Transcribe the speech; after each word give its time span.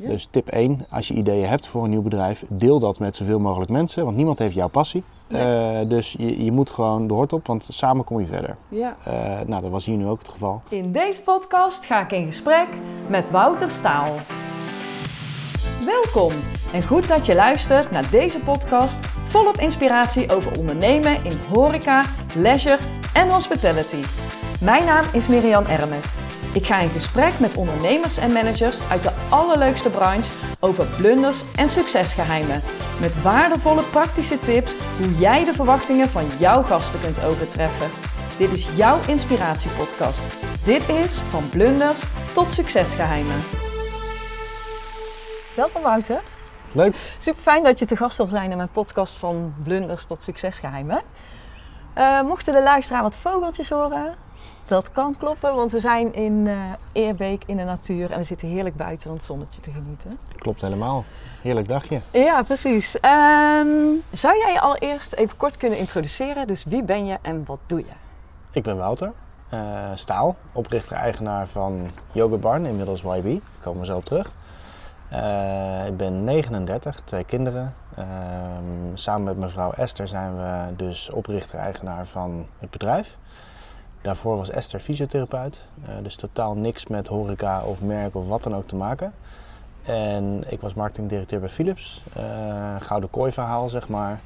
Ja. 0.00 0.08
Dus 0.08 0.28
tip 0.30 0.48
1, 0.48 0.86
als 0.90 1.08
je 1.08 1.14
ideeën 1.14 1.46
hebt 1.46 1.66
voor 1.66 1.84
een 1.84 1.90
nieuw 1.90 2.02
bedrijf, 2.02 2.44
deel 2.48 2.78
dat 2.78 2.98
met 2.98 3.16
zoveel 3.16 3.38
mogelijk 3.38 3.70
mensen, 3.70 4.04
want 4.04 4.16
niemand 4.16 4.38
heeft 4.38 4.54
jouw 4.54 4.68
passie. 4.68 5.02
Nee. 5.26 5.42
Eh, 5.42 5.88
dus 5.88 6.14
je, 6.18 6.44
je 6.44 6.52
moet 6.52 6.70
gewoon 6.70 7.06
de 7.06 7.14
hort 7.14 7.32
op, 7.32 7.46
want 7.46 7.68
samen 7.70 8.04
kom 8.04 8.20
je 8.20 8.26
verder. 8.26 8.56
Ja. 8.68 8.96
Eh, 9.04 9.12
nou, 9.46 9.62
dat 9.62 9.70
was 9.70 9.86
hier 9.86 9.96
nu 9.96 10.06
ook 10.06 10.18
het 10.18 10.28
geval. 10.28 10.62
In 10.68 10.92
deze 10.92 11.22
podcast 11.22 11.84
ga 11.84 12.00
ik 12.00 12.12
in 12.12 12.26
gesprek 12.26 12.68
met 13.08 13.30
Wouter 13.30 13.70
Staal. 13.70 14.14
Welkom 15.86 16.32
en 16.72 16.82
goed 16.82 17.08
dat 17.08 17.26
je 17.26 17.34
luistert 17.34 17.90
naar 17.90 18.10
deze 18.10 18.40
podcast 18.40 18.98
volop 19.24 19.56
inspiratie 19.56 20.32
over 20.32 20.58
ondernemen 20.58 21.24
in 21.24 21.38
horeca, 21.52 22.04
leisure 22.36 22.78
en 23.14 23.30
hospitality. 23.30 24.02
Mijn 24.60 24.84
naam 24.84 25.04
is 25.12 25.28
Miriam 25.28 25.64
Ermes. 25.64 26.16
Ik 26.52 26.66
ga 26.66 26.78
in 26.78 26.88
gesprek 26.88 27.38
met 27.38 27.56
ondernemers 27.56 28.16
en 28.16 28.32
managers 28.32 28.88
uit 28.90 29.02
de 29.02 29.12
allerleukste 29.28 29.90
branche 29.90 30.30
over 30.60 30.86
blunders 30.86 31.42
en 31.56 31.68
succesgeheimen. 31.68 32.62
Met 33.00 33.22
waardevolle 33.22 33.82
praktische 33.82 34.38
tips 34.38 34.74
hoe 34.98 35.18
jij 35.18 35.44
de 35.44 35.52
verwachtingen 35.52 36.08
van 36.08 36.26
jouw 36.38 36.62
gasten 36.62 37.00
kunt 37.00 37.24
overtreffen. 37.24 37.90
Dit 38.38 38.52
is 38.52 38.68
jouw 38.76 38.98
inspiratiepodcast. 39.06 40.22
Dit 40.64 40.88
is 40.88 41.14
van 41.14 41.48
blunders 41.48 42.02
tot 42.32 42.52
succesgeheimen. 42.52 43.40
Welkom 45.56 45.82
Wouter. 45.82 46.22
Leuk. 46.72 46.94
Super 47.18 47.42
fijn 47.42 47.62
dat 47.62 47.78
je 47.78 47.86
te 47.86 47.96
gast 47.96 48.16
wil 48.16 48.26
zijn 48.26 48.50
in 48.50 48.56
mijn 48.56 48.70
podcast 48.70 49.16
van 49.16 49.54
blunders 49.62 50.06
tot 50.06 50.22
succesgeheimen. 50.22 51.02
Eh, 51.94 52.22
mochten 52.22 52.54
de 52.54 52.62
luisteraar 52.62 53.02
wat 53.02 53.16
vogeltjes 53.16 53.70
horen, 53.70 54.14
dat 54.70 54.92
kan 54.92 55.16
kloppen, 55.18 55.54
want 55.54 55.72
we 55.72 55.80
zijn 55.80 56.14
in 56.14 56.46
eh, 56.46 56.56
Eerbeek 56.92 57.42
in 57.46 57.56
de 57.56 57.64
natuur 57.64 58.10
en 58.10 58.18
we 58.18 58.24
zitten 58.24 58.48
heerlijk 58.48 58.76
buiten 58.76 59.06
van 59.06 59.16
het 59.16 59.24
zonnetje 59.24 59.60
te 59.60 59.70
genieten. 59.70 60.18
Klopt 60.36 60.60
helemaal. 60.60 61.04
Heerlijk 61.42 61.68
dagje. 61.68 62.00
Ja, 62.12 62.42
precies. 62.42 63.00
Ehm, 63.00 63.66
zou 64.12 64.38
jij 64.38 64.52
je 64.52 64.60
allereerst 64.60 65.12
even 65.12 65.36
kort 65.36 65.56
kunnen 65.56 65.78
introduceren? 65.78 66.46
Dus 66.46 66.64
wie 66.64 66.82
ben 66.82 67.06
je 67.06 67.18
en 67.22 67.44
wat 67.46 67.58
doe 67.66 67.78
je? 67.78 67.92
Ik 68.52 68.62
ben 68.62 68.76
Wouter 68.76 69.12
eh, 69.48 69.90
Staal, 69.94 70.36
oprichter-eigenaar 70.52 71.46
van 71.46 71.90
Yogurt 72.12 72.40
Barn, 72.40 72.66
inmiddels 72.66 73.02
YB. 73.02 73.24
Daar 73.24 73.40
komen 73.60 73.80
we 73.80 73.86
zo 73.86 73.96
op 73.96 74.04
terug. 74.04 74.32
Eh, 75.08 75.86
ik 75.86 75.96
ben 75.96 76.24
39, 76.24 77.00
twee 77.04 77.24
kinderen. 77.24 77.74
Ehm, 77.96 78.94
samen 78.94 79.24
met 79.24 79.38
mevrouw 79.38 79.72
Esther 79.72 80.08
zijn 80.08 80.36
we 80.36 80.76
dus 80.76 81.10
oprichter-eigenaar 81.10 82.06
van 82.06 82.46
het 82.58 82.70
bedrijf. 82.70 83.16
Daarvoor 84.00 84.36
was 84.36 84.50
Esther 84.50 84.80
fysiotherapeut, 84.80 85.60
eh, 85.84 85.90
dus 86.02 86.16
totaal 86.16 86.54
niks 86.54 86.86
met 86.86 87.06
horeca 87.06 87.62
of 87.62 87.82
merk 87.82 88.14
of 88.14 88.28
wat 88.28 88.42
dan 88.42 88.54
ook 88.56 88.66
te 88.66 88.76
maken. 88.76 89.12
En 89.82 90.44
ik 90.48 90.60
was 90.60 90.74
marketingdirecteur 90.74 91.40
bij 91.40 91.48
Philips. 91.48 92.02
Eh, 92.12 92.22
gouden 92.80 93.10
kooi 93.10 93.32
verhaal, 93.32 93.68
zeg 93.68 93.88
maar. 93.88 94.20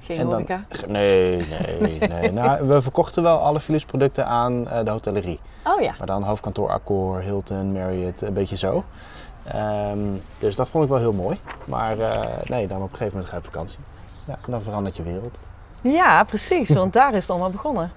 Geen 0.00 0.16
dan- 0.16 0.26
horeca? 0.30 0.64
Nee, 0.86 1.46
nee, 1.80 1.98
nee. 2.08 2.32
nou, 2.32 2.66
we 2.68 2.80
verkochten 2.80 3.22
wel 3.22 3.38
alle 3.38 3.60
Philips 3.60 3.84
producten 3.84 4.26
aan 4.26 4.68
eh, 4.68 4.84
de 4.84 4.90
hotellerie. 4.90 5.40
Oh 5.64 5.80
ja. 5.80 5.94
Maar 5.98 6.06
dan 6.06 6.22
hoofdkantoor 6.22 6.70
Accor, 6.70 7.20
Hilton, 7.20 7.72
Marriott, 7.72 8.20
een 8.20 8.32
beetje 8.32 8.56
zo. 8.56 8.84
Ehm, 9.44 9.98
dus 10.38 10.56
dat 10.56 10.70
vond 10.70 10.84
ik 10.84 10.90
wel 10.90 10.98
heel 10.98 11.12
mooi. 11.12 11.40
Maar 11.64 11.96
nee, 12.44 12.66
dan 12.66 12.76
op 12.82 12.90
een 12.90 12.96
gegeven 12.96 13.12
moment 13.12 13.26
ga 13.28 13.36
je 13.36 13.42
op 13.42 13.44
vakantie. 13.52 13.78
Ja, 14.24 14.32
en 14.44 14.50
dan 14.50 14.62
verandert 14.62 14.96
je 14.96 15.02
wereld. 15.02 15.38
Ja, 15.80 16.24
precies, 16.24 16.70
want 16.70 16.92
daar 16.92 17.14
is 17.14 17.20
het 17.20 17.30
allemaal 17.30 17.50
begonnen. 17.50 17.92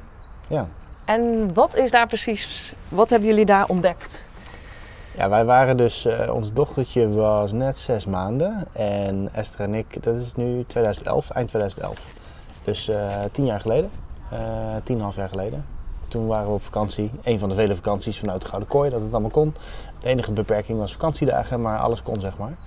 Ja. 0.48 0.68
En 1.10 1.54
wat 1.54 1.76
is 1.76 1.92
daar 1.92 2.08
precies, 2.08 2.74
wat 2.90 3.10
hebben 3.10 3.30
jullie 3.30 3.46
daar 3.46 3.68
ontdekt? 3.68 4.28
ja, 5.16 5.30
wij 5.30 5.46
waren 5.46 5.78
dus, 5.78 6.06
eh, 6.06 6.34
ons 6.34 6.54
dochtertje 6.54 7.10
was 7.10 7.52
net 7.52 7.78
zes 7.78 8.06
maanden. 8.06 8.68
En 8.72 9.30
Esther 9.32 9.66
en 9.66 9.76
ik, 9.76 10.04
dat 10.04 10.16
is 10.16 10.36
nu 10.36 10.64
2011, 10.68 11.30
eind 11.30 11.48
2011. 11.48 12.06
Dus 12.64 12.88
eh, 12.88 13.24
tien 13.32 13.46
jaar 13.46 13.60
geleden, 13.60 13.90
eh 14.30 14.40
tien 14.84 14.96
en 14.96 15.02
half 15.02 15.16
jaar 15.16 15.30
geleden. 15.30 15.66
Toen 16.08 16.28
waren 16.28 16.48
we 16.48 16.54
op 16.54 16.64
vakantie, 16.64 17.12
een 17.24 17.40
van 17.40 17.50
de 17.50 17.56
vele 17.56 17.76
vakanties 17.76 18.20
vanuit 18.20 18.42
de 18.42 18.48
Gouden 18.48 18.70
Kooi, 18.70 18.90
dat 18.90 19.02
het 19.02 19.12
allemaal 19.12 19.30
kon. 19.30 19.54
De 20.00 20.08
enige 20.08 20.32
beperking 20.32 20.80
was 20.80 20.92
vakantiedagen, 20.92 21.62
maar 21.62 21.80
alles 21.80 22.02
kon 22.02 22.20
zeg 22.20 22.38
maar. 22.38 22.58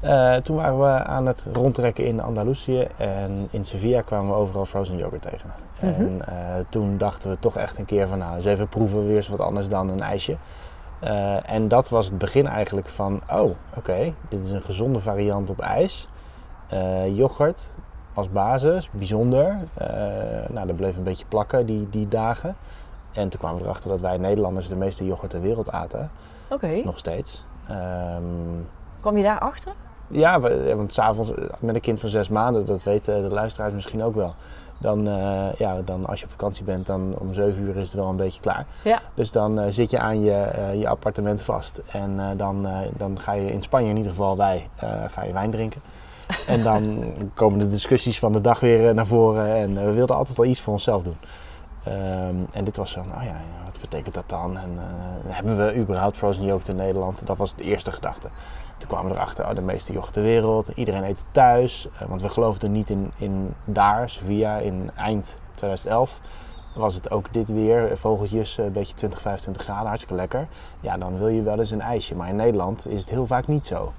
Eh, 0.00 0.42
toen 0.42 0.56
waren 0.56 0.78
we 0.78 1.04
aan 1.04 1.26
het 1.26 1.48
rondtrekken 1.52 2.04
in 2.04 2.20
Andalusië 2.20 2.88
en 2.96 3.48
in 3.50 3.64
Sevilla 3.64 4.00
kwamen 4.00 4.30
we 4.30 4.36
overal 4.36 4.66
frozen 4.66 4.96
yoghurt 4.96 5.22
tegen. 5.22 5.63
En 5.80 6.22
eh, 6.26 6.34
toen 6.68 6.98
dachten 6.98 7.30
we 7.30 7.38
toch 7.38 7.56
echt 7.56 7.78
een 7.78 7.84
keer 7.84 8.06
van 8.06 8.18
nou, 8.18 8.36
eens 8.36 8.44
even 8.44 8.68
proeven, 8.68 9.06
weer 9.06 9.16
eens 9.16 9.28
wat 9.28 9.40
anders 9.40 9.68
dan 9.68 9.88
een 9.88 10.02
ijsje. 10.02 10.36
Eh, 11.00 11.50
en 11.50 11.68
dat 11.68 11.88
was 11.88 12.06
het 12.06 12.18
begin 12.18 12.46
eigenlijk 12.46 12.88
van, 12.88 13.20
oh 13.32 13.50
oké, 13.76 14.14
dit 14.28 14.40
is 14.40 14.50
een 14.50 14.62
gezonde 14.62 15.00
variant 15.00 15.50
op 15.50 15.60
ijs. 15.60 16.08
Eh, 16.68 17.16
yoghurt 17.16 17.62
als 18.14 18.30
basis, 18.30 18.90
bijzonder. 18.90 19.56
Nou, 20.48 20.66
dat 20.66 20.76
bleef 20.76 20.96
een 20.96 21.02
beetje 21.02 21.24
plakken 21.28 21.66
die, 21.66 21.90
die 21.90 22.08
dagen. 22.08 22.56
En 23.12 23.28
toen 23.28 23.40
kwamen 23.40 23.58
we 23.58 23.64
erachter 23.64 23.90
dat 23.90 24.00
wij 24.00 24.18
Nederlanders 24.18 24.68
de 24.68 24.76
meeste 24.76 25.04
yoghurt 25.04 25.30
ter 25.30 25.40
wereld 25.40 25.70
aten, 25.70 26.10
Oké. 26.48 26.80
nog 26.84 26.98
steeds. 26.98 27.44
Ehm, 27.68 28.22
Kwam 29.00 29.16
je 29.16 29.22
daar 29.22 29.38
achter? 29.38 29.72
ja, 30.08 30.40
want 30.76 30.92
s'avonds 30.92 31.32
met 31.60 31.74
een 31.74 31.80
kind 31.80 32.00
van 32.00 32.08
zes 32.08 32.28
maanden, 32.28 32.66
dat 32.66 32.82
weten 32.82 33.22
de 33.22 33.34
luisteraars 33.34 33.72
misschien 33.72 34.02
ook 34.02 34.14
wel. 34.14 34.34
Dan, 34.78 35.08
eh, 35.08 35.58
ja, 35.58 35.82
dan 35.84 36.06
als 36.06 36.20
je 36.20 36.24
op 36.24 36.30
vakantie 36.30 36.64
bent, 36.64 36.86
dan 36.86 37.14
om 37.18 37.34
zeven 37.34 37.62
uur 37.62 37.76
is 37.76 37.82
het 37.82 37.94
wel 37.94 38.08
een 38.08 38.16
beetje 38.16 38.40
klaar. 38.40 38.66
Ja. 38.82 39.02
Dus 39.14 39.32
dan 39.32 39.60
eh, 39.60 39.66
zit 39.68 39.90
je 39.90 39.98
aan 39.98 40.22
je, 40.22 40.32
eh, 40.32 40.80
je 40.80 40.88
appartement 40.88 41.42
vast. 41.42 41.80
En 41.92 42.36
dan, 42.36 42.68
dan 42.96 43.20
ga 43.20 43.32
je 43.32 43.52
in 43.52 43.62
Spanje 43.62 43.90
in 43.90 43.96
ieder 43.96 44.10
geval, 44.10 44.36
wij, 44.36 44.68
ga 45.08 45.24
je 45.24 45.32
wijn 45.32 45.50
drinken. 45.50 45.80
En 46.46 46.62
dan 46.62 47.04
komen 47.34 47.58
de 47.58 47.68
discussies 47.68 48.18
van 48.18 48.32
de 48.32 48.40
dag 48.40 48.60
weer 48.60 48.94
naar 48.94 49.06
voren. 49.06 49.54
En 49.54 49.86
we 49.86 49.92
wilden 49.92 50.16
altijd 50.16 50.38
al 50.38 50.44
iets 50.44 50.60
voor 50.60 50.72
onszelf 50.72 51.02
doen. 51.02 51.16
Ehm, 51.84 52.36
en 52.52 52.64
dit 52.64 52.76
was 52.76 52.90
zo, 52.90 53.02
nou 53.02 53.24
ja, 53.24 53.40
wat 53.64 53.80
betekent 53.80 54.14
dat 54.14 54.28
dan? 54.28 54.58
En 54.58 54.78
eh, 54.78 55.34
hebben 55.34 55.56
we 55.56 55.76
überhaupt 55.76 56.16
frozen 56.16 56.44
yoghurt 56.44 56.68
in 56.68 56.76
Nederland? 56.76 57.26
Dat 57.26 57.36
was 57.36 57.54
de 57.54 57.62
eerste 57.62 57.92
gedachte. 57.92 58.28
Toen 58.78 58.88
kwamen 58.88 59.10
we 59.10 59.16
erachter, 59.16 59.48
oh, 59.48 59.54
de 59.54 59.60
meeste 59.60 59.92
yoghurt 59.92 60.12
ter 60.12 60.22
wereld. 60.22 60.68
Iedereen 60.74 61.04
eet 61.04 61.18
het 61.18 61.26
thuis. 61.30 61.88
Eh, 61.98 62.08
want 62.08 62.22
we 62.22 62.28
geloofden 62.28 62.72
niet 62.72 62.90
in, 62.90 63.12
in 63.16 63.54
daar, 63.64 64.10
Sevilla, 64.10 64.56
in 64.56 64.90
eind 64.96 65.36
2011. 65.54 66.20
Was 66.74 66.94
het 66.94 67.10
ook 67.10 67.32
dit 67.32 67.48
weer, 67.52 67.90
eh, 67.90 67.96
vogeltjes, 67.96 68.58
een 68.58 68.72
beetje 68.72 68.94
20, 68.94 69.20
25 69.20 69.62
graden, 69.62 69.86
hartstikke 69.86 70.14
lekker. 70.14 70.46
Ja, 70.80 70.96
dan 70.96 71.18
wil 71.18 71.28
je 71.28 71.42
wel 71.42 71.58
eens 71.58 71.70
een 71.70 71.80
ijsje. 71.80 72.14
Maar 72.14 72.28
in 72.28 72.36
Nederland 72.36 72.88
is 72.88 73.00
het 73.00 73.10
heel 73.10 73.26
vaak 73.26 73.46
niet 73.46 73.66
zo. 73.66 73.92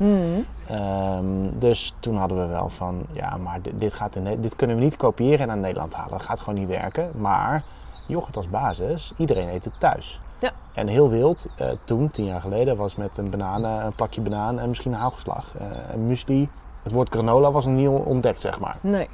Ehm, 0.67 1.25
dus 1.59 1.93
toen 1.99 2.17
hadden 2.17 2.39
we 2.39 2.45
wel 2.45 2.69
van, 2.69 3.05
ja, 3.11 3.37
maar 3.37 3.61
dit, 3.61 3.79
dit, 3.79 3.93
gaat 3.93 4.15
in, 4.15 4.41
dit 4.41 4.55
kunnen 4.55 4.75
we 4.75 4.83
niet 4.83 4.97
kopiëren 4.97 5.39
en 5.39 5.47
naar 5.47 5.57
Nederland 5.57 5.93
halen. 5.93 6.11
Dat 6.11 6.23
gaat 6.23 6.39
gewoon 6.39 6.59
niet 6.59 6.67
werken. 6.69 7.11
Maar 7.15 7.63
yoghurt 8.05 8.37
als 8.37 8.49
basis, 8.49 9.13
iedereen 9.17 9.49
eet 9.49 9.63
het 9.63 9.79
thuis. 9.79 10.19
Ja. 10.39 10.51
En 10.73 10.87
heel 10.87 11.09
wild, 11.09 11.47
eh, 11.55 11.69
toen, 11.85 12.11
tien 12.11 12.25
jaar 12.25 12.41
geleden, 12.41 12.77
was 12.77 12.95
met 12.95 13.17
een 13.17 13.29
banaan, 13.29 13.65
eh, 13.65 13.85
een 13.85 13.95
plakje 13.95 14.21
banaan 14.21 14.59
en 14.59 14.69
misschien 14.69 14.93
een 14.93 14.99
haalgeslag. 14.99 15.55
eh, 15.57 15.67
een 15.93 16.07
muesli. 16.07 16.49
Het 16.83 16.91
woord 16.91 17.09
granola 17.09 17.51
was 17.51 17.65
nog 17.65 17.75
niet 17.75 17.87
ontdekt, 17.87 18.41
zeg 18.41 18.59
maar. 18.59 18.77
Nee. 18.81 19.09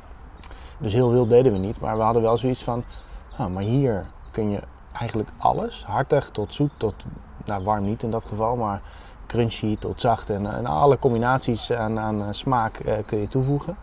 Dus 0.78 0.94
heel 0.94 1.12
wild 1.12 1.30
deden 1.30 1.52
we 1.52 1.58
niet. 1.58 1.80
Maar 1.80 1.98
we 1.98 2.04
hadden 2.04 2.22
wel 2.22 2.38
zoiets 2.38 2.64
van, 2.64 2.84
ah, 3.38 3.48
maar 3.48 3.64
hier 3.64 4.06
kun 4.32 4.50
je 4.50 4.60
eigenlijk 4.94 5.30
alles. 5.38 5.86
Hartig 5.86 6.30
tot 6.30 6.54
zoet 6.54 6.72
tot, 6.78 6.94
nou 7.46 7.64
warm 7.64 7.86
niet 7.86 8.04
in 8.04 8.12
dat 8.12 8.26
geval, 8.26 8.56
maar 8.56 8.82
crunchy 9.28 9.78
tot 9.78 10.02
zacht. 10.02 10.30
En, 10.30 10.56
en 10.56 10.66
alle 10.66 11.00
combinaties 11.00 11.72
aan, 11.72 12.00
aan 12.00 12.34
smaak 12.34 13.04
kun 13.06 13.20
je 13.20 13.28
toevoegen. 13.28 13.76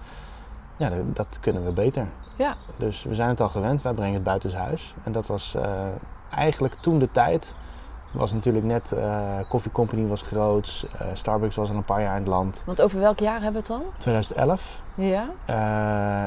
Ja, 0.78 0.90
dat, 1.14 1.38
kunnen 1.40 1.64
we 1.64 1.72
beter. 1.72 2.06
Ja. 2.36 2.54
Dus 2.76 3.02
we 3.02 3.14
zijn 3.14 3.28
het 3.28 3.40
al 3.40 3.48
gewend, 3.48 3.82
wij 3.82 3.92
brengen 3.92 4.14
het 4.14 4.22
buitenshuis. 4.22 4.94
En 5.04 5.12
dat 5.12 5.26
was 5.26 5.54
eh, 5.54 5.70
eigenlijk 6.30 6.74
toen 6.74 6.98
de 6.98 7.10
tijd. 7.10 7.54
Was 8.10 8.32
natuurlijk 8.32 8.64
net, 8.64 8.92
eh 8.92 9.38
Coffee 9.48 9.72
Company 9.72 10.06
was 10.06 10.22
groot, 10.22 10.88
eh, 10.98 11.06
Starbucks 11.12 11.56
was 11.56 11.70
al 11.70 11.76
een 11.76 11.84
paar 11.84 12.02
jaar 12.02 12.14
in 12.14 12.20
het 12.20 12.28
land. 12.28 12.62
Want 12.66 12.82
over 12.82 13.00
welk 13.00 13.18
jaar 13.18 13.42
hebben 13.42 13.52
we 13.52 13.58
het 13.58 13.66
dan? 13.66 13.82
2011, 13.98 14.80
Ja. 14.94 15.28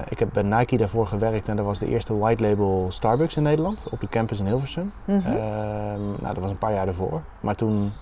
ik 0.09 0.19
heb 0.19 0.30
bij 0.33 0.44
Nike 0.44 0.77
daarvoor 0.77 1.07
gewerkt 1.07 1.47
en 1.47 1.56
dat 1.56 1.65
was 1.65 1.80
de 1.80 1.88
eerste 1.88 2.18
white 2.18 2.42
label 2.42 2.88
Starbucks 2.89 3.36
in 3.36 3.44
Nederland 3.44 3.88
op 3.92 4.00
de 4.00 4.07
campus 4.07 4.39
in 4.39 4.45
Hilversum. 4.45 4.92
Mhm. 5.06 5.18
Ehm, 5.27 6.01
nou, 6.01 6.33
dat 6.33 6.38
was 6.38 6.51
een 6.51 6.57
paar 6.57 6.74
jaar 6.74 6.86
daarvoor. 6.86 7.21
Maar 7.39 7.56
toen, 7.56 7.94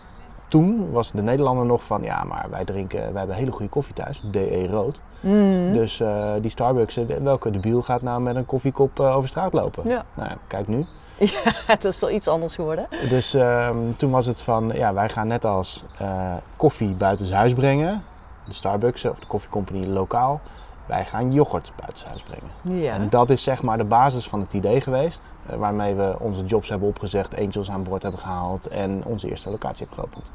toen 0.50 0.92
was 0.92 1.12
de 1.12 1.22
Nederlander 1.22 1.66
nog 1.66 1.84
van, 1.84 2.04
ja, 2.04 2.24
maar 2.24 2.46
wij 2.50 2.66
drinken, 2.66 3.00
wij 3.00 3.18
hebben 3.18 3.36
hele 3.36 3.52
goede 3.52 3.70
koffie 3.70 3.94
thuis, 3.94 4.22
DE 4.24 4.68
rood. 4.68 5.02
Mhm. 5.20 5.74
Dus 5.74 6.00
eh, 6.00 6.34
die 6.42 6.52
Starbucks, 6.52 6.96
welke 7.20 7.52
debiel 7.52 7.82
gaat 7.82 8.02
nou 8.02 8.22
met 8.22 8.36
een 8.36 8.46
koffiekop 8.46 9.00
eh, 9.00 9.16
over 9.16 9.30
straat 9.30 9.54
lopen? 9.54 9.90
Ja. 9.90 10.06
Nou, 10.14 10.30
ja, 10.30 10.38
kijk 10.48 10.68
nu. 10.68 10.86
ja, 11.18 11.52
het 11.68 11.84
is 11.84 12.00
wel 12.00 12.10
iets 12.10 12.28
anders 12.28 12.56
geworden. 12.56 12.88
Dus 13.10 13.34
ehm, 13.34 13.78
toen 13.98 14.12
was 14.12 14.26
het 14.26 14.42
van, 14.42 14.72
ja, 14.74 14.94
wij 14.94 15.10
gaan 15.10 15.28
net 15.28 15.46
als 15.46 15.84
eh, 15.98 16.34
koffie 16.56 16.94
buitenshuis 16.94 17.54
brengen. 17.54 18.04
De 18.44 18.54
Starbucks 18.54 19.06
of 19.06 19.20
de 19.20 19.28
Coffee 19.28 19.50
Company 19.50 19.86
lokaal. 19.86 20.42
Wij 20.90 21.06
gaan 21.06 21.32
yoghurt 21.34 21.72
buitenshuis 21.76 22.24
brengen. 22.24 22.82
Ja. 22.82 22.94
En 22.94 23.10
dat 23.10 23.30
is 23.30 23.44
zeg 23.44 23.62
maar 23.62 23.78
de 23.78 23.84
basis 23.84 24.28
van 24.28 24.40
het 24.40 24.54
idee 24.54 24.82
geweest. 24.82 25.34
eh, 25.50 25.56
waarmee 25.58 25.94
we 25.96 26.16
onze 26.20 26.44
jobs 26.44 26.70
hebben 26.70 26.88
opgezegd, 26.88 27.40
angels 27.40 27.70
aan 27.72 27.84
boord 27.84 28.04
hebben 28.04 28.22
gehaald 28.22 28.68
en 28.68 29.02
onze 29.06 29.30
eerste 29.30 29.50
locatie 29.50 29.86
hebben 29.88 30.04
geopend. 30.06 30.32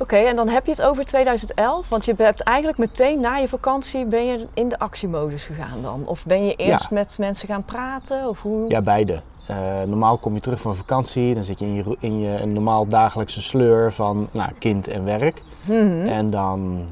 Oké, 0.00 0.16
en 0.16 0.36
dan 0.36 0.48
heb 0.48 0.64
je 0.64 0.70
het 0.70 0.82
over 0.82 1.04
2011, 1.04 1.88
want 1.88 2.04
je 2.04 2.14
hebt 2.16 2.40
eigenlijk 2.40 2.78
meteen 2.78 3.20
na 3.20 3.36
je 3.36 3.48
vakantie 3.48 4.04
ben 4.06 4.26
je 4.26 4.46
in 4.54 4.68
de 4.68 4.78
actiemodus 4.78 5.44
gegaan 5.44 5.82
dan? 5.82 6.02
Of 6.06 6.24
ben 6.26 6.44
je 6.46 6.54
eerst 6.54 6.82
Ja. 6.90 6.94
met 6.96 7.16
mensen 7.18 7.48
gaan 7.48 7.64
praten? 7.64 8.28
Of 8.28 8.40
hoe? 8.42 8.68
Ja, 8.70 8.82
beide. 8.82 9.20
Eh, 9.46 9.56
normaal 9.86 10.16
kom 10.18 10.34
je 10.34 10.40
terug 10.40 10.60
van 10.60 10.76
vakantie, 10.76 11.34
dan 11.34 11.44
zit 11.44 11.58
je 11.58 11.66
in 11.66 11.74
je, 11.74 11.96
in 12.00 12.18
je 12.18 12.46
normaal 12.46 12.86
dagelijkse 12.86 13.42
sleur 13.42 13.92
van 13.92 14.28
nou, 14.32 14.50
kind 14.58 14.88
en 14.88 15.04
werk. 15.04 15.42
Mhm. 15.64 16.06
En 16.06 16.30
dan 16.30 16.86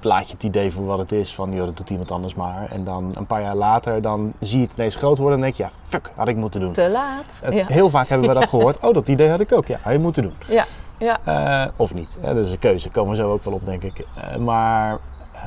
laat 0.00 0.26
je 0.26 0.32
het 0.32 0.42
idee 0.44 0.72
voor 0.72 0.84
wat 0.84 0.98
het 0.98 1.12
is 1.12 1.34
van, 1.34 1.52
joh, 1.52 1.64
dat 1.66 1.76
doet 1.76 1.90
iemand 1.90 2.10
anders 2.10 2.34
maar. 2.34 2.70
En 2.70 2.84
dan 2.84 3.12
een 3.16 3.26
paar 3.26 3.40
jaar 3.42 3.54
later, 3.56 4.02
dan 4.02 4.32
zie 4.40 4.58
je 4.60 4.64
het 4.66 4.72
ineens 4.76 4.94
groot 4.94 5.18
worden 5.18 5.36
en 5.38 5.42
denk 5.44 5.54
je, 5.54 5.62
ja, 5.62 5.70
fuck, 5.82 6.10
had 6.14 6.28
ik 6.28 6.36
moeten 6.36 6.60
doen. 6.60 6.72
Te 6.72 6.88
laat. 6.90 7.40
Het- 7.42 7.54
ja. 7.54 7.64
Heel 7.66 7.90
vaak 7.90 8.08
hebben 8.08 8.28
we 8.28 8.34
dat 8.34 8.48
gehoord. 8.48 8.78
Oh, 8.80 8.94
dat 8.94 9.08
idee 9.08 9.30
had 9.30 9.40
ik 9.40 9.52
ook. 9.52 9.66
Ja, 9.66 9.78
had 9.82 9.92
je 9.92 9.98
moeten 9.98 10.22
doen. 10.22 10.34
ja, 10.48 10.64
ja. 10.98 11.18
Eh, 11.24 11.72
of 11.76 11.94
niet. 11.94 12.16
Dat 12.20 12.36
is 12.36 12.50
een 12.50 12.58
keuze. 12.58 12.88
Komen 12.88 13.10
we 13.10 13.16
zo 13.16 13.32
ook 13.32 13.42
wel 13.42 13.54
op, 13.54 13.66
denk 13.66 13.82
ik. 13.82 13.98
Eh, 13.98 14.36
maar 14.36 14.98
eh, 15.32 15.40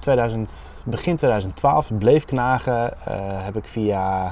2000, 0.00 0.52
begin 0.84 1.16
2012 1.16 1.88
het 1.88 1.98
bleef 1.98 2.24
knagen. 2.24 2.92
eh, 3.04 3.14
heb 3.44 3.56
ik 3.56 3.68
via... 3.68 4.26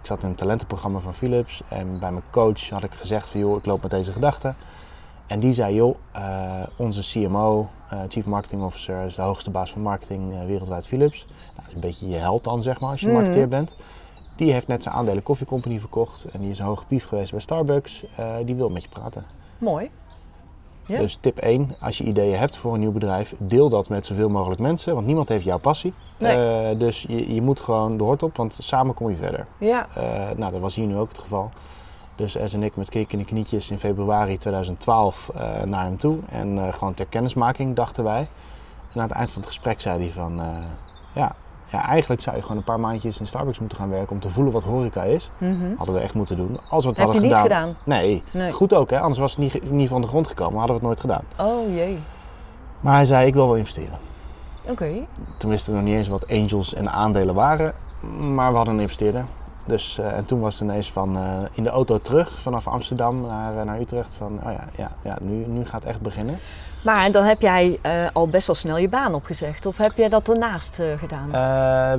Ik 0.00 0.06
zat 0.06 0.22
in 0.22 0.28
een 0.28 0.34
talentenprogramma 0.34 0.98
van 0.98 1.14
Philips. 1.14 1.62
En 1.68 1.90
bij 2.00 2.10
mijn 2.10 2.24
coach 2.30 2.68
had 2.70 2.82
ik 2.84 2.94
gezegd 2.94 3.28
van... 3.28 3.40
joh, 3.40 3.56
ik 3.58 3.66
loop 3.66 3.82
met 3.82 3.90
deze 3.90 4.12
gedachten. 4.12 4.56
En 5.30 5.40
die 5.40 5.52
zei, 5.52 5.74
joh, 5.74 5.96
eh, 6.12 6.62
onze 6.76 7.00
CMO, 7.02 7.68
eh, 7.90 7.98
Chief 8.08 8.26
Marketing 8.26 8.62
Officer... 8.62 9.04
is 9.04 9.14
de 9.14 9.22
hoogste 9.22 9.50
baas 9.50 9.70
van 9.70 9.82
marketing 9.82 10.32
eh, 10.32 10.44
wereldwijd 10.46 10.86
Philips. 10.86 11.26
Nou, 11.26 11.56
dat 11.56 11.66
is 11.66 11.74
een 11.74 11.80
beetje 11.80 12.08
je 12.08 12.16
held 12.16 12.44
dan, 12.44 12.62
zeg 12.62 12.80
maar, 12.80 12.90
als 12.90 13.00
je 13.00 13.06
Mhm. 13.06 13.16
marketeer 13.16 13.48
bent. 13.48 13.74
Die 14.36 14.52
heeft 14.52 14.66
net 14.66 14.82
zijn 14.82 14.94
aandelen 14.94 15.22
Coffee 15.22 15.46
Company 15.46 15.78
verkocht. 15.78 16.24
En 16.24 16.40
die 16.40 16.50
is 16.50 16.58
een 16.58 16.64
hoge 16.64 16.86
pief 16.86 17.04
geweest 17.04 17.30
bij 17.30 17.40
Starbucks. 17.40 18.04
Die 18.44 18.54
wil 18.54 18.68
met 18.68 18.82
je 18.82 18.88
praten. 18.88 19.24
Mooi. 19.60 19.90
Ja. 20.86 20.98
Dus 20.98 21.18
tip 21.20 21.36
1, 21.36 21.68
als 21.80 21.98
je 21.98 22.04
ideeën 22.04 22.38
hebt 22.38 22.56
voor 22.56 22.74
een 22.74 22.80
nieuw 22.80 22.92
bedrijf, 22.92 23.34
deel 23.38 23.68
dat 23.68 23.88
met 23.88 24.06
zoveel 24.06 24.28
mogelijk 24.28 24.60
mensen, 24.60 24.94
want 24.94 25.06
niemand 25.06 25.28
heeft 25.28 25.44
jouw 25.44 25.58
passie. 25.58 25.92
Nee. 26.18 26.76
Dus 26.76 27.04
je, 27.08 27.34
je 27.34 27.42
moet 27.42 27.60
gewoon 27.60 27.96
de 27.96 28.04
hort 28.04 28.22
op, 28.22 28.36
want 28.36 28.58
samen 28.60 28.94
kom 28.94 29.10
je 29.10 29.16
verder. 29.16 29.46
Ja, 29.58 29.86
nou, 30.36 30.52
dat 30.52 30.60
was 30.60 30.74
hier 30.74 30.86
nu 30.86 30.96
ook 30.96 31.08
het 31.08 31.18
geval. 31.18 31.50
Dus 32.20 32.34
Es 32.36 32.54
en 32.54 32.62
ik 32.62 32.76
met 32.76 32.88
kik 32.88 33.12
in 33.12 33.18
de 33.18 33.24
knietjes 33.24 33.70
in 33.70 33.78
februari 33.78 34.36
2012 34.36 35.30
eh, 35.34 35.62
naar 35.62 35.84
hem 35.84 35.98
toe. 35.98 36.18
En 36.30 36.66
eh, 36.66 36.72
gewoon 36.72 36.94
ter 36.94 37.06
kennismaking 37.06 37.76
dachten 37.76 38.04
wij. 38.04 38.28
En 38.94 39.00
aan 39.00 39.08
het 39.08 39.10
eind 39.16 39.30
van 39.30 39.40
het 39.40 39.50
gesprek 39.50 39.80
zei 39.80 39.98
hij 40.00 40.10
van... 40.10 40.40
eh, 40.40 40.46
ja, 41.14 41.34
ja, 41.66 41.86
eigenlijk 41.86 42.22
zou 42.22 42.36
je 42.36 42.42
gewoon 42.42 42.56
een 42.56 42.64
paar 42.64 42.80
maandjes 42.80 43.20
in 43.20 43.26
Starbucks 43.26 43.58
moeten 43.58 43.78
gaan 43.78 43.90
werken 43.90 44.10
om 44.12 44.20
te 44.20 44.28
voelen 44.28 44.52
wat 44.52 44.62
horeca 44.62 45.02
is. 45.02 45.30
Mhm. 45.38 45.74
Hadden 45.76 45.94
we 45.94 46.00
echt 46.00 46.14
moeten 46.14 46.36
doen. 46.36 46.58
Als 46.68 46.84
we 46.84 46.90
het 46.90 46.98
heb 46.98 47.06
je 47.06 47.12
hadden 47.12 47.30
niet 47.30 47.40
gedaan. 47.40 47.68
gedaan. 47.68 47.76
Nee, 47.84 48.22
Nee. 48.32 48.50
goed 48.50 48.74
ook 48.74 48.90
hè, 48.90 49.00
anders 49.00 49.18
was 49.18 49.30
het 49.30 49.40
niet, 49.40 49.70
niet 49.70 49.88
van 49.88 50.00
de 50.00 50.06
grond 50.06 50.26
gekomen. 50.26 50.58
Hadden 50.58 50.76
we 50.76 50.86
het 50.86 50.90
nooit 50.90 51.00
gedaan. 51.00 51.24
Oh 51.50 51.74
jee. 51.74 51.98
Maar 52.80 52.94
hij 52.94 53.04
zei, 53.04 53.26
ik 53.26 53.34
wil 53.34 53.46
wel 53.46 53.56
investeren. 53.56 53.98
Oké. 54.68 54.90
Toen 55.36 55.50
wisten 55.50 55.72
we 55.72 55.78
nog 55.78 55.88
niet 55.88 55.96
eens 55.96 56.08
wat 56.08 56.28
angels 56.30 56.74
en 56.74 56.90
aandelen 56.90 57.34
waren. 57.34 57.74
Maar 58.34 58.50
we 58.50 58.56
hadden 58.56 58.74
een 58.74 58.80
investeerder. 58.80 59.24
Dus, 59.66 59.98
eh, 59.98 60.16
en 60.16 60.26
toen 60.26 60.40
was 60.40 60.54
het 60.54 60.62
ineens 60.62 60.92
van 60.92 61.16
eh, 61.16 61.22
in 61.52 61.62
de 61.62 61.68
auto 61.68 61.98
terug 61.98 62.30
vanaf 62.40 62.68
Amsterdam 62.68 63.20
naar, 63.20 63.58
eh, 63.58 63.64
naar 63.64 63.80
Utrecht. 63.80 64.14
Van, 64.14 64.40
oh 64.46 64.52
ja, 64.52 64.64
ja, 64.76 64.90
ja 65.02 65.16
nu, 65.20 65.46
nu 65.46 65.64
gaat 65.66 65.80
het 65.80 65.84
echt 65.84 66.00
beginnen. 66.00 66.38
Maar 66.84 67.10
dan 67.12 67.24
heb 67.24 67.40
jij 67.40 67.78
al 68.12 68.26
best 68.28 68.46
wel 68.46 68.56
snel 68.56 68.76
je 68.76 68.88
baan 68.88 69.14
opgezegd. 69.14 69.66
Of 69.66 69.76
heb 69.76 69.92
jij 69.96 70.08
dat 70.08 70.28
ernaast 70.28 70.80
gedaan? 70.96 71.30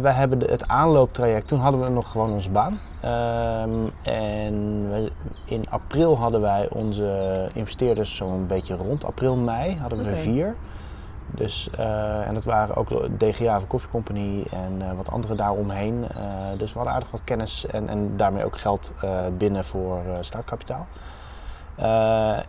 We 0.02 0.10
hebben 0.10 0.40
de- 0.40 0.46
het 0.50 0.68
aanlooptraject, 0.68 1.48
toen 1.48 1.60
hadden 1.60 1.82
we 1.84 1.90
nog 1.90 2.12
gewoon 2.12 2.32
onze 2.32 2.50
baan. 2.50 2.80
Ehm, 3.02 3.70
en 4.16 4.88
we- 4.92 5.12
in 5.46 5.66
april 5.70 6.18
hadden 6.18 6.42
wij 6.42 6.68
onze 6.72 7.50
investeerders 7.54 8.16
zo'n 8.16 8.48
beetje 8.48 8.76
rond 8.76 9.06
april, 9.06 9.36
mei 9.36 9.78
hadden 9.82 10.04
we 10.04 10.10
er 10.10 10.18
vier. 10.18 10.56
Dus, 11.36 11.70
eh, 11.78 12.28
en 12.28 12.34
dat 12.34 12.44
waren 12.44 12.76
ook 12.76 12.90
de 12.90 13.18
DGA 13.18 13.60
van 13.60 13.68
Coffee 13.68 13.90
Company 13.90 14.44
en 14.52 14.82
eh, 14.82 14.92
wat 14.96 15.12
andere 15.12 15.36
daaromheen. 15.36 16.08
Eh, 16.10 16.22
dus 16.58 16.70
we 16.72 16.76
hadden 16.78 16.94
aardig 16.96 17.12
wat 17.12 17.24
kennis 17.24 17.66
en, 17.66 17.88
en 17.90 18.18
daarmee 18.18 18.46
ook 18.46 18.58
geld 18.58 18.94
binnen 19.38 19.66
voor 19.66 20.02
startkapitaal. 20.22 20.88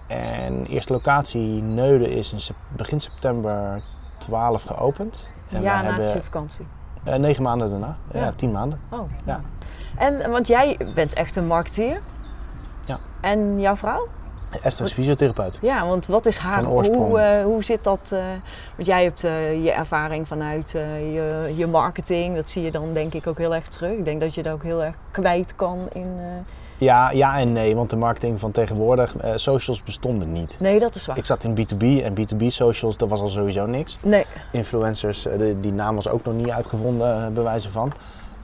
En 0.07 0.67
eerste 0.67 0.93
locatie 0.93 1.63
Neuden 1.63 2.11
is 2.11 2.33
in 2.33 2.41
sep- 2.41 2.57
begin 2.77 3.01
september 3.01 3.81
12 4.19 4.63
geopend. 4.63 5.29
En 5.51 5.63
ja, 5.63 5.83
na 5.83 5.89
hebben 5.89 6.09
je 6.09 6.23
vakantie. 6.23 6.67
eh, 7.05 7.15
negen 7.15 7.43
maanden 7.43 7.71
daarna. 7.71 7.97
Ja. 8.13 8.21
Ja. 8.21 8.33
tien 8.37 8.51
maanden. 8.53 8.81
Oh. 8.91 9.11
Ja. 9.25 9.41
En 9.97 10.31
want 10.31 10.47
jij 10.47 10.79
bent 10.95 11.13
echt 11.15 11.37
een 11.37 11.47
marketeer. 11.47 12.01
Ja. 12.87 12.99
En 13.21 13.61
jouw 13.61 13.77
vrouw? 13.77 14.09
Esther 14.63 14.87
is 14.87 14.93
fysiotherapeut. 14.93 15.59
Ja, 15.61 15.87
want 15.87 16.07
wat 16.07 16.27
is 16.27 16.37
haar... 16.37 16.65
Hoe, 16.65 17.21
eh, 17.21 17.45
hoe 17.45 17.65
zit 17.65 17.85
dat? 17.85 18.11
eh, 18.13 18.23
want 18.77 18.87
jij 18.89 19.03
hebt 19.05 19.25
eh, 19.25 19.65
je 19.65 19.73
ervaring 19.73 20.29
vanuit 20.29 20.71
je, 20.71 21.53
je 21.57 21.67
marketing. 21.67 22.35
Dat 22.37 22.51
zie 22.51 22.63
je 22.63 22.71
dan 22.71 22.93
denk 22.93 23.15
ik 23.15 23.27
ook 23.27 23.39
heel 23.39 23.55
erg 23.55 23.69
terug. 23.69 23.91
Ik 23.99 24.05
denk 24.05 24.21
dat 24.21 24.35
je 24.35 24.43
dat 24.43 24.53
ook 24.53 24.63
heel 24.63 24.85
erg 24.85 24.95
kwijt 25.11 25.55
kan 25.55 25.79
in... 25.93 26.07
Ja, 26.77 27.11
ja 27.11 27.39
en 27.39 27.53
nee, 27.53 27.75
want 27.77 27.91
de 27.91 27.97
marketing 27.97 28.41
van 28.41 28.51
tegenwoordig, 28.51 29.15
socials 29.35 29.83
bestonden 29.83 30.33
niet. 30.33 30.57
Nee, 30.61 30.79
dat 30.79 30.95
is 30.95 31.07
waar. 31.07 31.19
Ik 31.19 31.25
zat 31.25 31.45
in 31.45 31.55
B2B 31.59 32.05
en 32.05 32.15
B2B 32.15 32.47
socials, 32.47 32.97
dat 32.97 33.09
was 33.09 33.21
al 33.21 33.29
sowieso 33.29 33.67
niks. 33.67 33.99
Nee. 34.05 34.25
Influencers, 34.53 35.23
de- 35.23 35.57
die 35.61 35.73
naam 35.73 35.95
was 35.95 36.09
ook 36.09 36.25
nog 36.25 36.35
niet 36.35 36.51
uitgevonden, 36.51 37.35
bij 37.35 37.43
wijze 37.43 37.71
van. 37.71 37.93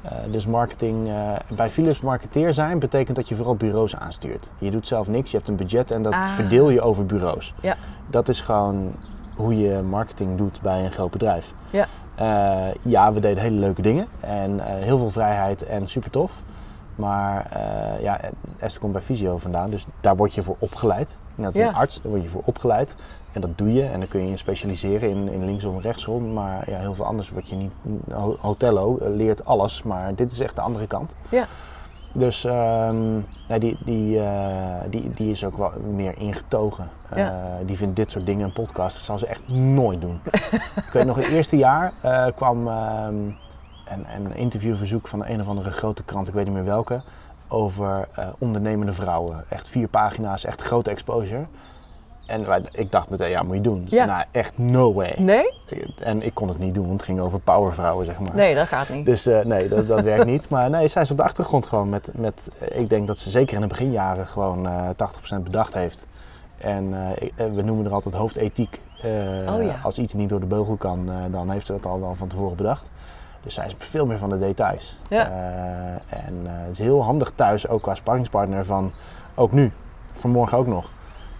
Eh, 0.02 0.10
dus 0.30 0.46
marketing, 0.46 1.08
eh, 1.08 1.32
bij 1.48 1.70
Philips 1.70 2.00
marketeer 2.00 2.52
zijn 2.54 2.78
betekent 2.78 3.16
dat 3.16 3.28
je 3.28 3.34
vooral 3.34 3.54
bureaus 3.56 3.96
aanstuurt. 3.96 4.50
Je 4.58 4.70
doet 4.70 4.86
zelf 4.88 5.08
niks, 5.08 5.30
je 5.30 5.36
hebt 5.36 5.48
een 5.48 5.56
budget 5.56 5.90
en 5.90 6.02
dat 6.02 6.12
Ah. 6.12 6.24
verdeel 6.24 6.70
je 6.70 6.80
over 6.80 7.06
bureaus. 7.06 7.54
Ja. 7.62 7.76
Dat 8.06 8.28
is 8.28 8.40
gewoon 8.40 8.92
hoe 9.36 9.58
je 9.58 9.82
marketing 9.82 10.36
doet 10.36 10.60
bij 10.62 10.84
een 10.84 10.92
groot 10.92 11.10
bedrijf. 11.10 11.52
Ja. 11.70 11.86
Eh, 12.14 12.74
ja, 12.82 13.12
we 13.12 13.20
deden 13.20 13.42
hele 13.42 13.58
leuke 13.58 13.82
dingen 13.82 14.06
en 14.20 14.60
heel 14.60 14.98
veel 14.98 15.10
vrijheid 15.10 15.66
en 15.66 15.88
super 15.88 16.10
tof. 16.10 16.32
Maar 16.98 17.46
eh, 17.52 18.02
ja, 18.02 18.20
Esther 18.58 18.80
komt 18.80 18.92
bij 18.92 19.02
Visio 19.02 19.36
vandaan, 19.36 19.70
dus 19.70 19.86
daar 20.00 20.16
word 20.16 20.34
je 20.34 20.42
voor 20.42 20.56
opgeleid. 20.58 21.16
Net 21.34 21.46
als 21.46 21.54
Ja. 21.54 21.68
een 21.68 21.74
arts, 21.74 22.02
daar 22.02 22.10
word 22.10 22.22
je 22.22 22.28
voor 22.28 22.42
opgeleid. 22.44 22.94
En 23.32 23.40
dat 23.40 23.58
doe 23.58 23.72
je 23.72 23.84
en 23.84 23.98
dan 23.98 24.08
kun 24.08 24.20
je 24.24 24.30
je 24.30 24.36
specialiseren 24.36 25.10
in, 25.10 25.28
in 25.28 25.44
linksom 25.44 25.74
en 25.74 25.80
rechtsom. 25.82 26.32
Maar 26.32 26.70
ja, 26.70 26.78
heel 26.78 26.94
veel 26.94 27.04
anders 27.04 27.30
word 27.30 27.48
je 27.48 27.56
niet. 27.56 27.72
Ho- 28.12 28.36
Hotello 28.40 28.96
eh, 28.98 29.08
leert 29.08 29.44
alles, 29.44 29.82
maar 29.82 30.14
dit 30.14 30.30
is 30.32 30.40
echt 30.40 30.54
de 30.54 30.60
andere 30.60 30.86
kant. 30.86 31.14
Ja. 31.28 31.44
Dus 32.12 32.44
ehm, 32.44 33.16
ja, 33.48 33.58
die, 33.58 33.76
die, 33.84 34.20
eh, 34.20 34.80
die, 34.90 35.10
die 35.14 35.30
is 35.30 35.44
ook 35.44 35.56
wel 35.56 35.72
meer 35.92 36.18
ingetogen. 36.18 36.88
Ja. 37.16 37.58
Die 37.66 37.76
vindt 37.76 37.96
dit 37.96 38.10
soort 38.10 38.26
dingen, 38.26 38.44
een 38.44 38.52
podcast, 38.52 38.96
dat 38.96 39.04
zal 39.04 39.18
ze 39.18 39.26
echt 39.26 39.48
nooit 39.48 40.00
doen. 40.00 40.20
ik 40.86 40.90
weet 40.92 41.04
nog, 41.04 41.16
het 41.16 41.28
eerste 41.28 41.56
jaar 41.56 41.92
kwam 42.36 42.68
ehm, 42.68 43.14
een, 43.90 44.06
een 44.14 44.36
interviewverzoek 44.36 45.08
van 45.08 45.24
een 45.26 45.40
of 45.40 45.48
andere 45.48 45.70
grote 45.70 46.02
krant, 46.02 46.28
ik 46.28 46.34
weet 46.34 46.44
niet 46.44 46.54
meer 46.54 46.64
welke, 46.64 47.00
over 47.48 48.08
eh, 48.14 48.28
ondernemende 48.38 48.92
vrouwen. 48.92 49.44
Echt 49.48 49.68
vier 49.68 49.88
pagina's, 49.88 50.44
echt 50.44 50.60
grote 50.62 50.90
exposure. 50.90 51.44
En 52.26 52.46
wij, 52.46 52.62
ik 52.72 52.92
dacht 52.92 53.08
meteen, 53.10 53.30
ja, 53.30 53.42
moet 53.42 53.54
je 53.56 53.60
doen. 53.60 53.80
Dus, 53.82 53.90
Ja. 53.92 54.04
Nou, 54.04 54.24
echt 54.30 54.52
no 54.58 54.92
way. 54.92 55.14
Nee? 55.18 55.52
En 55.98 56.22
ik 56.22 56.34
kon 56.34 56.48
het 56.48 56.58
niet 56.58 56.74
doen, 56.74 56.86
want 56.86 56.96
het 56.96 57.04
ging 57.08 57.20
over 57.20 57.38
powervrouwen, 57.40 58.06
zeg 58.06 58.18
maar. 58.18 58.34
Nee, 58.34 58.54
dat 58.54 58.66
gaat 58.66 58.88
niet. 58.88 59.06
Dus 59.06 59.26
eh, 59.26 59.44
nee, 59.44 59.68
dat, 59.68 59.88
dat 59.88 60.02
werkt 60.02 60.24
niet. 60.24 60.48
Maar 60.48 60.70
nee, 60.70 60.88
zij 60.88 61.02
is 61.02 61.10
op 61.10 61.16
de 61.16 61.22
achtergrond 61.22 61.66
gewoon 61.66 61.88
met, 61.88 62.10
met... 62.14 62.48
eh, 62.58 62.80
Ik 62.80 62.88
denk 62.88 63.06
dat 63.06 63.18
ze 63.18 63.30
zeker 63.30 63.54
in 63.54 63.60
de 63.60 63.66
beginjaren 63.66 64.26
gewoon 64.26 64.66
eh 64.66 64.88
80% 65.38 65.42
bedacht 65.42 65.72
heeft. 65.74 66.06
En 66.58 66.90
we 67.36 67.62
noemen 67.62 67.84
er 67.86 67.92
altijd 67.92 68.14
hoofdethiek. 68.14 68.80
Oh 69.48 69.62
ja. 69.62 69.76
Als 69.82 69.98
iets 69.98 70.14
niet 70.14 70.28
door 70.28 70.40
de 70.40 70.46
beugel 70.46 70.76
kan, 70.76 71.10
dan 71.30 71.50
heeft 71.50 71.66
ze 71.66 71.72
dat 71.72 71.86
al 71.86 72.00
wel 72.00 72.14
van 72.14 72.28
tevoren 72.28 72.56
bedacht. 72.56 72.90
Dus 73.48 73.56
zij 73.56 73.66
is 73.66 73.74
veel 73.78 74.06
meer 74.06 74.18
van 74.18 74.30
de 74.30 74.38
details. 74.38 74.96
Ja. 75.08 75.26
Eh, 75.26 76.26
en 76.26 76.46
eh, 76.46 76.52
het 76.52 76.70
is 76.72 76.78
heel 76.78 77.04
handig 77.04 77.32
thuis, 77.34 77.68
ook 77.68 77.82
qua 77.82 77.94
sparringspartner 77.94 78.64
van... 78.64 78.92
Ook 79.34 79.52
nu, 79.52 79.72
vanmorgen 80.12 80.58
ook 80.58 80.66
nog. 80.66 80.90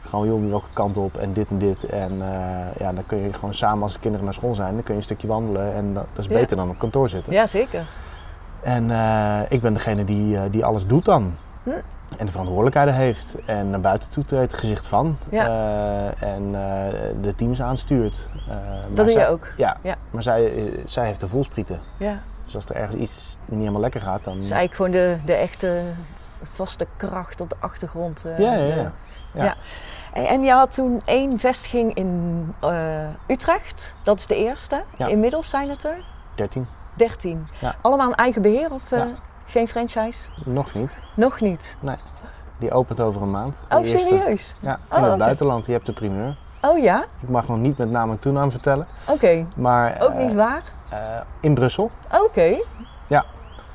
Gewoon, 0.04 0.26
joh, 0.26 0.50
welke 0.50 0.68
kant 0.72 0.96
op 0.96 1.16
en 1.16 1.32
dit 1.32 1.50
en 1.50 1.58
dit. 1.58 1.84
En 1.84 2.12
eh, 2.22 2.78
ja, 2.78 2.92
dan 2.92 3.06
kun 3.06 3.18
je 3.18 3.32
gewoon 3.32 3.54
samen 3.54 3.82
als 3.82 3.92
de 3.92 3.98
kinderen 3.98 4.24
naar 4.24 4.34
school 4.34 4.54
zijn, 4.54 4.74
dan 4.74 4.82
kun 4.82 4.92
je 4.94 4.98
een 5.00 5.04
stukje 5.04 5.26
wandelen. 5.26 5.74
En 5.74 5.94
dat, 5.94 6.06
dat 6.12 6.24
is 6.24 6.30
Ja. 6.30 6.40
beter 6.40 6.56
dan 6.56 6.70
op 6.70 6.78
kantoor 6.78 7.08
zitten. 7.08 7.32
Ja, 7.32 7.46
zeker. 7.46 7.86
En 8.60 8.82
ik 9.48 9.60
ben 9.60 9.72
degene 9.74 10.04
die, 10.04 10.50
die 10.50 10.64
alles 10.64 10.86
doet 10.86 11.04
dan. 11.04 11.34
Hm. 11.62 11.70
En 12.16 12.26
de 12.26 12.30
verantwoordelijkheden 12.32 12.94
heeft. 12.94 13.36
En 13.46 13.70
naar 13.70 13.80
buiten 13.80 14.10
toe 14.10 14.24
treedt, 14.24 14.54
gezicht 14.54 14.86
van. 14.86 15.18
Ja. 15.30 15.46
Eh, 15.46 16.28
en 16.34 16.42
eh, 16.54 17.12
de 17.22 17.34
teams 17.34 17.62
aanstuurt. 17.62 18.28
Eh, 18.48 18.56
Dat 18.94 18.96
doe 18.96 19.10
zij- 19.10 19.22
je 19.22 19.28
ook. 19.28 19.46
Ja, 19.56 19.76
Ja. 19.82 19.94
maar 20.10 20.22
zij, 20.22 20.72
zij 20.84 21.06
heeft 21.06 21.20
de 21.20 21.28
voelsprieten. 21.28 21.80
Ja. 21.96 22.18
Dus 22.44 22.54
als 22.54 22.64
er 22.68 22.76
ergens 22.76 22.96
iets 22.96 23.38
niet 23.44 23.58
helemaal 23.60 23.80
lekker 23.80 24.00
gaat, 24.00 24.24
dan... 24.24 24.32
Is 24.32 24.50
eigenlijk 24.50 24.74
gewoon 24.74 24.90
de, 24.90 25.16
de 25.24 25.32
echte 25.34 25.82
vaste 26.52 26.86
kracht 26.96 27.40
op 27.40 27.48
de 27.50 27.56
achtergrond. 27.58 28.24
Ja, 28.38 28.54
ja, 28.54 28.74
ja. 28.74 28.92
Ja. 29.32 29.54
En, 30.12 30.26
en 30.26 30.42
je 30.42 30.52
had 30.52 30.74
toen 30.74 31.00
één 31.04 31.38
vestiging 31.38 31.94
in 31.94 32.54
Utrecht. 33.26 33.94
Dat 34.02 34.18
is 34.18 34.26
de 34.26 34.36
eerste. 34.36 34.82
Ja. 34.94 35.06
Inmiddels 35.06 35.48
zijn 35.48 35.68
het 35.68 35.84
er 35.84 36.04
13? 36.34 36.66
13. 36.94 37.46
Ja. 37.58 37.74
Allemaal 37.80 38.08
een 38.08 38.14
eigen 38.14 38.42
beheer 38.42 38.72
of 38.72 38.90
Ja. 38.90 39.06
Geen 39.48 39.68
franchise? 39.68 40.18
Nog 40.44 40.74
niet. 40.74 40.98
Nog 41.14 41.40
niet. 41.40 41.76
Die 42.58 42.70
opent 42.70 43.00
over 43.00 43.22
een 43.22 43.30
maand. 43.30 43.58
Oh, 43.70 43.86
eerste. 43.86 44.08
serieus? 44.08 44.54
Ja, 44.60 44.78
Oh, 44.92 44.98
in 44.98 45.04
het 45.04 45.18
buitenland. 45.18 45.66
Je 45.66 45.72
hebt 45.72 45.86
de 45.86 45.92
primeur. 45.92 46.36
Oh 46.60 46.78
ja? 46.78 47.04
Ik 47.20 47.28
mag 47.28 47.48
nog 47.48 47.56
niet 47.56 47.78
met 47.78 47.90
naam 47.90 48.10
en 48.10 48.18
toenaam 48.18 48.50
vertellen. 48.50 48.86
Oké. 49.06 49.46
Maar 49.56 49.96
Ook 50.00 50.10
eh, 50.10 50.18
niet 50.18 50.34
waar? 50.34 50.62
eh, 50.90 51.00
in 51.40 51.54
Brussel, 51.54 51.90
Oké. 52.12 52.56
Ja. 53.08 53.24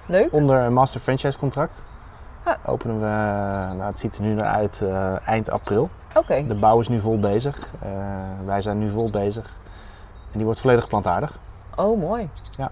Leuk. 0.06 0.34
onder 0.34 0.60
een 0.60 0.74
master 0.74 1.00
franchise 1.00 1.38
contract. 1.38 1.82
Ah. 2.44 2.54
Openen 2.66 2.96
we, 3.00 3.06
nou 3.76 3.82
het 3.84 4.00
ziet 4.00 4.16
er 4.18 4.22
nu 4.24 4.34
naar 4.34 4.46
uit, 4.46 4.82
eh, 4.82 5.28
eind 5.28 5.50
april. 5.50 5.90
Oké. 6.16 6.46
De 6.48 6.56
bouw 6.56 6.80
is 6.80 6.88
nu 6.88 7.00
vol 7.00 7.20
bezig. 7.20 7.58
Eh, 7.82 7.90
wij 8.46 8.62
zijn 8.62 8.78
nu 8.78 8.92
vol 8.92 9.10
bezig. 9.12 9.46
En 10.32 10.38
die 10.38 10.46
wordt 10.46 10.60
volledig 10.60 10.88
plantaardig. 10.88 11.38
Oh, 11.76 12.00
mooi. 12.00 12.30
Ja. 12.58 12.72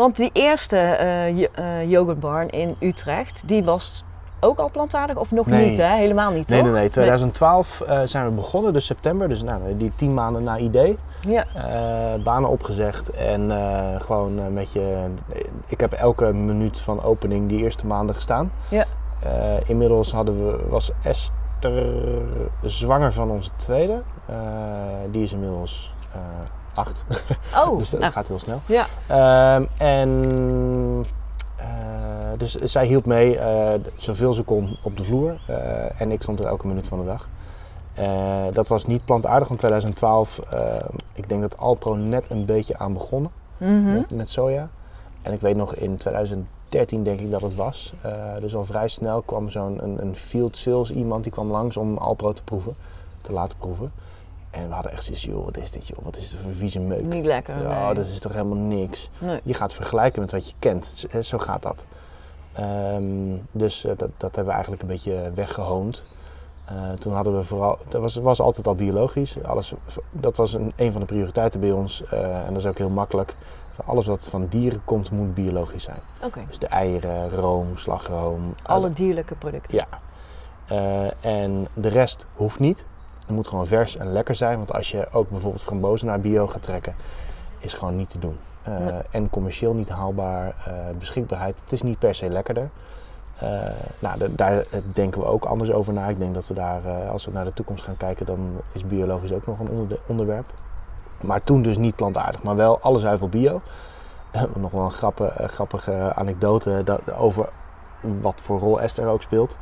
Want 0.00 0.16
die 0.16 0.30
eerste 0.32 0.76
eh, 0.76 1.90
yoghurtbarn 1.90 2.48
in 2.48 2.76
Utrecht, 2.78 3.42
die 3.46 3.64
was 3.64 4.04
ook 4.40 4.58
al 4.58 4.70
plantaardig 4.70 5.16
of 5.16 5.30
nog 5.30 5.46
Nee. 5.46 5.68
niet, 5.68 5.76
hè? 5.78 5.96
Helemaal 5.96 6.30
niet, 6.30 6.48
Nee, 6.48 6.58
toch? 6.60 6.70
nee, 6.70 6.80
nee. 6.80 6.90
2012 6.90 7.80
eh, 7.80 8.00
zijn 8.04 8.24
we 8.24 8.30
begonnen, 8.30 8.72
dus 8.72 8.86
september. 8.86 9.28
Dus 9.28 9.42
nou, 9.42 9.76
die 9.76 9.92
tien 9.96 10.14
maanden 10.14 10.42
na 10.42 10.58
idee. 10.58 10.98
Ja. 11.20 11.44
Banen 12.24 12.50
opgezegd 12.50 13.10
en 13.10 13.50
gewoon 14.00 14.52
met 14.52 14.72
je... 14.72 15.06
Ik 15.66 15.80
heb 15.80 15.92
elke 15.92 16.32
minuut 16.32 16.80
van 16.80 17.02
opening 17.02 17.48
die 17.48 17.58
eerste 17.62 17.86
maanden 17.86 18.14
gestaan. 18.14 18.52
Ja. 18.68 18.84
Inmiddels 19.66 20.12
hadden 20.12 20.46
we, 20.46 20.68
was 20.68 20.90
Esther 21.02 21.84
zwanger 22.62 23.12
van 23.12 23.30
onze 23.30 23.50
tweede. 23.56 24.02
Die 25.10 25.22
is 25.22 25.32
inmiddels 25.32 25.92
acht. 26.74 27.04
Oh, 27.66 27.78
dus 27.78 27.90
dat 27.90 28.00
nou, 28.00 28.12
gaat 28.12 28.28
heel 28.28 28.38
snel. 28.38 28.60
ja. 28.66 28.86
Ehm, 29.06 29.64
en 29.78 31.04
eh, 31.56 31.66
dus 32.36 32.54
zij 32.54 32.86
hielp 32.86 33.06
mee 33.06 33.38
eh, 33.38 33.80
zoveel 33.96 34.32
ze 34.34 34.42
kon 34.42 34.76
op 34.82 34.96
de 34.96 35.04
vloer. 35.04 35.40
eh, 35.46 36.00
en 36.00 36.10
ik 36.12 36.22
stond 36.22 36.40
er 36.40 36.46
elke 36.46 36.66
minuut 36.66 36.88
van 36.88 36.98
de 37.00 37.06
dag. 37.06 37.28
Dat 38.52 38.68
was 38.68 38.86
niet 38.86 39.04
plantaardig 39.04 39.50
in 39.50 39.56
2012. 39.56 40.38
eh, 40.50 40.74
ik 41.12 41.28
denk 41.28 41.40
dat 41.40 41.58
Alpro 41.58 41.94
net 41.94 42.30
een 42.30 42.44
beetje 42.44 42.78
aan 42.78 42.92
begonnen 42.92 43.30
Mhm. 43.58 43.92
met, 43.92 44.10
met 44.10 44.30
soja. 44.30 44.68
En 45.22 45.32
ik 45.32 45.40
weet 45.40 45.56
nog 45.56 45.74
in 45.74 45.96
2013 45.96 47.02
denk 47.02 47.20
ik 47.20 47.30
dat 47.30 47.42
het 47.42 47.54
was. 47.54 47.92
Dus 48.40 48.54
al 48.54 48.64
vrij 48.64 48.88
snel 48.88 49.20
kwam 49.22 49.50
zo'n 49.50 49.82
een, 49.82 49.96
een 50.02 50.16
field 50.16 50.56
sales 50.56 50.90
iemand 50.90 51.22
die 51.22 51.32
kwam 51.32 51.50
langs 51.50 51.76
om 51.76 51.96
Alpro 51.98 52.32
te 52.32 52.42
proeven, 52.42 52.74
te 53.20 53.32
laten 53.32 53.56
proeven. 53.58 53.92
En 54.50 54.68
we 54.68 54.74
hadden 54.74 54.92
echt 54.92 55.04
zoiets, 55.04 55.22
joh, 55.24 55.44
wat 55.44 55.56
is 55.56 55.70
dit 55.70 55.86
joh, 55.86 55.98
wat 56.02 56.16
is 56.16 56.30
dit 56.30 56.38
voor 56.40 56.52
vieze 56.52 56.80
meuk. 56.80 57.04
Niet 57.04 57.24
lekker. 57.24 57.62
Ja, 57.62 57.84
nee. 57.84 57.94
dat 57.94 58.04
is 58.04 58.18
toch 58.18 58.32
helemaal 58.32 58.56
niks. 58.56 59.10
Nee. 59.18 59.40
Je 59.44 59.54
gaat 59.54 59.72
vergelijken 59.72 60.20
met 60.20 60.30
wat 60.32 60.48
je 60.48 60.54
kent. 60.58 61.06
Zo- 61.20 61.38
gaat 61.38 61.62
dat. 61.62 61.84
Ehm, 62.52 63.36
dus 63.52 63.84
eh, 63.84 63.92
dat, 63.96 64.08
dat 64.16 64.34
hebben 64.34 64.44
we 64.44 64.50
eigenlijk 64.52 64.82
een 64.82 64.88
beetje 64.88 65.30
weggehoond. 65.34 66.04
Eh, 66.64 66.92
toen 66.92 67.12
hadden 67.12 67.36
we 67.36 67.42
vooral, 67.42 67.78
dat 67.88 68.00
was, 68.00 68.16
was 68.16 68.40
altijd 68.40 68.66
al 68.66 68.74
biologisch. 68.74 69.42
Alles, 69.44 69.72
dat 70.10 70.36
was 70.36 70.52
een, 70.52 70.72
een 70.76 70.92
van 70.92 71.00
de 71.00 71.06
prioriteiten 71.06 71.60
bij 71.60 71.72
ons. 71.72 72.04
eh, 72.10 72.38
en 72.46 72.48
dat 72.52 72.56
is 72.62 72.66
ook 72.66 72.78
heel 72.78 72.88
makkelijk. 72.90 73.34
Alles 73.84 74.06
wat 74.06 74.28
van 74.28 74.46
dieren 74.46 74.84
komt, 74.84 75.10
moet 75.10 75.34
biologisch 75.34 75.82
zijn. 75.82 75.98
Oké. 76.24 76.40
Dus 76.48 76.58
de 76.58 76.66
eieren, 76.66 77.30
room, 77.30 77.76
slagroom. 77.76 78.54
Alle 78.62 78.92
dierlijke 78.92 79.34
producten. 79.34 79.74
Ja. 79.76 79.86
En 81.20 81.68
de 81.74 81.88
rest 81.88 82.26
hoeft 82.34 82.58
niet. 82.58 82.84
Het 83.30 83.38
moet 83.38 83.48
gewoon 83.48 83.66
vers 83.66 83.96
en 83.96 84.12
lekker 84.12 84.34
zijn. 84.34 84.56
Want 84.56 84.72
als 84.72 84.90
je 84.90 85.08
ook 85.12 85.30
bijvoorbeeld 85.30 85.62
frambozen 85.62 86.06
naar 86.06 86.20
bio 86.20 86.46
gaat 86.46 86.62
trekken, 86.62 86.94
is 87.58 87.72
gewoon 87.72 87.96
niet 87.96 88.10
te 88.10 88.18
doen. 88.18 88.36
Eh, 88.62 88.76
Nee. 88.78 88.92
En 89.10 89.30
commercieel 89.30 89.74
niet 89.74 89.88
haalbaar. 89.88 90.46
eh, 90.66 90.74
beschikbaarheid, 90.98 91.60
het 91.60 91.72
is 91.72 91.82
niet 91.82 91.98
per 91.98 92.14
se 92.14 92.30
lekkerder. 92.30 92.68
Eh, 93.38 93.48
nou, 93.98 94.18
da- 94.18 94.26
daar 94.30 94.64
denken 94.92 95.20
we 95.20 95.26
ook 95.26 95.44
anders 95.44 95.72
over 95.72 95.92
na. 95.92 96.08
Ik 96.08 96.18
denk 96.18 96.34
dat 96.34 96.46
we 96.46 96.54
daar, 96.54 97.08
als 97.10 97.24
we 97.24 97.30
naar 97.32 97.44
de 97.44 97.52
toekomst 97.52 97.84
gaan 97.84 97.96
kijken, 97.96 98.26
dan 98.26 98.60
is 98.72 98.86
biologisch 98.86 99.32
ook 99.32 99.46
nog 99.46 99.58
een 99.58 99.68
onder- 99.68 99.98
onderwerp. 100.06 100.46
Maar 101.20 101.42
toen 101.42 101.62
dus 101.62 101.78
niet 101.78 101.96
plantaardig, 101.96 102.42
maar 102.42 102.56
wel 102.56 102.78
alle 102.80 102.98
zuivel 102.98 103.28
bio. 103.28 103.60
nog 104.56 104.70
wel 104.70 104.84
een 104.84 104.90
grappige, 104.90 105.48
grappige 105.48 106.12
anekdote 106.14 106.80
dat, 106.84 107.12
over 107.12 107.48
wat 108.20 108.40
voor 108.40 108.58
rol 108.58 108.80
Esther 108.80 109.06
ook 109.06 109.22
speelt. 109.22 109.56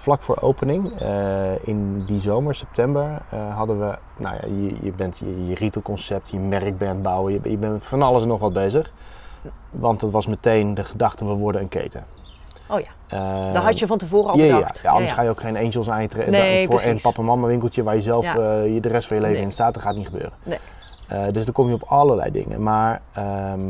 Vlak 0.00 0.22
voor 0.22 0.40
opening, 0.40 1.00
eh, 1.00 1.66
in 1.68 2.02
die 2.04 2.20
zomer, 2.20 2.54
september, 2.54 3.22
eh, 3.30 3.56
hadden 3.56 3.78
we, 3.80 3.98
nou 4.16 4.34
ja, 4.34 4.46
je, 4.46 4.74
je 4.82 4.92
bent 4.92 5.18
je, 5.18 5.46
je 5.46 5.54
retailconcept, 5.54 6.30
je 6.30 6.38
merk 6.38 6.78
bent 6.78 7.02
bouwen, 7.02 7.32
je, 7.32 7.40
je 7.50 7.56
bent 7.56 7.86
van 7.86 8.02
alles 8.02 8.22
en 8.22 8.28
nog 8.28 8.40
wat 8.40 8.52
bezig. 8.52 8.92
Want 9.70 10.00
het 10.00 10.10
was 10.10 10.26
meteen 10.26 10.74
de 10.74 10.84
gedachte, 10.84 11.26
we 11.26 11.32
worden 11.32 11.60
een 11.60 11.68
keten. 11.68 12.04
Oh 12.68 12.80
ja. 12.80 12.86
Eh, 13.08 13.52
Daar 13.52 13.62
had 13.62 13.78
je 13.78 13.86
van 13.86 13.98
tevoren 13.98 14.30
al 14.32 14.38
ja, 14.38 14.44
ja, 14.44 14.54
bedacht. 14.56 14.80
ja, 14.82 14.90
anders 14.90 15.10
ja, 15.10 15.16
ga 15.16 15.22
je 15.22 15.28
ook 15.30 15.40
geen 15.40 15.56
angels 15.56 15.90
aantrekken 15.90 16.32
Nee, 16.32 16.66
voor 16.66 16.74
een 16.74 16.80
precies. 16.84 17.02
papa 17.02 17.22
mama 17.22 17.46
winkeltje 17.46 17.82
waar 17.82 17.94
je 17.94 18.02
zelf 18.02 18.34
eh, 18.34 18.74
je 18.74 18.80
de 18.80 18.88
rest 18.88 19.06
van 19.06 19.16
je 19.16 19.22
leven 19.22 19.36
Nee. 19.38 19.46
in 19.46 19.52
staat. 19.52 19.74
Dat 19.74 19.82
gaat 19.82 19.96
niet 19.96 20.06
gebeuren. 20.06 20.32
Nee. 20.42 20.58
Eh, 21.08 21.22
dus 21.32 21.44
dan 21.44 21.54
kom 21.54 21.68
je 21.68 21.74
op 21.74 21.82
allerlei 21.82 22.30
dingen. 22.30 22.62
Maar 22.62 23.00
ehm, 23.12 23.60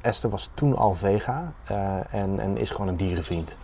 Esther 0.00 0.30
was 0.30 0.50
toen 0.54 0.76
al 0.76 0.94
vega 0.94 1.52
eh, 1.64 1.94
en, 2.14 2.38
en 2.40 2.56
is 2.56 2.70
gewoon 2.70 2.88
een 2.88 2.96
dierenvriend. 2.96 3.56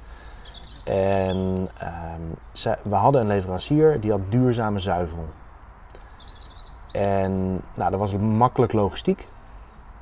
En 0.85 1.69
ehm, 1.79 2.77
we 2.83 2.95
hadden 2.95 3.21
een 3.21 3.27
leverancier 3.27 4.01
die 4.01 4.11
had 4.11 4.21
duurzame 4.29 4.79
zuivel. 4.79 5.25
En 6.93 7.61
nou, 7.75 7.91
dat 7.91 7.99
was 7.99 8.17
makkelijk 8.17 8.73
logistiek. 8.73 9.29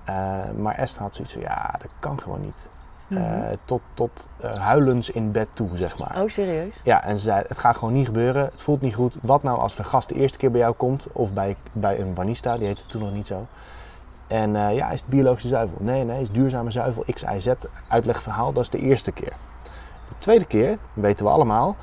Eh, 0.05 0.15
maar 0.57 0.75
Esther 0.75 1.03
had 1.03 1.15
zoiets 1.15 1.33
van, 1.33 1.43
ja, 1.43 1.75
dat 1.79 1.91
kan 1.99 2.21
gewoon 2.21 2.41
niet. 2.41 2.69
Mhm. 3.07 3.23
Eh, 3.23 3.57
tot 3.65 3.81
tot 3.95 4.29
eh, 4.41 4.61
huilens 4.61 5.11
in 5.11 5.33
bed 5.33 5.49
toe, 5.55 5.77
zeg 5.77 5.99
maar. 5.99 6.23
Oh, 6.23 6.29
serieus? 6.29 6.81
Ja, 6.85 7.05
en 7.05 7.17
ze 7.17 7.23
zei, 7.23 7.45
het 7.49 7.59
gaat 7.59 7.77
gewoon 7.77 7.95
niet 7.95 8.07
gebeuren. 8.07 8.45
Het 8.45 8.63
voelt 8.63 8.81
niet 8.81 8.95
goed. 8.95 9.17
Wat 9.23 9.43
nou 9.43 9.59
als 9.59 9.77
de 9.77 9.85
gast 9.85 10.09
de 10.09 10.15
eerste 10.15 10.39
keer 10.39 10.51
bij 10.51 10.61
jou 10.61 10.75
komt, 10.75 11.09
of 11.13 11.33
bij, 11.33 11.57
bij 11.73 12.01
een 12.01 12.15
barista, 12.15 12.59
die 12.59 12.67
heette 12.67 12.87
toen 12.87 13.03
nog 13.03 13.13
niet 13.13 13.27
zo. 13.27 13.47
En 14.29 14.53
ja, 14.75 14.91
is 14.91 15.01
het 15.01 15.11
biologische 15.11 15.49
zuivel? 15.49 15.77
Nee, 15.81 16.05
nee, 16.05 16.21
is 16.21 16.31
duurzame 16.31 16.71
zuivel, 16.71 17.05
X, 17.13 17.23
Y, 17.23 17.39
Z. 17.39 17.53
Uitlegverhaal, 17.89 18.53
dat 18.53 18.63
is 18.63 18.71
de 18.71 18.79
eerste 18.79 19.13
keer. 19.13 19.33
De 20.23 20.29
tweede 20.29 20.45
keer, 20.47 20.79
weten 20.93 21.25
we 21.25 21.31
allemaal, 21.31 21.77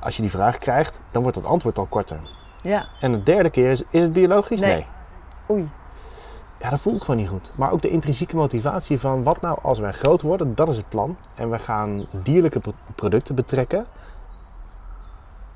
als 0.00 0.16
je 0.16 0.22
die 0.22 0.30
vraag 0.30 0.58
krijgt, 0.58 1.00
dan 1.10 1.22
wordt 1.22 1.36
het 1.36 1.46
antwoord 1.46 1.78
al 1.78 1.86
korter. 1.86 2.18
Ja. 2.62 2.86
En 3.00 3.12
de 3.12 3.22
derde 3.22 3.50
keer 3.50 3.70
is, 3.70 3.82
is 3.90 4.02
het 4.02 4.12
biologisch? 4.12 4.60
Nee. 4.60 4.72
nee. 4.74 4.86
Oei. 5.50 5.68
Ja, 6.60 6.70
dat 6.70 6.80
voelt 6.80 7.00
gewoon 7.00 7.16
niet 7.16 7.28
goed. 7.28 7.52
Maar 7.54 7.70
ook 7.72 7.82
de 7.82 7.88
intrinsieke 7.88 8.36
motivatie 8.36 9.00
van 9.00 9.22
wat 9.22 9.40
nou 9.40 9.58
als 9.62 9.78
wij 9.78 9.92
groot 9.92 10.22
worden, 10.22 10.54
dat 10.54 10.68
is 10.68 10.76
het 10.76 10.88
plan. 10.88 11.16
En 11.34 11.50
we 11.50 11.58
gaan 11.58 12.06
dierlijke 12.10 12.60
pro- 12.60 12.72
producten 12.94 13.34
betrekken. 13.34 13.86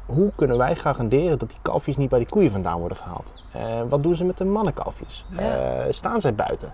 Hoe 0.07 0.33
kunnen 0.37 0.59
wij 0.59 0.77
garanderen 0.77 1.39
dat 1.39 1.49
die 1.49 1.59
kalfjes 1.63 1.97
niet 1.97 2.09
bij 2.09 2.19
die 2.19 2.29
koeien 2.29 2.51
vandaan 2.51 2.79
worden 2.79 2.97
gehaald? 2.97 3.45
Eh, 3.53 3.81
wat 3.89 4.03
doen 4.03 4.15
ze 4.15 4.25
met 4.25 4.39
de 4.39 4.45
mannenkalfjes? 4.45 5.27
Ja. 5.29 5.39
Eh, 5.41 5.93
staan 5.93 6.21
zij 6.21 6.35
buiten? 6.35 6.73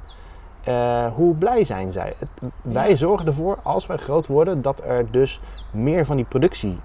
Eh, 0.69 1.07
hoe 1.15 1.35
blij 1.35 1.65
zijn 1.65 1.93
zij? 1.93 2.13
Het- 2.19 2.31
wij 2.63 2.97
zorgen 2.97 3.27
ervoor, 3.27 3.59
als 3.63 3.87
wij 3.87 3.97
groot 3.97 4.27
worden, 4.27 4.63
dat 4.63 4.83
er 4.85 5.11
dus 5.11 5.41
meer 5.73 6.07
van 6.07 6.17
die 6.17 6.25
productie 6.25 6.79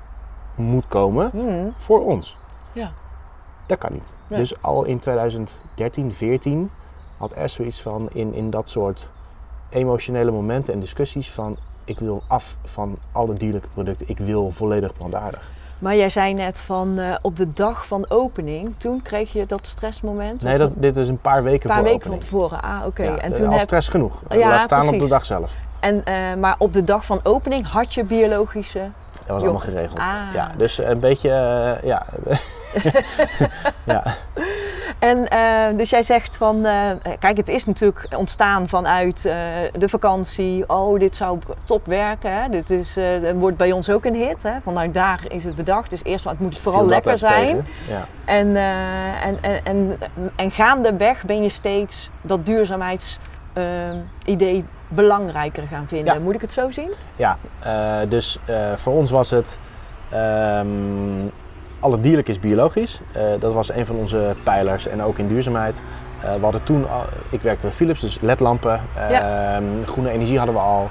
moet 0.56 0.88
komen 0.88 1.30
Mhm. 1.34 1.68
voor 1.78 2.06
ons. 2.06 2.38
Ja. 2.72 2.92
Dat 3.68 3.78
kan 3.78 3.94
niet. 3.94 4.16
Dus 4.28 4.62
al 4.62 4.84
in 4.84 5.00
2013, 5.00 6.14
14 6.14 6.70
had 7.18 7.36
er 7.36 7.50
zoiets 7.50 7.82
van 7.82 8.10
in, 8.14 8.34
in 8.34 8.50
dat 8.50 8.70
soort 8.70 9.12
emotionele 9.70 10.32
momenten 10.32 10.74
en 10.74 10.80
discussies 10.80 11.32
van 11.32 11.58
ik 11.86 12.00
wil 12.00 12.24
af 12.28 12.58
van 12.64 12.98
alle 13.12 13.34
dierlijke 13.34 13.68
producten, 13.74 14.10
ik 14.10 14.18
wil 14.18 14.52
volledig 14.52 14.94
plantaardig. 14.94 15.52
Maar 15.80 15.96
jij 15.96 16.10
zei 16.10 16.34
net 16.34 16.62
van 16.62 17.00
eh, 17.00 17.16
op 17.22 17.38
de 17.38 17.54
dag 17.54 17.88
van 17.88 18.06
opening, 18.10 18.74
toen 18.78 19.02
kreeg 19.02 19.34
je 19.34 19.46
dat 19.46 19.68
stressmoment? 19.68 20.44
Nee, 20.44 20.58
dat, 20.58 20.74
dit 20.78 20.98
is 20.98 21.08
een 21.08 21.18
paar 21.22 21.44
weken 21.44 21.70
een 21.70 21.76
paar 21.76 21.84
weken 21.86 22.10
van 22.10 22.20
tevoren. 22.20 22.62
Ah, 22.62 22.86
oké. 22.86 23.04
Ja, 23.04 23.18
En 23.18 23.30
de- 23.30 23.36
toen 23.36 23.48
al 23.48 23.54
heb 23.54 23.62
stress 23.64 23.88
genoeg. 23.88 24.22
Ja, 24.30 24.50
Laat 24.50 24.64
staan 24.64 24.88
op 24.88 25.00
de 25.00 25.08
dag 25.08 25.26
zelf. 25.26 25.54
en, 25.80 26.06
eh, 26.06 26.34
maar 26.40 26.56
op 26.58 26.74
de 26.74 26.82
dag 26.84 27.06
van 27.06 27.20
opening 27.24 27.68
had 27.68 27.94
je 27.94 28.04
biologische. 28.04 28.90
Dat 29.26 29.34
was 29.34 29.42
allemaal 29.42 29.62
geregeld. 29.62 30.00
Ah. 30.00 30.34
Ja, 30.34 30.52
dus 30.58 30.78
een 30.78 31.00
beetje, 31.00 31.30
eh, 31.30 31.84
ja. 31.84 32.06
ja. 33.84 34.04
En 35.00 35.28
eh, 35.28 35.78
dus 35.78 35.90
jij 35.90 36.04
zegt 36.04 36.38
van, 36.38 36.66
eh, 36.66 36.90
kijk, 37.20 37.38
het 37.38 37.50
is 37.50 37.66
natuurlijk 37.66 38.08
ontstaan 38.18 38.68
vanuit 38.68 39.22
de 39.78 39.90
vakantie. 39.90 40.70
Oh, 40.70 41.00
dit 41.00 41.16
zou 41.16 41.40
top 41.64 41.86
werken. 41.86 42.42
Hè? 42.42 42.50
Dit 42.50 42.70
is, 42.70 42.94
dat 42.94 43.34
wordt 43.36 43.58
bij 43.58 43.72
ons 43.72 43.90
ook 43.90 44.06
een 44.06 44.16
hit. 44.16 44.44
Hè? 44.44 44.62
Vanuit 44.62 44.94
daar 44.94 45.26
is 45.28 45.44
het 45.44 45.56
bedacht. 45.56 45.90
Dus 45.90 46.04
eerst, 46.04 46.26
het 46.26 46.40
moet 46.40 46.60
vooral 46.60 46.86
lekker 46.86 47.18
zijn. 47.18 47.68
Ja. 47.88 48.08
En, 48.26 48.56
en, 48.56 49.38
en, 49.42 49.64
en, 49.64 49.98
en 50.36 50.52
gaandeweg 50.52 51.26
ben 51.26 51.44
je 51.44 51.50
steeds 51.50 52.10
dat 52.22 52.46
duurzaamheidsidee 53.54 54.66
belangrijker 54.88 55.68
gaan 55.68 55.88
vinden. 55.88 56.14
Ja. 56.14 56.20
Moet 56.20 56.36
ik 56.36 56.42
het 56.42 56.54
zo 56.54 56.72
zien? 56.72 56.92
Ja, 57.16 57.38
eh, 57.60 58.10
dus 58.10 58.40
eh, 58.46 58.56
voor 58.76 58.94
ons 58.94 59.12
was 59.12 59.30
het. 59.30 59.58
ehm 60.10 60.68
alle 61.80 62.00
dierlijk 62.00 62.28
is 62.28 62.40
biologisch. 62.40 63.00
Eh, 63.12 63.22
dat 63.40 63.54
was 63.54 63.74
een 63.74 63.86
van 63.86 63.96
onze 63.96 64.36
pijlers 64.44 64.88
en 64.88 65.04
ook 65.04 65.18
in 65.18 65.28
duurzaamheid. 65.28 65.82
We 66.22 66.44
hadden 66.44 66.64
toen, 66.64 66.90
al, 66.90 67.04
ik 67.30 67.42
werkte 67.42 67.66
bij 67.66 67.76
Philips, 67.76 68.00
dus 68.00 68.18
ledlampen. 68.22 68.82
Ja. 69.10 69.56
Ehm, 69.56 69.64
groene 69.86 70.10
energie 70.10 70.38
hadden 70.38 70.56
we 70.56 70.62
al. 70.62 70.90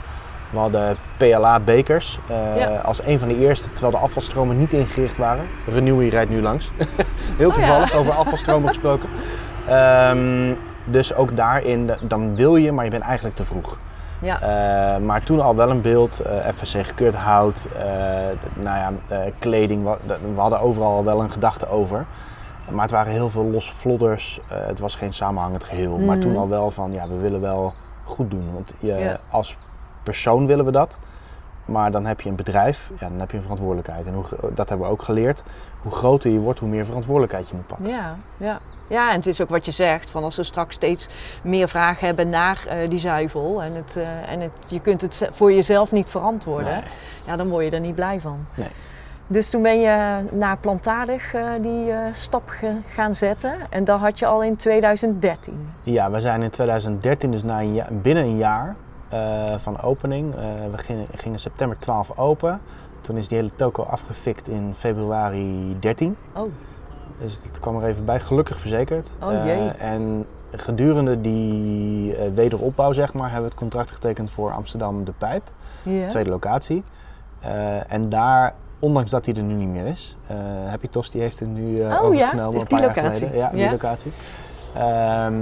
We 0.51 0.59
hadden 0.59 0.97
PLA-bekers 1.17 2.19
Ja. 2.57 2.77
als 2.77 3.07
een 3.07 3.19
van 3.19 3.29
de 3.29 3.39
eerste, 3.39 3.73
terwijl 3.73 3.93
de 3.93 3.99
afvalstromen 3.99 4.59
niet 4.59 4.73
ingericht 4.73 5.17
waren. 5.17 5.45
Renewy 5.67 6.09
rijdt 6.09 6.31
nu 6.31 6.43
langs. 6.43 6.71
Heel 7.37 7.49
Oh 7.49 7.55
toevallig, 7.55 7.95
over 7.95 8.13
afvalstromen 8.13 8.69
gesproken. 8.69 9.09
Ehm, 9.67 10.55
dus 10.85 11.15
ook 11.15 11.37
daarin, 11.37 11.87
da- 11.87 11.97
dan 12.03 12.37
wil 12.37 12.57
je, 12.57 12.73
maar 12.73 12.85
je 12.85 12.91
bent 12.91 13.03
eigenlijk 13.03 13.37
te 13.37 13.45
vroeg. 13.45 13.79
Ja. 14.21 14.41
Eh, 14.41 15.01
maar 15.03 15.23
toen 15.23 15.41
al 15.41 15.57
wel 15.57 15.71
een 15.71 15.81
beeld, 15.81 16.21
eh 16.21 16.49
FSC 16.53 16.87
gekeurd 16.87 17.15
hout, 17.15 17.69
eh, 17.77 17.83
nou 18.55 18.79
ja, 18.79 18.93
kleding. 19.39 19.89
d- 20.07 20.09
We 20.35 20.41
hadden 20.41 20.61
overal 20.61 20.93
al 20.97 21.05
wel 21.05 21.23
een 21.23 21.31
gedachte 21.33 21.69
over. 21.69 22.05
Maar 22.71 22.83
het 22.83 22.91
waren 22.91 23.13
heel 23.13 23.31
veel 23.31 23.45
losse 23.45 23.73
vlodders. 23.73 24.41
het 24.49 24.81
was 24.81 24.95
geen 24.95 25.13
samenhangend 25.13 25.65
geheel. 25.65 25.99
Maar 25.99 26.17
Mhm. 26.17 26.21
toen 26.27 26.37
al 26.37 26.49
wel 26.49 26.71
van, 26.71 26.93
ja, 26.93 27.09
we 27.09 27.17
willen 27.17 27.41
wel 27.41 27.75
goed 28.05 28.31
doen. 28.31 28.49
Want 28.53 28.75
je, 28.79 28.95
Ja. 28.95 29.19
als 29.31 29.57
persoon 30.03 30.47
willen 30.47 30.65
we 30.65 30.71
dat. 30.71 30.99
Maar 31.65 31.91
dan 31.91 32.07
heb 32.07 32.21
je 32.21 32.29
een 32.29 32.37
bedrijf, 32.37 32.91
ja, 33.01 33.09
dan 33.09 33.19
heb 33.21 33.31
je 33.31 33.37
een 33.37 33.43
verantwoordelijkheid. 33.43 34.07
En 34.07 34.15
hoe, 34.15 34.25
dat 34.55 34.69
hebben 34.69 34.87
we 34.87 34.93
ook 34.93 35.03
geleerd. 35.03 35.43
Hoe 35.83 35.93
groter 35.93 36.31
je 36.31 36.39
wordt, 36.39 36.59
hoe 36.59 36.69
meer 36.69 36.85
verantwoordelijkheid 36.85 37.49
je 37.49 37.55
moet 37.55 37.67
pakken. 37.67 37.87
Ja, 37.89 38.17
ja. 38.37 38.59
Ja, 38.93 39.09
en 39.11 39.17
het 39.17 39.27
is 39.27 39.41
ook 39.41 39.49
wat 39.49 39.65
je 39.67 39.73
zegt, 39.73 40.11
van 40.11 40.25
als 40.25 40.37
we 40.37 40.43
straks 40.43 40.75
steeds 40.75 41.09
meer 41.45 41.69
vragen 41.69 42.07
hebben 42.07 42.29
naar 42.29 42.65
eh, 42.69 42.91
die 42.91 42.99
zuivel 42.99 43.63
en, 43.63 43.75
het, 43.75 43.97
eh, 43.97 44.33
en 44.33 44.41
het, 44.41 44.53
je 44.67 44.81
kunt 44.81 45.01
het 45.01 45.15
ze- 45.15 45.29
voor 45.33 45.53
jezelf 45.53 45.93
niet 45.93 46.09
verantwoorden, 46.09 46.73
Nee. 46.73 46.83
ja, 47.27 47.37
dan 47.37 47.49
word 47.49 47.65
je 47.65 47.71
er 47.71 47.81
niet 47.81 47.95
blij 47.95 48.21
van. 48.21 48.39
Nee. 48.57 48.69
Dus 49.27 49.51
toen 49.51 49.63
ben 49.63 49.81
je 49.81 50.17
naar 50.31 50.57
plantaardig 50.59 51.35
eh, 51.35 51.45
die 51.61 51.93
stap 52.13 52.53
gaan 52.95 53.15
zetten 53.15 53.55
en 53.71 53.85
dat 53.85 54.01
had 54.01 54.19
je 54.19 54.27
al 54.27 54.43
in 54.43 54.57
2013. 54.57 55.69
Ja, 55.83 56.11
we 56.11 56.21
zijn 56.21 56.43
in 56.43 56.51
2013, 56.51 57.31
dus 57.31 57.43
na 57.43 57.61
een 57.61 58.01
binnen 58.03 58.25
een 58.25 58.37
jaar 58.37 58.77
van 59.57 59.81
opening. 59.83 60.35
we 60.71 60.79
gingen, 60.79 61.07
gingen 61.15 61.39
september 61.39 61.79
12 61.79 62.19
open. 62.19 62.61
Toen 63.01 63.17
is 63.17 63.29
die 63.29 63.39
hele 63.39 63.51
toko 63.57 63.83
afgefikt 63.83 64.49
in 64.49 64.75
februari 64.75 65.77
13. 65.81 66.17
Oh, 66.37 66.49
Dus 67.23 67.39
het 67.45 67.61
kwam 67.61 67.77
er 67.83 67.89
even 67.89 68.05
bij, 68.05 68.21
gelukkig 68.21 68.61
verzekerd. 68.61 69.11
Oh, 69.23 69.33
Eh, 69.35 69.45
jee. 69.47 69.69
en 69.71 70.27
gedurende 70.51 71.21
die 71.21 72.17
eh, 72.17 72.31
wederopbouw, 72.35 72.93
zeg 72.93 73.13
maar, 73.15 73.25
hebben 73.25 73.43
we 73.43 73.49
het 73.49 73.59
contract 73.59 73.91
getekend 73.91 74.31
voor 74.31 74.53
Amsterdam 74.53 75.05
De 75.05 75.13
Pijp, 75.19 75.43
ja. 75.83 76.09
tweede 76.09 76.31
locatie. 76.31 76.83
Eh, 77.41 77.93
en 77.93 78.09
daar, 78.09 78.55
ondanks 78.79 79.11
dat 79.11 79.25
die 79.25 79.35
er 79.35 79.43
nu 79.43 79.55
niet 79.55 79.69
meer 79.69 79.87
is, 79.87 80.17
eh 80.27 80.37
Happy 80.69 80.89
Tos 80.89 81.11
die 81.11 81.21
heeft 81.21 81.39
het 81.41 81.49
nu 81.49 81.81
eh 81.81 81.85
Oh 81.87 81.91
ja, 81.91 81.99
overgenomen 81.99 82.45
het 82.45 82.55
is 82.55 82.61
een 82.63 82.67
paar 82.69 82.79
die 82.79 82.89
locatie. 83.03 83.19
geleden. 83.19 83.39
Ja, 83.39 83.51
die 83.51 83.61
Ja. 83.61 83.71
locatie. 83.71 84.13
Ehm, 84.77 85.35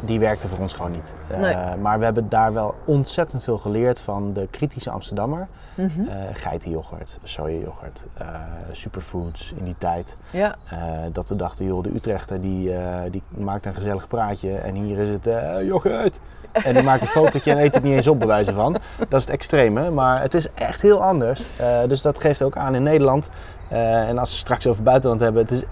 die 0.00 0.18
werkte 0.20 0.48
voor 0.48 0.58
ons 0.58 0.72
gewoon 0.72 0.90
niet. 0.90 1.14
Eh, 1.30 1.40
Nee. 1.40 1.76
Maar 1.80 1.98
we 1.98 2.04
hebben 2.04 2.28
daar 2.28 2.52
wel 2.52 2.74
ontzettend 2.84 3.42
veel 3.42 3.58
geleerd 3.58 3.98
van 3.98 4.32
de 4.32 4.46
kritische 4.50 4.90
Amsterdammer. 4.90 5.46
Geitenyoghurt, 6.32 7.18
sojayoghurt, 7.24 8.06
eh 8.18 8.26
superfoods 8.72 9.52
in 9.56 9.64
die 9.64 9.74
tijd. 9.78 10.16
ja. 10.30 10.54
Dat 11.12 11.28
we 11.28 11.36
dachten, 11.36 11.64
joh, 11.64 11.82
de 11.82 11.94
Utrechter 11.94 12.40
die, 12.40 12.72
die 13.10 13.22
maakt 13.28 13.66
een 13.66 13.74
gezellig 13.74 14.06
praatje 14.08 14.54
en 14.56 14.74
hier 14.74 14.98
is 14.98 15.08
het 15.08 15.28
yoghurt. 15.64 16.18
En 16.52 16.74
die 16.74 16.82
maakt 16.82 17.02
een 17.02 17.08
fotootje 17.08 17.50
en 17.50 17.58
eet 17.58 17.74
het 17.74 17.82
niet 17.82 17.92
eens 17.94 18.06
op, 18.08 18.18
bij 18.18 18.28
wijze 18.28 18.52
van. 18.52 18.72
Dat 19.08 19.20
is 19.20 19.24
het 19.24 19.34
extreme, 19.34 19.90
maar 19.90 20.20
het 20.22 20.34
is 20.34 20.50
echt 20.52 20.80
heel 20.80 21.02
anders. 21.02 21.42
Dus 21.88 22.02
dat 22.02 22.18
geeft 22.20 22.42
ook 22.42 22.56
aan 22.56 22.74
in 22.74 22.82
Nederland. 22.82 23.28
En 23.68 24.18
als 24.18 24.30
we 24.30 24.36
straks 24.36 24.66
over 24.66 24.82
buitenland 24.82 25.20
hebben, 25.20 25.42
het 25.42 25.50
is, 25.50 25.62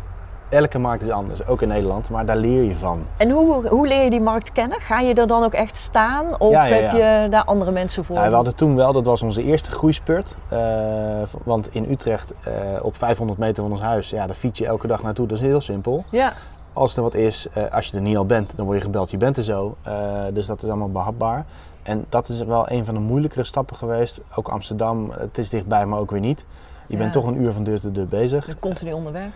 elke 0.49 0.79
markt 0.79 1.03
is 1.03 1.11
anders, 1.11 1.47
ook 1.47 1.63
in 1.63 1.69
Nederland, 1.69 2.11
maar 2.11 2.27
daar 2.27 2.37
leer 2.37 2.63
je 2.63 2.77
van. 2.77 3.07
En 3.17 3.31
hoe, 3.31 3.69
hoe 3.69 3.87
leer 3.87 4.05
je 4.05 4.11
die 4.11 4.21
markt 4.21 4.53
kennen? 4.53 4.81
Ga 4.81 5.01
je 5.01 5.15
er 5.15 5.27
dan 5.27 5.43
ook 5.45 5.53
echt 5.53 5.77
staan 5.77 6.41
of 6.41 6.51
Ja, 6.51 6.65
ja, 6.65 6.75
heb 6.75 6.93
je 6.93 7.27
daar 7.31 7.45
andere 7.45 7.71
mensen 7.71 8.05
voor? 8.05 8.17
Ja, 8.17 8.29
we 8.29 8.35
hadden 8.35 8.55
toen 8.55 8.77
wel, 8.77 8.93
dat 8.93 9.07
was 9.07 9.23
onze 9.23 9.43
eerste 9.43 9.71
groeispurt. 9.71 10.37
Eh, 10.49 10.59
want 11.45 11.75
in 11.75 11.91
Utrecht, 11.91 12.33
eh, 12.45 12.53
op 12.83 12.97
500 12.97 13.39
meter 13.39 13.63
van 13.63 13.73
ons 13.73 13.81
huis, 13.81 14.11
ja, 14.11 14.27
daar 14.27 14.37
fiets 14.37 14.59
je 14.59 14.67
elke 14.67 14.87
dag 14.87 15.03
naartoe. 15.03 15.27
Dat 15.27 15.39
is 15.39 15.45
heel 15.45 15.61
simpel. 15.61 16.05
Ja, 16.11 16.33
Als 16.73 16.97
er 16.97 17.03
wat 17.03 17.15
is, 17.15 17.47
eh, 17.53 17.63
als 17.73 17.87
je 17.87 17.97
er 17.97 18.03
niet 18.03 18.17
al 18.17 18.27
bent, 18.27 18.57
dan 18.57 18.65
word 18.65 18.79
je 18.79 18.85
gebeld, 18.85 19.11
je 19.11 19.17
bent 19.17 19.37
er 19.37 19.43
zo. 19.43 19.77
Dus 20.33 20.47
dat 20.47 20.63
is 20.63 20.69
allemaal 20.69 20.91
behapbaar. 20.91 21.45
En 21.83 22.05
dat 22.09 22.29
is 22.29 22.43
wel 22.43 22.71
een 22.71 22.85
van 22.85 22.95
de 22.95 23.01
moeilijkere 23.01 23.45
stappen 23.45 23.77
geweest. 23.77 24.21
Ook 24.35 24.49
Amsterdam, 24.49 25.11
het 25.19 25.39
is 25.39 25.51
dichtbij, 25.51 25.87
maar 25.87 25.99
ook 25.99 26.11
weer 26.11 26.21
niet. 26.21 26.47
Je 26.87 26.97
bent 26.97 27.13
toch 27.13 27.27
een 27.27 27.43
uur 27.43 27.53
van 27.53 27.65
deur 27.65 27.81
tot 27.81 27.95
deur 27.95 28.07
bezig. 28.07 28.47
je 28.47 28.59
continu 28.59 28.93
onderweg. 28.93 29.29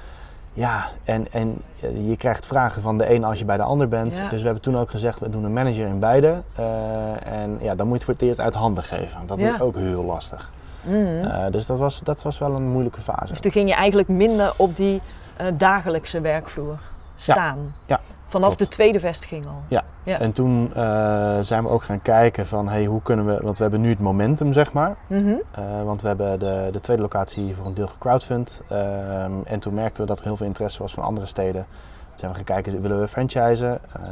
Ja, 0.59 0.85
en, 1.05 1.27
en 1.33 1.63
je 2.09 2.17
krijgt 2.17 2.47
vragen 2.47 2.83
van 2.83 2.99
de 2.99 3.15
een 3.15 3.25
als 3.25 3.39
je 3.39 3.45
bij 3.45 3.57
de 3.57 3.63
ander 3.63 3.89
bent. 3.89 4.17
Ja. 4.17 4.29
Dus 4.29 4.39
we 4.39 4.45
hebben 4.45 4.63
toen 4.63 4.77
ook 4.77 4.91
gezegd, 4.91 5.19
we 5.19 5.29
doen 5.29 5.45
een 5.45 5.53
manager 5.53 5.87
in 5.87 5.99
beide. 5.99 6.43
Eh, 6.55 7.33
en 7.33 7.59
ja, 7.61 7.75
dan 7.75 7.87
moet 7.87 7.87
je 7.87 7.93
het 7.95 8.05
voor 8.05 8.15
het 8.15 8.23
eerst 8.23 8.41
uit 8.41 8.55
handen 8.55 8.85
geven. 8.85 9.21
Dat 9.27 9.41
Ja. 9.41 9.55
is 9.55 9.61
ook 9.61 9.77
heel 9.77 10.05
lastig. 10.05 10.51
Mhm. 10.83 10.97
Eh, 11.25 11.53
dus 11.53 11.67
dat 11.67 11.79
was, 11.79 12.01
dat 12.01 12.23
was 12.23 12.39
wel 12.39 12.55
een 12.55 12.69
moeilijke 12.69 13.01
fase. 13.01 13.27
Dus 13.29 13.41
toen 13.41 13.53
ging 13.53 13.69
je 13.69 13.75
eigenlijk 13.75 14.09
minder 14.09 14.53
op 14.57 14.77
die 14.77 15.01
eh, 15.37 15.47
dagelijkse 15.57 16.21
werkvloer 16.21 16.79
staan. 17.17 17.75
Ja, 17.87 18.01
Vanaf 18.29 18.57
de 18.57 18.69
tweede 18.69 19.01
vestiging 19.01 19.47
al. 19.47 19.63
Ja. 19.69 19.85
Ja. 20.03 20.19
En 20.19 20.33
toen 20.33 20.75
eh, 20.75 21.39
zijn 21.41 21.63
we 21.63 21.69
ook 21.69 21.83
gaan 21.83 22.03
kijken 22.03 22.47
van, 22.47 22.69
hey, 22.69 22.85
hoe 22.85 23.03
kunnen 23.03 23.27
we... 23.27 23.39
Want 23.43 23.57
we 23.57 23.63
hebben 23.63 23.81
nu 23.81 23.89
het 23.89 23.99
momentum, 23.99 24.53
zeg 24.53 24.73
maar. 24.73 24.97
Mhm. 25.07 25.35
Eh, 25.51 25.63
want 25.85 26.03
we 26.03 26.09
hebben 26.09 26.39
de, 26.39 26.69
de 26.73 26.81
tweede 26.81 27.03
locatie 27.03 27.55
voor 27.55 27.67
een 27.67 27.75
deel 27.75 27.87
gecrowdfund. 27.87 28.63
Ehm, 28.69 29.33
en 29.45 29.61
toen 29.61 29.75
merkten 29.75 30.03
we 30.03 30.09
dat 30.09 30.19
er 30.19 30.25
heel 30.25 30.37
veel 30.37 30.47
interesse 30.47 30.83
was 30.83 30.95
van 30.95 31.05
andere 31.05 31.27
steden. 31.27 31.67
Toen 32.09 32.19
zijn 32.19 32.31
we 32.31 32.37
gaan 32.37 32.47
kijken, 32.47 32.81
willen 32.81 33.01
we 33.01 33.09
franchisen? 33.09 33.79
Eh, 33.93 34.03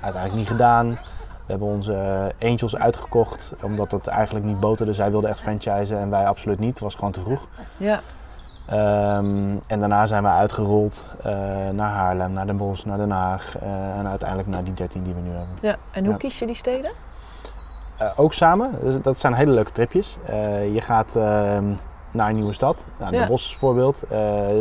uiteindelijk 0.00 0.34
niet 0.34 0.48
gedaan. 0.48 0.88
We 1.46 1.50
hebben 1.50 1.68
onze 1.68 2.32
Angels 2.42 2.76
uitgekocht, 2.76 3.54
omdat 3.62 3.90
dat 3.90 4.06
eigenlijk 4.06 4.44
niet 4.44 4.60
boterde. 4.60 4.92
Zij 4.92 5.10
wilden 5.10 5.30
echt 5.30 5.40
franchisen 5.40 5.98
en 5.98 6.10
wij 6.10 6.26
absoluut 6.26 6.58
niet. 6.58 6.70
Het 6.70 6.80
was 6.80 6.94
gewoon 6.94 7.12
te 7.12 7.20
vroeg. 7.20 7.48
Ja. 7.76 8.00
Ehm, 8.66 9.56
en 9.66 9.78
daarna 9.78 10.06
zijn 10.06 10.22
we 10.22 10.28
uitgerold 10.28 11.06
eh, 11.22 11.32
naar 11.72 11.90
Haarlem, 11.90 12.32
naar 12.32 12.46
Den 12.46 12.56
Bosch, 12.56 12.84
naar 12.84 12.98
Den 12.98 13.10
Haag. 13.10 13.58
eh, 13.58 13.98
en 13.98 14.06
uiteindelijk 14.06 14.48
naar 14.48 14.64
die 14.64 14.74
13 14.74 15.02
die 15.02 15.14
we 15.14 15.20
nu 15.20 15.28
hebben. 15.30 15.56
ja. 15.60 15.76
En 15.92 16.02
hoe 16.04 16.12
Ja. 16.12 16.18
kies 16.18 16.38
je 16.38 16.46
die 16.46 16.54
steden? 16.54 16.92
Eh, 17.96 18.10
ook 18.16 18.32
samen. 18.32 18.70
Dus 18.82 19.02
dat 19.02 19.18
zijn 19.18 19.34
hele 19.34 19.52
leuke 19.52 19.70
tripjes. 19.72 20.16
Je 20.72 20.80
gaat 20.80 21.16
ehm, 21.16 21.64
naar 22.10 22.28
een 22.28 22.34
nieuwe 22.34 22.52
stad. 22.52 22.84
Nou, 22.98 23.12
Ja. 23.12 23.18
Den 23.18 23.28
Bosch 23.28 23.50
is 23.50 23.56
voorbeeld. 23.56 24.02
Eh, 24.10 24.18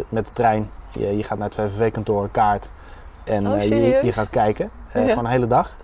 met 0.10 0.26
de 0.26 0.34
trein. 0.34 0.70
Je, 0.92 1.18
je 1.18 1.24
gaat 1.24 1.38
naar 1.38 1.48
het 1.48 1.56
VVV-kantoor, 1.56 2.30
kaart. 2.30 2.70
En 3.24 3.48
Oh, 3.48 3.62
je, 3.64 4.00
je 4.04 4.12
gaat 4.12 4.30
kijken. 4.30 4.70
Ja. 4.94 5.00
Gewoon 5.08 5.26
een 5.26 5.32
hele 5.32 5.48
dag. 5.48 5.78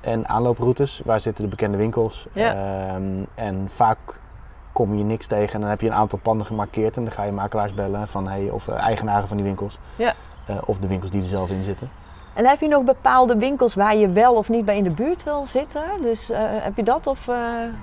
En 0.00 0.28
aanlooproutes. 0.28 1.02
Waar 1.04 1.20
zitten 1.20 1.42
de 1.44 1.50
bekende 1.50 1.76
winkels? 1.76 2.26
Ja. 2.32 2.54
Ehm, 2.54 3.04
en 3.34 3.64
vaak 3.68 3.98
kom 4.74 4.94
je 4.94 5.04
niks 5.04 5.26
tegen. 5.26 5.54
En 5.54 5.60
dan 5.60 5.70
heb 5.70 5.80
je 5.80 5.86
een 5.86 5.94
aantal 5.94 6.18
panden 6.22 6.46
gemarkeerd. 6.46 6.96
En 6.96 7.02
dan 7.04 7.12
ga 7.12 7.22
je 7.24 7.32
makelaars 7.32 7.74
bellen. 7.74 8.08
Van, 8.08 8.28
hey, 8.28 8.50
of 8.50 8.68
eh, 8.68 8.74
eigenaren 8.76 9.28
van 9.28 9.36
die 9.36 9.46
winkels. 9.46 9.78
Ja. 9.96 10.12
Eh, 10.46 10.56
of 10.64 10.78
de 10.78 10.86
winkels 10.86 11.10
die 11.10 11.20
er 11.20 11.26
zelf 11.26 11.50
in 11.50 11.64
zitten. 11.64 11.90
En 12.34 12.46
heb 12.46 12.60
je 12.60 12.68
nog 12.68 12.84
bepaalde 12.84 13.36
winkels 13.36 13.74
waar 13.74 13.96
je 13.96 14.08
wel 14.10 14.34
of 14.34 14.48
niet 14.48 14.64
bij 14.64 14.76
in 14.76 14.84
de 14.84 14.90
buurt 14.90 15.24
wil 15.24 15.46
zitten? 15.46 15.82
Dus 16.02 16.30
eh, 16.30 16.40
heb 16.42 16.76
je 16.76 16.82
dat? 16.82 17.06
Of, 17.06 17.28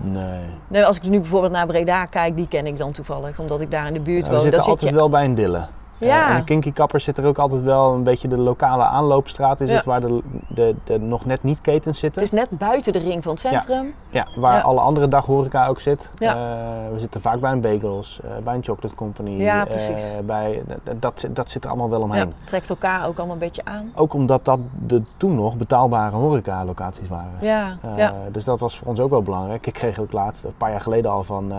Nee. 0.02 0.46
nee, 0.68 0.86
als 0.86 0.98
ik 0.98 1.04
nu 1.04 1.20
bijvoorbeeld 1.20 1.52
naar 1.52 1.66
Breda 1.68 2.06
kijk, 2.06 2.36
die 2.36 2.48
ken 2.48 2.66
ik 2.68 2.78
dan 2.78 2.92
toevallig, 2.92 3.40
omdat 3.40 3.62
ik 3.62 3.72
daar 3.72 3.88
in 3.88 3.94
de 3.94 4.00
buurt 4.00 4.26
Nou, 4.26 4.30
we 4.30 4.32
woon. 4.32 4.42
zitten 4.42 4.52
Daar 4.52 4.62
zit 4.62 4.70
altijd 4.70 4.92
je... 4.92 4.98
wel 4.98 5.10
bij 5.10 5.26
een 5.26 5.36
dille. 5.36 5.68
Ja. 6.08 6.24
Eh, 6.24 6.30
en 6.30 6.36
de 6.36 6.44
Kinky 6.44 6.72
Kappers 6.72 7.04
zit 7.04 7.18
er 7.18 7.26
ook 7.26 7.38
altijd 7.38 7.62
wel 7.62 7.94
een 7.94 8.04
beetje 8.04 8.28
de 8.28 8.38
lokale 8.38 8.84
aanloopstraat 8.84 9.62
is 9.62 9.70
Ja. 9.70 9.76
het, 9.76 9.86
waar 9.86 10.02
de, 10.02 10.22
de, 10.48 10.76
de 10.84 11.00
nog 11.00 11.26
net 11.26 11.44
niet 11.44 11.62
ketens 11.62 12.00
zitten. 12.00 12.22
Het 12.24 12.34
is 12.34 12.40
net 12.40 12.50
buiten 12.58 12.94
de 12.94 13.00
ring 13.00 13.24
van 13.24 13.32
het 13.32 13.42
centrum. 13.42 13.94
Ja, 14.10 14.28
waar 14.36 14.56
Ja. 14.56 14.62
alle 14.62 14.80
andere 14.80 15.08
daghoreca 15.08 15.68
ook 15.68 15.80
zit. 15.80 16.10
Ja. 16.16 16.34
Eh, 16.36 16.94
we 16.94 17.00
zitten 17.00 17.22
vaak 17.22 17.40
bij 17.40 17.52
een 17.52 17.62
bagels, 17.62 18.20
eh, 18.24 18.30
bij 18.44 18.56
een 18.56 18.64
chocolate 18.64 18.96
company. 18.96 19.30
Ja, 19.30 19.66
precies. 19.66 20.02
bij, 20.26 20.64
dat, 21.00 21.28
dat, 21.32 21.50
zit- 21.50 21.64
er 21.64 21.70
allemaal 21.70 21.90
wel 21.90 22.00
Ja, 22.00 22.06
omheen. 22.06 22.34
trekt 22.44 22.70
elkaar 22.70 23.06
ook 23.08 23.18
allemaal 23.18 23.34
een 23.34 23.40
beetje 23.42 23.66
aan. 23.66 23.92
Ook 23.96 24.14
omdat 24.14 24.46
dat 24.46 24.60
de 24.86 25.02
toen 25.18 25.36
nog 25.36 25.56
betaalbare 25.58 26.16
horeca 26.16 26.66
locaties 26.66 27.08
waren. 27.08 27.32
Ja, 27.42 27.78
ja. 27.96 28.14
Dus 28.32 28.44
dat 28.44 28.60
was 28.60 28.78
voor 28.78 28.88
ons 28.88 29.00
ook 29.00 29.10
wel 29.10 29.22
belangrijk. 29.22 29.68
Ik 29.68 29.74
kreeg 29.74 30.00
ook 30.00 30.12
laatst, 30.12 30.44
een 30.44 30.54
paar 30.58 30.72
jaar 30.72 30.82
geleden 30.82 31.12
al, 31.12 31.24
van, 31.24 31.54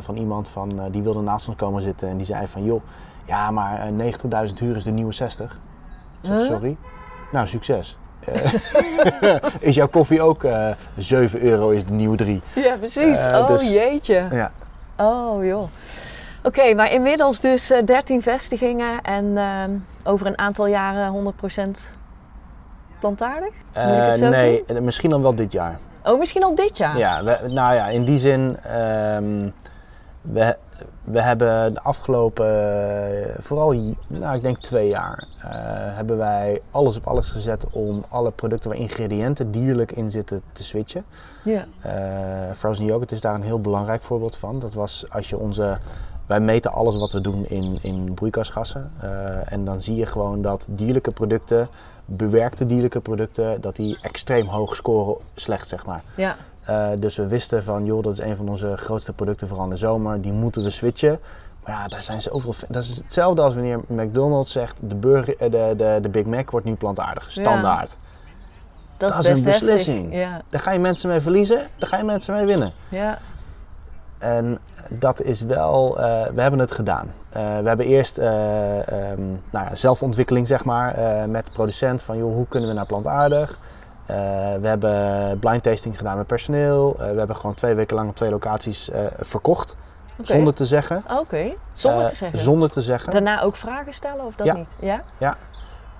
van 0.00 0.16
iemand 0.16 0.48
van, 0.48 0.70
die 0.90 1.02
wilde 1.02 1.20
naast 1.20 1.48
ons 1.48 1.56
komen 1.56 1.82
zitten. 1.82 2.08
En 2.08 2.16
die 2.16 2.26
zei 2.26 2.46
van, 2.46 2.64
joh, 2.64 2.80
ja, 3.24 3.50
maar 3.50 3.80
eh, 3.80 4.12
90.000 4.48 4.54
huur 4.58 4.76
is 4.76 4.84
de 4.84 4.90
nieuwe 4.90 5.12
60. 5.12 5.52
Ik 5.52 5.58
zeg, 6.28 6.36
Huh? 6.36 6.46
sorry. 6.46 6.76
Nou, 7.32 7.46
succes. 7.46 7.98
Eh, 8.24 9.34
is 9.68 9.74
jouw 9.74 9.88
koffie 9.88 10.22
ook 10.22 10.44
eh 10.44 10.68
7 10.96 11.42
euro 11.42 11.68
is 11.70 11.84
de 11.84 11.92
nieuwe 11.92 12.16
3? 12.16 12.42
ja 12.54 12.76
precies. 12.76 13.24
Eh, 13.24 13.38
oh 13.38 13.46
dus- 13.48 13.70
jeetje. 13.72 14.28
Ja. 14.30 14.50
Oh 14.96 15.44
joh. 15.44 15.68
Oké, 16.42 16.74
maar 16.74 16.92
inmiddels 16.92 17.40
dus 17.40 17.70
eh, 17.70 17.84
13 17.84 18.22
vestigingen 18.22 19.02
en 19.02 19.36
ehm, 19.38 19.70
over 20.04 20.26
een 20.26 20.38
aantal 20.38 20.66
jaren 20.66 21.12
100% 21.12 21.92
plantaardig? 22.98 23.52
Moet 23.74 23.84
ik 23.96 24.00
het 24.02 24.18
zo 24.18 24.24
Eh, 24.24 24.30
nee, 24.30 24.64
eh, 24.64 24.78
misschien 24.80 25.10
dan 25.10 25.22
wel 25.22 25.34
dit 25.34 25.52
jaar. 25.52 25.78
Oh, 26.04 26.18
misschien 26.18 26.42
al 26.42 26.54
dit 26.54 26.76
jaar? 26.76 26.98
Ja, 26.98 27.24
we- 27.24 27.48
nou 27.48 27.74
ja, 27.74 27.86
in 27.88 28.04
die 28.04 28.18
zin, 28.18 28.56
ehm, 28.62 29.48
we, 30.20 30.56
we 31.04 31.20
hebben 31.20 31.74
de 31.74 31.80
afgelopen, 31.80 32.46
vooral, 33.38 33.74
nou, 34.06 34.36
ik 34.36 34.42
denk 34.42 34.58
twee 34.58 34.88
jaar, 34.88 35.26
eh, 35.42 35.50
hebben 35.96 36.16
wij 36.16 36.60
alles 36.70 36.96
op 36.96 37.06
alles 37.06 37.30
gezet 37.30 37.66
om 37.70 38.04
alle 38.08 38.30
producten 38.30 38.70
waar 38.70 38.78
ingrediënten 38.78 39.50
dierlijk 39.50 39.92
in 39.92 40.10
zitten 40.10 40.42
te 40.52 40.64
switchen. 40.64 41.04
Ja. 41.44 41.66
Eh, 41.80 42.54
frozen 42.54 42.84
yoghurt 42.84 43.12
is 43.12 43.20
daar 43.20 43.34
een 43.34 43.42
heel 43.42 43.60
belangrijk 43.60 44.02
voorbeeld 44.02 44.36
van. 44.36 44.60
Dat 44.60 44.74
was 44.74 45.04
als 45.08 45.28
je 45.28 45.38
onze. 45.38 45.78
Wij 46.26 46.40
meten 46.40 46.72
alles 46.72 46.96
wat 46.96 47.12
we 47.12 47.20
doen 47.20 47.46
in, 47.48 47.78
in 47.82 48.14
broeikasgassen. 48.14 48.90
Eh, 49.00 49.52
en 49.52 49.64
dan 49.64 49.82
zie 49.82 49.94
je 49.94 50.06
gewoon 50.06 50.42
dat 50.42 50.68
dierlijke 50.70 51.10
producten, 51.10 51.68
bewerkte 52.04 52.66
dierlijke 52.66 53.00
producten, 53.00 53.60
dat 53.60 53.76
die 53.76 53.98
extreem 54.02 54.46
hoog 54.46 54.76
scoren 54.76 55.16
slecht, 55.34 55.68
zeg 55.68 55.86
maar. 55.86 56.02
Ja. 56.14 56.36
Eh, 56.64 56.88
dus 56.98 57.16
we 57.16 57.26
wisten 57.26 57.62
van, 57.62 57.84
joh, 57.84 58.02
dat 58.02 58.12
is 58.12 58.18
een 58.18 58.36
van 58.36 58.48
onze 58.48 58.76
grootste 58.76 59.12
producten, 59.12 59.48
vooral 59.48 59.64
in 59.64 59.70
de 59.70 59.76
zomer. 59.76 60.20
Die 60.20 60.32
moeten 60.32 60.62
we 60.62 60.70
switchen. 60.70 61.20
Maar 61.64 61.74
ja, 61.74 61.88
daar 61.88 62.02
zijn 62.02 62.22
zoveel... 62.22 62.54
Dat 62.68 62.82
is 62.82 62.96
hetzelfde 62.96 63.42
als 63.42 63.54
wanneer 63.54 63.80
McDonald's 63.86 64.52
zegt, 64.52 64.78
de, 64.82 64.94
burger, 64.94 65.36
eh, 65.38 65.50
de, 65.50 65.74
de, 65.76 65.98
de 66.02 66.08
Big 66.08 66.24
Mac 66.24 66.50
wordt 66.50 66.66
nu 66.66 66.74
plantaardig. 66.74 67.30
Standaard. 67.30 67.96
Dat, 68.96 69.12
Dat 69.12 69.24
is 69.24 69.42
best 69.42 69.44
een 69.44 69.66
beslissing. 69.66 70.14
Ja. 70.14 70.42
Daar 70.48 70.60
ga 70.60 70.72
je 70.72 70.78
mensen 70.78 71.08
mee 71.08 71.20
verliezen, 71.20 71.66
daar 71.78 71.88
ga 71.88 71.96
je 71.96 72.04
mensen 72.04 72.34
mee 72.34 72.46
winnen. 72.46 72.72
Ja. 72.88 73.18
En 74.18 74.58
dat 74.88 75.22
is 75.22 75.40
wel, 75.40 75.98
eh, 76.00 76.26
we 76.34 76.40
hebben 76.40 76.60
het 76.60 76.72
gedaan. 76.72 77.12
We 77.32 77.40
hebben 77.40 77.86
eerst 77.86 78.18
eh, 78.18 78.88
ehm, 78.88 79.22
nou 79.50 79.64
ja, 79.64 79.74
zelfontwikkeling, 79.74 80.46
zeg 80.46 80.64
maar, 80.64 80.98
met 81.28 81.46
de 81.46 81.52
producent 81.52 82.02
van 82.02 82.16
joh, 82.16 82.34
hoe 82.34 82.48
kunnen 82.48 82.68
we 82.68 82.74
naar 82.74 82.86
plantaardig. 82.86 83.58
Eh, 84.06 84.16
we 84.60 84.66
hebben 84.68 85.38
blind 85.38 85.62
tasting 85.62 85.96
gedaan 85.96 86.16
met 86.16 86.26
personeel. 86.26 86.96
Eh, 86.98 87.10
we 87.10 87.18
hebben 87.18 87.36
gewoon 87.36 87.54
twee 87.54 87.74
weken 87.74 87.96
lang 87.96 88.08
op 88.08 88.16
twee 88.16 88.30
locaties 88.30 88.90
eh, 88.90 89.00
verkocht, 89.18 89.76
zonder 90.22 90.54
te 90.54 90.66
zeggen. 90.66 91.02
Oké. 91.18 91.52
Zonder 91.72 92.06
te 92.06 92.14
zeggen. 92.14 92.38
Zonder 92.38 92.70
te 92.70 92.82
zeggen. 92.82 93.12
Daarna 93.12 93.40
ook 93.42 93.56
vragen 93.56 93.92
stellen 93.92 94.24
of 94.24 94.34
dat 94.34 94.46
Ja. 94.46 94.54
niet? 94.54 94.74
Ja. 95.18 95.36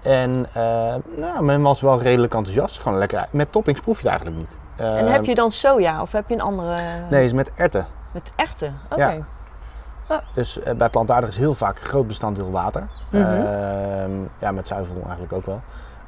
En 0.02 0.46
eh, 0.52 0.94
nou, 1.16 1.42
men 1.42 1.62
was 1.62 1.80
wel 1.80 2.00
redelijk 2.00 2.34
enthousiast. 2.34 2.80
Gewoon 2.80 2.98
lekker. 2.98 3.26
Met 3.30 3.52
toppings 3.52 3.80
proef 3.80 4.00
je 4.00 4.08
het 4.08 4.10
eigenlijk 4.18 4.38
niet. 4.38 4.58
En 4.76 5.06
heb 5.12 5.24
je 5.24 5.34
dan 5.34 5.50
soja 5.52 6.02
of 6.02 6.12
heb 6.12 6.28
je 6.28 6.34
een 6.34 6.40
andere? 6.40 6.76
Nee, 7.10 7.24
is 7.24 7.32
met 7.32 7.50
erwten. 7.54 7.86
Met 8.12 8.32
erwten. 8.36 8.74
Oké. 8.90 9.24
Ja. 10.08 10.22
Dus 10.34 10.60
eh, 10.60 10.74
bij 10.74 10.88
plantaardig 10.88 11.28
is 11.30 11.36
heel 11.36 11.54
vaak 11.54 11.78
een 11.78 11.84
groot 11.84 12.06
bestanddeel 12.06 12.50
water. 12.50 12.88
Mhm. 13.10 13.22
Ehm, 13.22 14.10
ja, 14.38 14.52
met 14.52 14.68
zuivel 14.68 14.96
eigenlijk 15.02 15.32
ook 15.32 15.46
wel. 15.46 15.60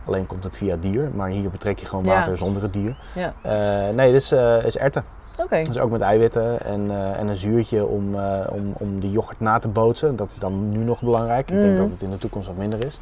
Alleen 0.07 0.27
komt 0.27 0.45
het 0.45 0.57
via 0.57 0.77
dier, 0.81 1.11
maar 1.14 1.29
hier 1.29 1.51
betrek 1.51 1.79
je 1.79 1.87
gewoon 1.87 2.05
Ja. 2.05 2.14
water 2.14 2.37
zonder 2.38 2.62
het 2.62 2.73
dier. 2.73 2.97
Ja. 3.14 3.33
Eh, 3.42 3.95
nee, 3.95 4.12
dit 4.12 4.21
is, 4.21 4.33
eh, 4.33 4.64
is 4.64 4.79
erwten. 4.79 5.05
Oké. 5.42 5.62
Dus 5.62 5.79
ook 5.79 5.90
met 5.90 6.01
eiwitten 6.01 6.61
en, 6.64 6.90
eh, 6.90 7.19
en 7.19 7.29
een 7.29 7.37
zuurtje 7.37 7.87
om, 7.87 8.14
om, 8.51 8.73
om 8.79 9.01
de 9.01 9.11
yoghurt 9.11 9.40
na 9.40 9.59
te 9.59 9.69
bootsen. 9.69 10.16
Dat 10.16 10.31
is 10.31 10.38
dan 10.38 10.69
nu 10.71 10.79
nog 10.85 11.03
belangrijk. 11.03 11.51
Ik 11.51 11.61
denk 11.61 11.73
Mhm. 11.73 11.83
dat 11.83 11.90
het 11.90 12.03
in 12.03 12.11
de 12.11 12.19
toekomst 12.19 12.47
wat 12.49 12.57
minder 12.57 12.85
is. 12.85 13.01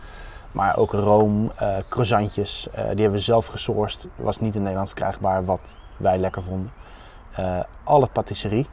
Maar 0.53 0.77
ook 0.77 0.93
room, 0.93 1.53
croissantjes, 1.88 2.69
die 2.73 2.83
hebben 2.85 3.11
we 3.11 3.19
zelf 3.19 3.47
gesourced. 3.47 4.07
Was 4.17 4.40
niet 4.40 4.55
in 4.55 4.61
Nederland 4.62 4.88
verkrijgbaar, 4.88 5.45
wat 5.45 5.81
wij 5.97 6.19
lekker 6.19 6.43
vonden. 6.43 6.71
Eh, 7.37 7.59
alle 7.85 8.07
patisserie 8.12 8.67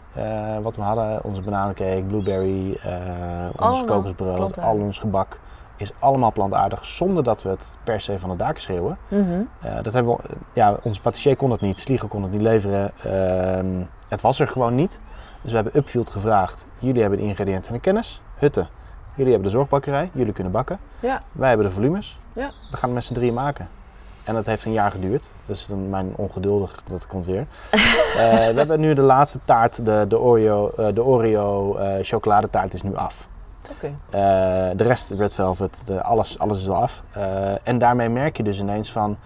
wat 0.62 0.76
we 0.76 0.82
hadden, 0.82 1.24
onze 1.24 1.41
bananencake, 1.41 2.04
blueberry, 2.08 2.78
eh 2.84 3.70
ons 3.70 3.84
kokosbrood, 3.86 4.60
al 4.60 4.76
ons 4.76 5.00
gebak, 5.00 5.39
is 5.82 5.91
allemaal 6.00 6.32
plantaardig 6.32 6.86
zonder 6.86 7.24
dat 7.24 7.44
we 7.44 7.50
het 7.50 7.78
per 7.84 8.02
se 8.02 8.20
van 8.20 8.30
de 8.30 8.36
daken 8.36 8.62
schreeuwen. 8.62 8.98
Mhm. 9.08 9.41
Eh, 9.62 9.76
dat 9.82 9.94
hebben 9.94 10.15
we, 10.15 10.24
ja, 10.54 10.78
onze 10.84 11.02
patissier 11.02 11.36
kon 11.36 11.52
het 11.52 11.62
niet, 11.62 11.78
Slieger 11.78 12.08
kon 12.08 12.22
het 12.22 12.32
niet 12.32 12.41
leveren. 12.41 12.91
Ehm, 13.04 13.84
het 14.08 14.22
was 14.22 14.39
er 14.39 14.48
gewoon 14.48 14.76
niet. 14.76 15.00
Dus 15.41 15.52
we 15.52 15.58
hebben 15.58 15.78
Upfield 15.78 16.10
gevraagd. 16.10 16.65
Jullie 16.80 17.02
hebben 17.02 17.20
de 17.20 17.26
ingrediënten 17.26 17.67
en 17.67 17.74
de 17.74 17.80
kennis. 17.80 18.22
Hutten, 18.36 18.67
jullie 19.15 19.32
hebben 19.32 19.52
de 19.52 19.58
zorgbakkerij. 19.58 20.10
Jullie 20.13 20.34
kunnen 20.34 20.52
bakken. 20.52 20.80
Ja. 21.00 21.22
Wij 21.32 21.48
hebben 21.48 21.67
de 21.67 21.74
volumes. 21.74 22.17
Ja. 22.36 22.52
We 22.72 22.78
gaan 22.78 22.89
het 22.89 22.94
met 22.94 23.04
z'n 23.04 23.13
drieën 23.13 23.34
maken. 23.34 23.67
En 24.24 24.34
dat 24.34 24.46
heeft 24.46 24.65
een 24.65 24.72
jaar 24.72 24.91
geduurd. 24.91 25.30
Dus 25.46 25.65
dan 25.65 25.89
mijn 25.89 26.13
ongeduldig, 26.15 26.84
dat 26.88 27.08
komt 27.08 27.26
weer. 27.26 27.46
Eh, 28.12 28.28
we 28.28 28.58
hebben 28.58 28.80
nu 28.80 28.94
de 28.94 29.02
laatste 29.02 29.39
taart, 29.46 29.86
de, 29.86 30.06
de 30.08 30.20
Oreo, 30.20 30.72
eh, 30.78 30.94
de 30.94 31.04
Oreo 31.04 31.78
chocoladetaart 32.02 32.74
is 32.74 32.84
nu 32.84 32.96
af. 32.96 33.28
Oké. 33.71 33.93
Eh, 34.10 34.78
de 34.78 34.84
rest, 34.84 35.12
Red 35.12 35.34
Velvet, 35.34 35.82
de, 35.86 36.02
alles, 36.04 36.39
alles 36.39 36.60
is 36.60 36.69
al 36.69 36.76
af. 36.76 37.04
Eh, 37.12 37.67
en 37.67 37.78
daarmee 37.78 38.10
merk 38.10 38.38
je 38.38 38.43
dus 38.43 38.60
ineens 38.60 38.91
van... 38.91 39.17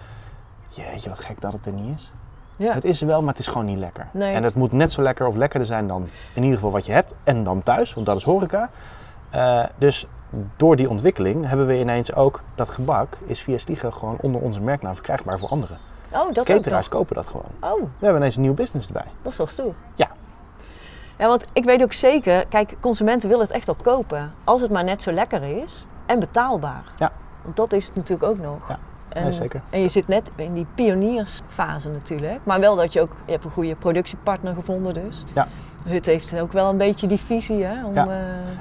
Jeetje, 0.70 1.10
wat 1.10 1.20
gek 1.20 1.42
dat 1.42 1.54
het 1.54 1.66
er 1.66 1.72
niet 1.72 1.98
is. 1.98 2.12
Ja. 2.58 2.74
Het 2.74 2.86
is 2.86 3.02
er 3.02 3.08
wel, 3.08 3.20
maar 3.20 3.30
het 3.30 3.40
is 3.40 3.48
gewoon 3.48 3.66
niet 3.66 3.78
lekker. 3.78 4.08
Nee. 4.12 4.34
En 4.34 4.44
het 4.44 4.56
moet 4.56 4.72
net 4.72 4.92
zo 4.92 5.02
lekker 5.02 5.28
of 5.28 5.36
lekkerder 5.36 5.68
zijn 5.68 5.88
dan 5.88 6.08
in 6.34 6.42
ieder 6.42 6.58
geval 6.58 6.72
wat 6.72 6.86
je 6.86 6.92
hebt. 6.92 7.20
En 7.24 7.44
dan 7.44 7.64
thuis, 7.64 7.94
want 7.94 8.06
dat 8.06 8.18
is 8.18 8.24
horeca. 8.24 8.70
Eh, 9.30 9.64
dus 9.78 10.08
door 10.56 10.76
die 10.76 10.90
ontwikkeling 10.90 11.48
hebben 11.48 11.68
we 11.68 11.80
ineens 11.80 12.14
ook... 12.14 12.42
Dat 12.56 12.70
gebak 12.70 13.18
is 13.26 13.42
via 13.42 13.58
Slieger 13.58 13.94
gewoon 13.94 14.18
onder 14.22 14.42
onze 14.42 14.62
merknaam 14.62 14.94
verkrijgbaar 14.94 15.40
voor 15.40 15.50
anderen. 15.50 15.78
Oh, 16.14 16.32
dat 16.32 16.46
Cateraars 16.46 16.90
kopen 16.90 17.16
dat 17.16 17.28
gewoon. 17.28 17.46
Oh, 17.60 17.82
We 17.82 18.06
hebben 18.06 18.22
ineens 18.22 18.36
een 18.36 18.42
nieuw 18.42 18.54
business 18.54 18.88
erbij. 18.88 19.06
dat 19.22 19.32
is 19.32 19.38
wel 19.38 19.48
stoer. 19.48 19.74
Ja. 19.96 20.08
Ja, 21.18 21.28
want 21.28 21.46
ik 21.54 21.64
weet 21.64 21.84
ook 21.84 21.94
zeker, 21.94 22.46
kijk, 22.48 22.76
consumenten 22.80 23.30
willen 23.30 23.44
het 23.46 23.54
echt 23.54 23.70
op 23.70 23.84
kopen. 23.84 24.32
Als 24.44 24.62
het 24.62 24.72
maar 24.72 24.84
net 24.84 25.02
zo 25.02 25.12
lekker 25.12 25.44
is 25.64 25.86
en 26.06 26.20
betaalbaar. 26.20 26.84
Ja. 26.98 27.12
Want 27.44 27.56
dat 27.56 27.74
is 27.74 27.86
het 27.86 27.96
natuurlijk 27.96 28.30
ook 28.30 28.40
nog. 28.40 28.68
Ja, 28.70 28.78
En, 29.10 29.24
nee, 29.24 29.32
zeker. 29.32 29.62
En 29.70 29.82
je 29.82 29.88
zit 29.90 30.08
net 30.08 30.32
in 30.36 30.54
die 30.54 30.68
pioniersfase 30.76 31.90
natuurlijk. 31.90 32.40
Maar 32.44 32.60
wel 32.60 32.76
dat 32.76 32.94
je 32.94 33.02
ook, 33.02 33.12
je 33.26 33.32
hebt 33.32 33.46
een 33.46 33.52
goede 33.52 33.76
productiepartner 33.76 34.54
gevonden 34.56 34.94
dus. 34.94 35.24
Ja. 35.34 35.48
Hut 35.88 36.06
heeft 36.06 36.40
ook 36.40 36.52
wel 36.52 36.70
een 36.70 36.78
beetje 36.78 37.08
die 37.08 37.18
visie 37.20 37.64
hè. 37.64 37.86
Om, 37.86 37.94
Ja. 37.94 38.08
eh, 38.08 38.18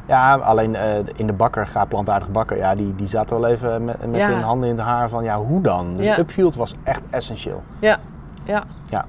Ja, 0.06 0.34
alleen 0.34 0.74
eh, 0.74 0.98
in 1.16 1.26
de 1.26 1.32
bakker, 1.32 1.66
gaat 1.66 1.88
plantaardig 1.88 2.30
bakker, 2.30 2.56
ja, 2.56 2.74
die, 2.74 2.94
die 2.94 3.06
zaten 3.06 3.40
wel 3.40 3.50
even 3.50 3.84
met, 3.84 4.06
met 4.10 4.20
Ja. 4.20 4.26
hun 4.28 4.42
handen 4.42 4.68
in 4.68 4.76
het 4.76 4.84
haar 4.84 5.08
van, 5.08 5.24
ja, 5.24 5.36
hoe 5.38 5.60
dan? 5.60 5.96
Dus. 5.96 6.18
Upfield 6.18 6.54
was 6.54 6.74
echt 6.82 7.06
essentieel. 7.10 7.62
ja, 7.80 7.98
ja. 8.44 8.64
Ja. 8.90 9.04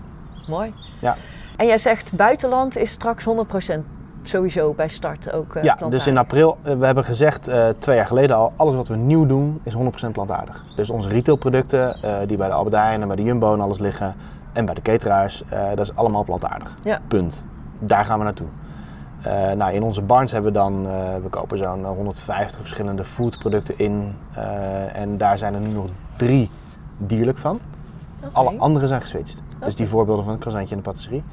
Mooi. 0.47 0.73
Ja. 0.99 1.15
En 1.57 1.65
jij 1.65 1.77
zegt 1.77 2.13
buitenland 2.15 2.77
is 2.77 2.91
straks 2.91 3.25
100% 3.77 3.81
sowieso 4.23 4.73
bij 4.73 4.87
start 4.87 5.31
ook 5.33 5.55
eh 5.55 5.63
ja, 5.63 5.75
plantaardig. 5.75 5.99
dus 5.99 6.07
in 6.07 6.17
april, 6.17 6.57
eh, 6.61 6.77
we 6.77 6.85
hebben 6.85 7.03
gezegd 7.03 7.47
eh, 7.47 7.67
twee 7.77 7.95
jaar 7.95 8.07
geleden 8.07 8.35
al, 8.35 8.53
alles 8.55 8.75
wat 8.75 8.87
we 8.87 8.95
nieuw 8.95 9.25
doen 9.25 9.61
is 9.63 9.73
100% 9.73 9.77
plantaardig. 10.11 10.63
Dus 10.75 10.89
onze 10.89 11.09
retailproducten, 11.09 11.97
die 12.27 12.37
bij 12.37 12.47
de 12.47 12.53
Albert 12.53 12.75
Heijn 12.75 13.01
en 13.01 13.07
bij 13.07 13.15
de 13.15 13.23
Jumbo 13.23 13.53
en 13.53 13.61
alles 13.61 13.79
liggen, 13.79 14.15
en 14.53 14.65
bij 14.65 14.75
de 14.75 14.81
cateraars, 14.81 15.43
dat 15.75 15.79
is 15.79 15.95
allemaal 15.95 16.23
plantaardig. 16.23 16.75
Ja. 16.83 16.99
Punt. 17.07 17.45
Daar 17.79 18.05
gaan 18.05 18.17
we 18.17 18.23
naartoe. 18.23 18.47
Nou, 19.55 19.73
in 19.73 19.83
onze 19.83 20.01
barns 20.01 20.31
hebben 20.31 20.51
we 20.51 20.57
dan, 20.57 20.83
we 21.21 21.29
kopen 21.29 21.57
zo'n 21.57 21.85
150 21.85 22.59
verschillende 22.59 23.03
foodproducten 23.03 23.77
in. 23.77 24.15
en 24.93 25.17
daar 25.17 25.37
zijn 25.37 25.53
er 25.53 25.59
nu 25.59 25.67
nog 25.67 25.85
drie 26.15 26.49
dierlijk 26.97 27.37
van. 27.37 27.59
Alle 28.31 28.53
andere 28.57 28.87
zijn 28.87 29.01
geswitcht. 29.01 29.41
Dus 29.65 29.75
die 29.75 29.87
voorbeelden 29.87 30.23
van 30.23 30.33
het 30.33 30.41
croissantje 30.41 30.75
en 30.75 30.81
de 30.81 30.89
patisserie. 30.89 31.23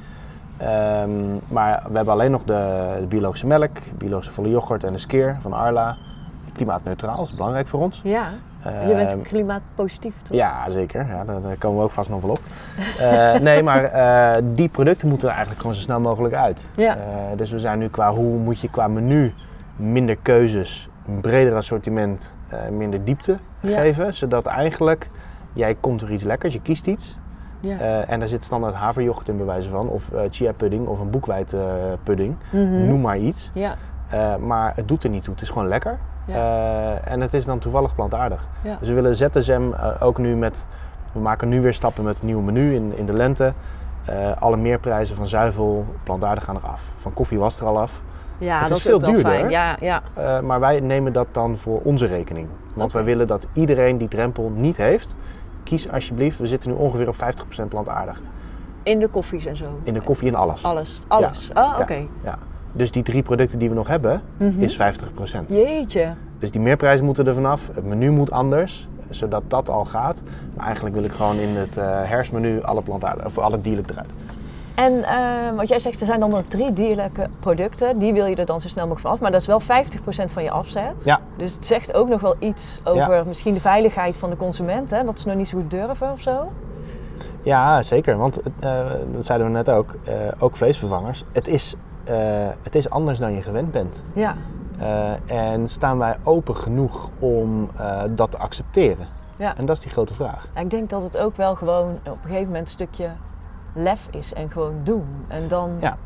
Ehm, 0.63 1.11
maar 1.49 1.83
we 1.89 1.97
hebben 1.97 2.15
alleen 2.15 2.31
nog 2.31 2.45
de, 2.45 2.95
de 3.01 3.07
biologische 3.07 3.47
melk, 3.47 3.71
biologische 3.99 4.33
volle 4.33 4.51
yoghurt 4.51 4.85
en 4.85 4.93
de 4.93 4.99
skeer 4.99 5.37
van 5.41 5.53
Arla. 5.53 5.97
Klimaatneutraal, 6.53 7.17
dat 7.17 7.27
is 7.27 7.35
belangrijk 7.35 7.67
voor 7.67 7.81
ons. 7.81 8.01
Ja, 8.05 8.29
je 8.87 8.95
bent 8.95 9.13
Ehm, 9.13 9.23
klimaatpositief 9.23 10.15
toch? 10.23 10.37
ja, 10.37 10.71
zeker. 10.71 11.07
Ja, 11.07 11.25
daar, 11.25 11.41
daar 11.43 11.57
komen 11.59 11.79
we 11.79 11.85
ook 11.85 11.91
vast 11.91 12.11
nog 12.11 12.21
wel 12.21 12.31
op. 12.31 12.41
Eh, 12.99 13.35
nee, 13.49 13.63
maar 13.63 13.85
eh, 13.85 14.43
die 14.45 14.69
producten 14.69 15.09
moeten 15.09 15.27
er 15.29 15.33
eigenlijk 15.35 15.61
gewoon 15.63 15.77
zo 15.77 15.83
snel 15.83 16.01
mogelijk 16.01 16.35
uit. 16.35 16.73
Ja. 16.77 16.97
Eh, 16.97 17.03
dus 17.37 17.51
we 17.51 17.59
zijn 17.59 17.79
nu 17.79 17.89
qua 17.89 18.13
hoe 18.13 18.39
moet 18.39 18.61
je 18.61 18.71
qua 18.71 18.89
menu 18.89 19.35
minder 19.77 20.17
keuzes, 20.17 20.89
een 21.07 21.21
breder 21.21 21.57
assortiment, 21.57 22.35
minder 22.71 23.05
diepte 23.05 23.37
Ja. 23.61 23.81
geven. 23.81 24.15
Zodat 24.15 24.47
eigenlijk 24.47 25.11
jij 25.53 25.75
komt 25.81 26.03
er 26.03 26.13
iets 26.13 26.25
lekkers, 26.25 26.53
je 26.53 26.61
kiest 26.63 26.87
iets. 26.87 27.19
Ja. 27.63 27.79
eh, 27.79 28.13
en 28.13 28.19
daar 28.19 28.29
zit 28.29 28.45
standaard 28.45 28.75
haverjoghurt 28.75 29.29
in 29.29 29.37
bij 29.37 29.47
wijze 29.47 29.69
van. 29.69 29.89
Of 29.89 30.11
eh, 30.13 30.21
chia 30.31 30.53
pudding 30.53 30.87
of 30.87 30.99
een 31.01 31.11
boekwijdpudding. 31.11 32.37
Mhm. 32.51 32.87
Noem 32.87 33.01
maar 33.01 33.19
iets. 33.19 33.51
Ja, 33.55 33.75
Eh, 34.11 34.37
maar 34.37 34.73
het 34.77 34.89
doet 34.89 35.05
er 35.05 35.11
niet 35.11 35.23
toe. 35.23 35.33
Het 35.33 35.43
is 35.43 35.49
gewoon 35.49 35.69
lekker. 35.69 35.99
Ja. 36.27 36.99
En 37.05 37.21
het 37.21 37.35
is 37.35 37.45
dan 37.45 37.59
toevallig 37.59 37.95
plantaardig. 37.95 38.47
Dus 38.81 38.89
we 38.89 38.95
willen 38.95 39.15
ZSM 39.17 39.63
ook 40.01 40.19
nu 40.19 40.37
met. 40.37 40.67
We 41.13 41.21
maken 41.21 41.49
nu 41.49 41.61
weer 41.61 41.75
stappen 41.75 42.05
met 42.05 42.15
het 42.15 42.23
nieuwe 42.23 42.43
menu 42.43 42.75
in, 42.75 42.97
in 42.97 43.07
de 43.07 43.13
lente. 43.13 43.53
Alle 44.39 44.57
meerprijzen 44.57 45.17
van 45.17 45.29
zuivel, 45.29 45.87
plantaardig 46.03 46.45
gaan 46.45 46.57
eraf. 46.57 46.93
Van 46.97 47.13
koffie 47.13 47.39
was 47.39 47.61
er 47.61 47.67
al 47.67 47.79
af. 47.81 48.03
ja 48.39 48.59
Het 48.59 48.69
dat 48.69 48.77
is 48.77 48.83
veel 48.83 48.99
duurder, 48.99 49.21
fijn. 49.21 49.49
Ja, 49.51 49.77
ja. 49.81 50.03
Maar 50.41 50.61
wij 50.61 50.81
nemen 50.81 51.13
dat 51.13 51.27
dan 51.33 51.57
voor 51.57 51.81
onze 51.83 52.07
rekening. 52.07 52.49
Want 52.75 52.93
wij 52.93 53.05
willen 53.05 53.27
dat 53.27 53.47
iedereen 53.53 53.99
die 53.99 54.09
drempel 54.09 54.51
niet 54.57 54.77
heeft, 54.77 55.17
kies 55.65 55.89
alsjeblieft. 55.91 56.39
We 56.39 56.47
zitten 56.47 56.71
nu 56.71 56.77
ongeveer 56.77 57.09
op 57.09 57.15
50% 57.15 57.69
plantaardig. 57.69 58.21
In 58.83 58.99
de 58.99 59.09
koffies 59.09 59.45
en 59.47 59.57
zo. 59.57 59.65
In 59.85 59.95
de 59.95 60.01
koffie 60.01 60.29
en 60.29 60.35
alles. 60.35 60.65
Alles, 60.65 61.01
alles. 61.09 61.51
Oh, 61.55 61.77
oké. 61.81 61.95
Ja. 61.95 62.07
Ja. 62.25 62.39
Dus 62.73 62.91
die 62.91 63.03
drie 63.03 63.23
producten 63.23 63.59
die 63.59 63.69
we 63.69 63.75
nog 63.75 63.89
hebben, 63.89 64.23
Mhm. 64.37 64.61
is 64.61 64.77
50%. 64.77 65.49
Jeetje. 65.51 66.15
Dus 66.39 66.51
die 66.51 66.61
meerprijzen 66.61 67.05
moeten 67.05 67.27
er 67.27 67.35
vanaf. 67.35 67.71
Het 67.75 67.85
menu 67.85 68.11
moet 68.11 68.31
anders, 68.31 68.89
zodat 69.09 69.43
dat 69.47 69.69
al 69.71 69.85
gaat. 69.85 70.23
Maar 70.57 70.65
eigenlijk 70.67 70.95
wil 70.95 71.05
ik 71.05 71.13
gewoon 71.13 71.37
in 71.37 71.49
het 71.57 71.75
herfstmenu 71.75 72.63
alle 72.63 72.83
plantaardig, 72.83 73.25
of 73.27 73.39
alle 73.39 73.61
dierlijk 73.61 73.91
eruit. 73.91 74.13
En 74.75 74.93
uh, 74.93 75.57
wat 75.57 75.69
jij 75.69 75.79
zegt, 75.79 76.01
er 76.01 76.07
zijn 76.07 76.21
dan 76.21 76.31
nog 76.31 76.43
drie 76.49 76.73
dierlijke 76.73 77.29
producten. 77.41 77.99
Die 77.99 78.13
wil 78.13 78.27
je 78.27 78.37
er 78.37 78.47
dan 78.47 78.61
zo 78.61 78.69
snel 78.69 78.87
mogelijk 78.87 79.07
vanaf. 79.07 79.21
Maar 79.21 79.31
dat 79.31 79.41
is 79.41 79.47
wel 79.47 79.61
50% 79.61 80.33
van 80.33 80.43
je 80.43 80.51
afzet. 80.51 81.05
Ja. 81.05 81.21
Dus 81.37 81.55
het 81.55 81.67
zegt 81.67 81.95
ook 81.95 82.09
nog 82.09 82.21
wel 82.21 82.37
iets 82.39 82.81
over 82.85 83.27
misschien 83.27 83.55
de 83.55 83.61
veiligheid 83.61 84.19
van 84.19 84.31
de 84.31 84.37
consument. 84.37 84.91
Hè? 84.91 85.05
Dat 85.05 85.21
ze 85.21 85.29
nog 85.29 85.37
niet 85.37 85.49
zo 85.49 85.59
goed 85.59 85.71
durven 85.71 86.13
of 86.13 86.21
zo. 86.21 86.53
Ja, 87.43 87.83
zeker. 87.83 88.17
Want 88.17 88.41
uh, 88.65 88.81
dat 89.15 89.27
zeiden 89.27 89.47
we 89.47 89.53
net 89.53 89.71
ook. 89.71 89.95
Uh, 90.09 90.15
ook 90.39 90.57
vleesvervangers. 90.57 91.25
Het 91.33 91.49
is, 91.49 91.75
het 92.63 92.75
is 92.75 92.91
anders 92.91 93.19
dan 93.19 93.33
je 93.33 93.43
gewend 93.43 93.71
bent. 93.71 94.03
Ja. 94.15 94.37
en 95.27 95.69
staan 95.69 95.99
wij 95.99 96.17
open 96.23 96.57
genoeg 96.57 97.11
om 97.19 97.69
dat 98.15 98.31
te 98.31 98.39
accepteren? 98.39 99.07
Ja. 99.37 99.57
En 99.57 99.67
dat 99.67 99.77
is 99.77 99.83
die 99.83 99.93
grote 99.93 100.15
vraag. 100.15 100.49
Ja, 100.55 100.61
ik 100.61 100.71
denk 100.71 100.91
dat 100.91 101.03
het 101.03 101.19
ook 101.19 101.37
wel 101.37 101.55
gewoon 101.55 101.91
op 101.91 102.07
een 102.07 102.19
gegeven 102.23 102.47
moment 102.47 102.65
een 102.65 102.73
stukje 102.73 103.09
lef 103.73 104.09
is 104.11 104.33
en 104.33 104.51
gewoon 104.51 104.75
doen. 104.83 105.07
En 105.29 105.49
dan... 105.49 105.71
Ja. 105.81 105.97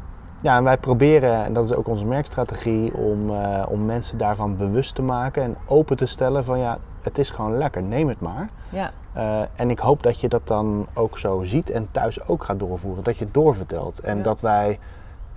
Ja, 0.42 0.56
en 0.56 0.64
wij 0.64 0.78
proberen, 0.78 1.44
en 1.44 1.52
dat 1.52 1.64
is 1.64 1.72
ook 1.74 1.88
onze 1.88 2.04
merkstrategie, 2.04 2.94
om, 2.94 3.30
uh, 3.30 3.62
om 3.68 3.84
mensen 3.84 4.18
daarvan 4.18 4.56
bewust 4.56 4.94
te 4.94 5.02
maken 5.02 5.42
en 5.42 5.56
open 5.66 5.96
te 5.96 6.06
stellen 6.06 6.44
van 6.44 6.58
ja, 6.58 6.78
het 7.02 7.18
is 7.18 7.30
gewoon 7.30 7.56
lekker, 7.58 7.82
neem 7.82 8.08
het 8.08 8.20
maar. 8.20 8.48
Ja. 8.68 8.90
Uh, 9.16 9.40
en 9.54 9.70
ik 9.70 9.78
hoop 9.78 10.02
dat 10.02 10.20
je 10.20 10.28
dat 10.28 10.46
dan 10.46 10.86
ook 10.94 11.18
zo 11.18 11.42
ziet 11.42 11.70
en 11.70 11.88
thuis 11.90 12.28
ook 12.28 12.44
gaat 12.44 12.58
doorvoeren, 12.60 13.04
dat 13.04 13.16
je 13.18 13.24
het 13.24 13.34
doorvertelt. 13.34 13.98
En 14.00 14.16
Ja. 14.16 14.22
dat 14.22 14.40
wij, 14.40 14.78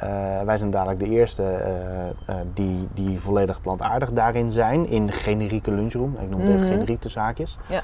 uh, 0.03 0.41
wij 0.41 0.57
zijn 0.57 0.71
dadelijk 0.71 0.99
de 0.99 1.09
eerste 1.09 1.43
die, 2.53 2.87
die 2.93 3.19
volledig 3.19 3.61
plantaardig 3.61 4.11
daarin 4.11 4.51
zijn, 4.51 4.87
in 4.87 5.05
de 5.05 5.13
generieke 5.13 5.71
lunchroom. 5.71 6.15
Ik 6.21 6.29
noem 6.29 6.39
het 6.39 6.49
even 6.49 6.61
Mhm. 6.61 6.69
generiek 6.71 7.01
tussen 7.01 7.21
haakjes. 7.21 7.57
Ja. 7.67 7.81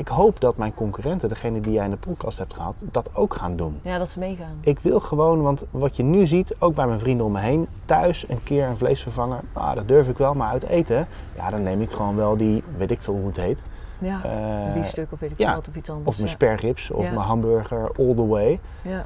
Ik 0.00 0.08
hoop 0.08 0.40
dat 0.40 0.56
mijn 0.56 0.74
concurrenten, 0.74 1.28
degene 1.28 1.60
die 1.60 1.72
jij 1.72 1.84
in 1.84 1.90
de 1.90 1.96
podcast 1.96 2.38
hebt 2.38 2.54
gehad, 2.54 2.84
dat 2.90 3.10
ook 3.14 3.34
gaan 3.34 3.56
doen. 3.56 3.78
ja, 3.82 3.98
dat 3.98 4.08
ze 4.08 4.18
meegaan. 4.18 4.58
Ik 4.60 4.78
wil 4.80 5.00
gewoon, 5.00 5.42
want 5.42 5.64
wat 5.70 5.96
je 5.96 6.02
nu 6.02 6.26
ziet, 6.26 6.56
ook 6.58 6.74
bij 6.74 6.86
mijn 6.86 7.00
vrienden 7.00 7.26
om 7.26 7.32
me 7.32 7.40
heen, 7.40 7.66
thuis 7.84 8.28
een 8.28 8.42
keer 8.42 8.66
een 8.66 8.76
vleesvervanger, 8.76 9.40
ah, 9.52 9.74
dat 9.74 9.88
durf 9.88 10.08
ik 10.08 10.18
wel, 10.18 10.34
maar 10.34 10.48
uit 10.48 10.62
eten, 10.62 11.06
ja, 11.36 11.50
dan 11.50 11.62
neem 11.62 11.80
ik 11.80 11.90
gewoon 11.90 12.16
wel 12.16 12.36
die, 12.36 12.62
weet 12.76 12.90
ik 12.90 13.02
veel 13.02 13.14
hoe 13.14 13.26
het 13.26 13.36
heet. 13.36 13.62
Ja, 13.98 14.20
een 14.24 14.72
biefstuk 14.72 15.12
of 15.12 15.18
weet 15.18 15.30
ik 15.30 15.38
ja. 15.38 15.46
veel 15.46 15.54
wat 15.56 15.68
of 15.68 15.74
iets 15.74 15.90
anders. 15.90 16.08
Of 16.08 16.14
mijn 16.16 16.26
ja. 16.28 16.34
spergips 16.34 16.90
of 16.90 17.04
Ja. 17.04 17.10
mijn 17.12 17.26
hamburger, 17.26 17.90
all 17.98 18.14
the 18.14 18.26
way. 18.26 18.60
Ja. 18.82 19.04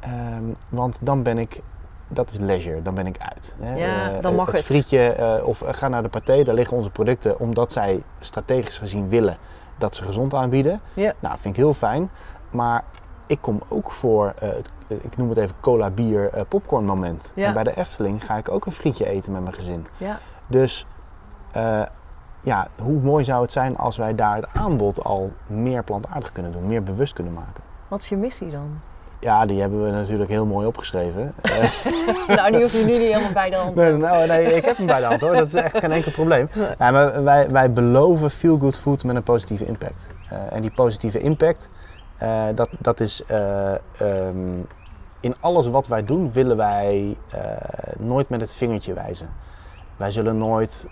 Ehm, 0.00 0.42
want 0.68 0.98
dan 1.02 1.22
ben 1.22 1.38
ik, 1.38 1.60
dat 2.08 2.30
is 2.30 2.38
leisure, 2.38 2.82
dan 2.82 2.94
ben 2.94 3.06
ik 3.06 3.16
uit. 3.18 3.54
Hè. 3.60 3.74
Ja, 3.76 4.10
Eh, 4.16 4.22
dan 4.22 4.34
mag 4.34 4.52
het. 4.52 4.64
frietje 4.64 4.98
eh, 5.12 5.46
of 5.46 5.62
ga 5.66 5.88
naar 5.88 6.02
de 6.02 6.08
paté, 6.08 6.42
daar 6.42 6.54
liggen 6.54 6.76
onze 6.76 6.90
producten 6.90 7.38
omdat 7.40 7.72
zij 7.72 8.02
strategisch 8.20 8.78
gezien 8.78 9.08
willen 9.08 9.36
dat 9.78 9.94
ze 9.94 10.04
gezond 10.04 10.34
aanbieden. 10.34 10.80
Ja. 10.94 11.12
Nou, 11.20 11.38
vind 11.38 11.56
ik 11.56 11.60
heel 11.60 11.74
fijn. 11.74 12.10
Maar 12.50 12.84
ik 13.26 13.38
kom 13.40 13.62
ook 13.68 13.90
voor, 13.90 14.34
eh, 14.38 14.48
het, 14.48 14.70
ik 14.86 15.16
noem 15.16 15.28
het 15.28 15.38
even 15.38 15.54
cola, 15.60 15.90
bier, 15.90 16.28
eh, 16.32 16.42
popcorn 16.48 16.84
moment. 16.84 17.32
Ja. 17.34 17.46
En 17.46 17.54
bij 17.54 17.64
de 17.64 17.76
Efteling 17.76 18.24
ga 18.24 18.36
ik 18.36 18.48
ook 18.48 18.66
een 18.66 18.72
frietje 18.72 19.06
eten 19.06 19.32
met 19.32 19.42
mijn 19.42 19.54
gezin. 19.54 19.86
ja. 19.96 20.18
Dus 20.46 20.86
eh, 21.52 21.82
ja, 22.40 22.68
hoe 22.82 23.00
mooi 23.00 23.24
zou 23.24 23.42
het 23.42 23.52
zijn 23.52 23.76
als 23.76 23.96
wij 23.96 24.14
daar 24.14 24.36
het 24.36 24.46
aanbod 24.54 25.04
al 25.04 25.32
meer 25.46 25.82
plantaardig 25.82 26.32
kunnen 26.32 26.52
doen, 26.52 26.66
meer 26.66 26.82
bewust 26.82 27.12
kunnen 27.12 27.32
maken. 27.32 27.62
Wat 27.88 28.00
is 28.00 28.08
je 28.08 28.16
missie 28.16 28.50
dan? 28.50 28.80
Ja, 29.20 29.46
die 29.46 29.60
hebben 29.60 29.84
we 29.84 29.90
natuurlijk 29.90 30.30
heel 30.30 30.46
mooi 30.46 30.66
opgeschreven. 30.66 31.32
Eh, 32.26 32.36
nou, 32.36 32.50
die 32.52 32.62
hoef 32.62 32.72
je 32.72 32.84
nu 32.84 32.92
niet 32.92 33.00
helemaal 33.00 33.32
bij 33.32 33.50
de 33.50 33.56
hand 33.56 33.76
te 33.76 33.82
nee, 33.82 33.92
nou, 33.92 34.26
nee, 34.26 34.54
ik 34.54 34.64
heb 34.64 34.76
hem 34.76 34.86
bij 34.86 35.00
de 35.00 35.06
hand 35.06 35.20
hoor. 35.20 35.34
Dat 35.34 35.46
is 35.46 35.54
echt 35.54 35.78
geen 35.78 35.92
enkel 35.92 36.12
probleem. 36.12 36.48
Ja, 36.78 36.90
maar 36.90 37.24
wij, 37.24 37.50
wij 37.50 37.72
beloven 37.72 38.30
feel 38.30 38.58
good 38.58 38.78
food 38.78 39.04
met 39.04 39.16
een 39.16 39.22
positieve 39.22 39.66
impact. 39.66 40.06
Eh, 40.30 40.38
en 40.50 40.60
die 40.62 40.70
positieve 40.70 41.18
impact, 41.20 41.68
eh, 42.16 42.44
dat, 42.54 42.68
dat 42.78 43.00
is 43.00 43.24
eh, 43.26 43.72
ehm, 43.72 44.58
in 45.20 45.34
alles 45.40 45.66
wat 45.66 45.86
wij 45.86 46.04
doen, 46.04 46.32
willen 46.32 46.56
wij 46.56 47.16
nooit 47.98 48.28
met 48.28 48.40
het 48.40 48.52
vingertje 48.52 48.92
wijzen. 48.92 49.28
Wij 49.96 50.10
zullen 50.10 50.38
nooit 50.38 50.88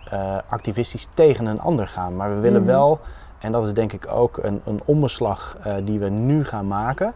activistisch 0.48 1.08
tegen 1.14 1.46
een 1.46 1.60
ander 1.60 1.88
gaan, 1.88 2.16
maar 2.16 2.34
we 2.34 2.40
willen 2.40 2.62
Mhm. 2.62 2.70
wel, 2.70 3.00
en 3.38 3.52
dat 3.52 3.64
is 3.64 3.72
denk 3.72 3.92
ik 3.92 4.06
ook 4.12 4.38
een, 4.42 4.60
een 4.64 4.80
omslag 4.84 5.56
die 5.84 5.98
we 5.98 6.08
nu 6.08 6.44
gaan 6.44 6.66
maken, 6.66 7.14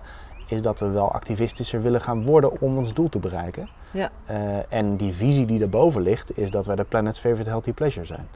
is 0.48 0.62
dat 0.62 0.80
we 0.80 0.88
wel 0.88 1.12
activistischer 1.12 1.82
willen 1.82 2.00
gaan 2.00 2.24
worden 2.24 2.60
om 2.60 2.76
ons 2.78 2.94
doel 2.94 3.08
te 3.08 3.18
bereiken. 3.18 3.68
Ja. 3.90 4.10
Eh, 4.26 4.36
en 4.68 4.96
die 4.96 5.12
visie 5.12 5.46
die 5.46 5.58
daarboven 5.58 6.02
ligt, 6.02 6.38
is 6.38 6.50
dat 6.50 6.66
wij 6.66 6.76
de 6.76 6.84
planet's 6.84 7.18
favorite 7.18 7.50
healthy 7.50 7.72
pleasure 7.72 8.06
zijn. 8.06 8.28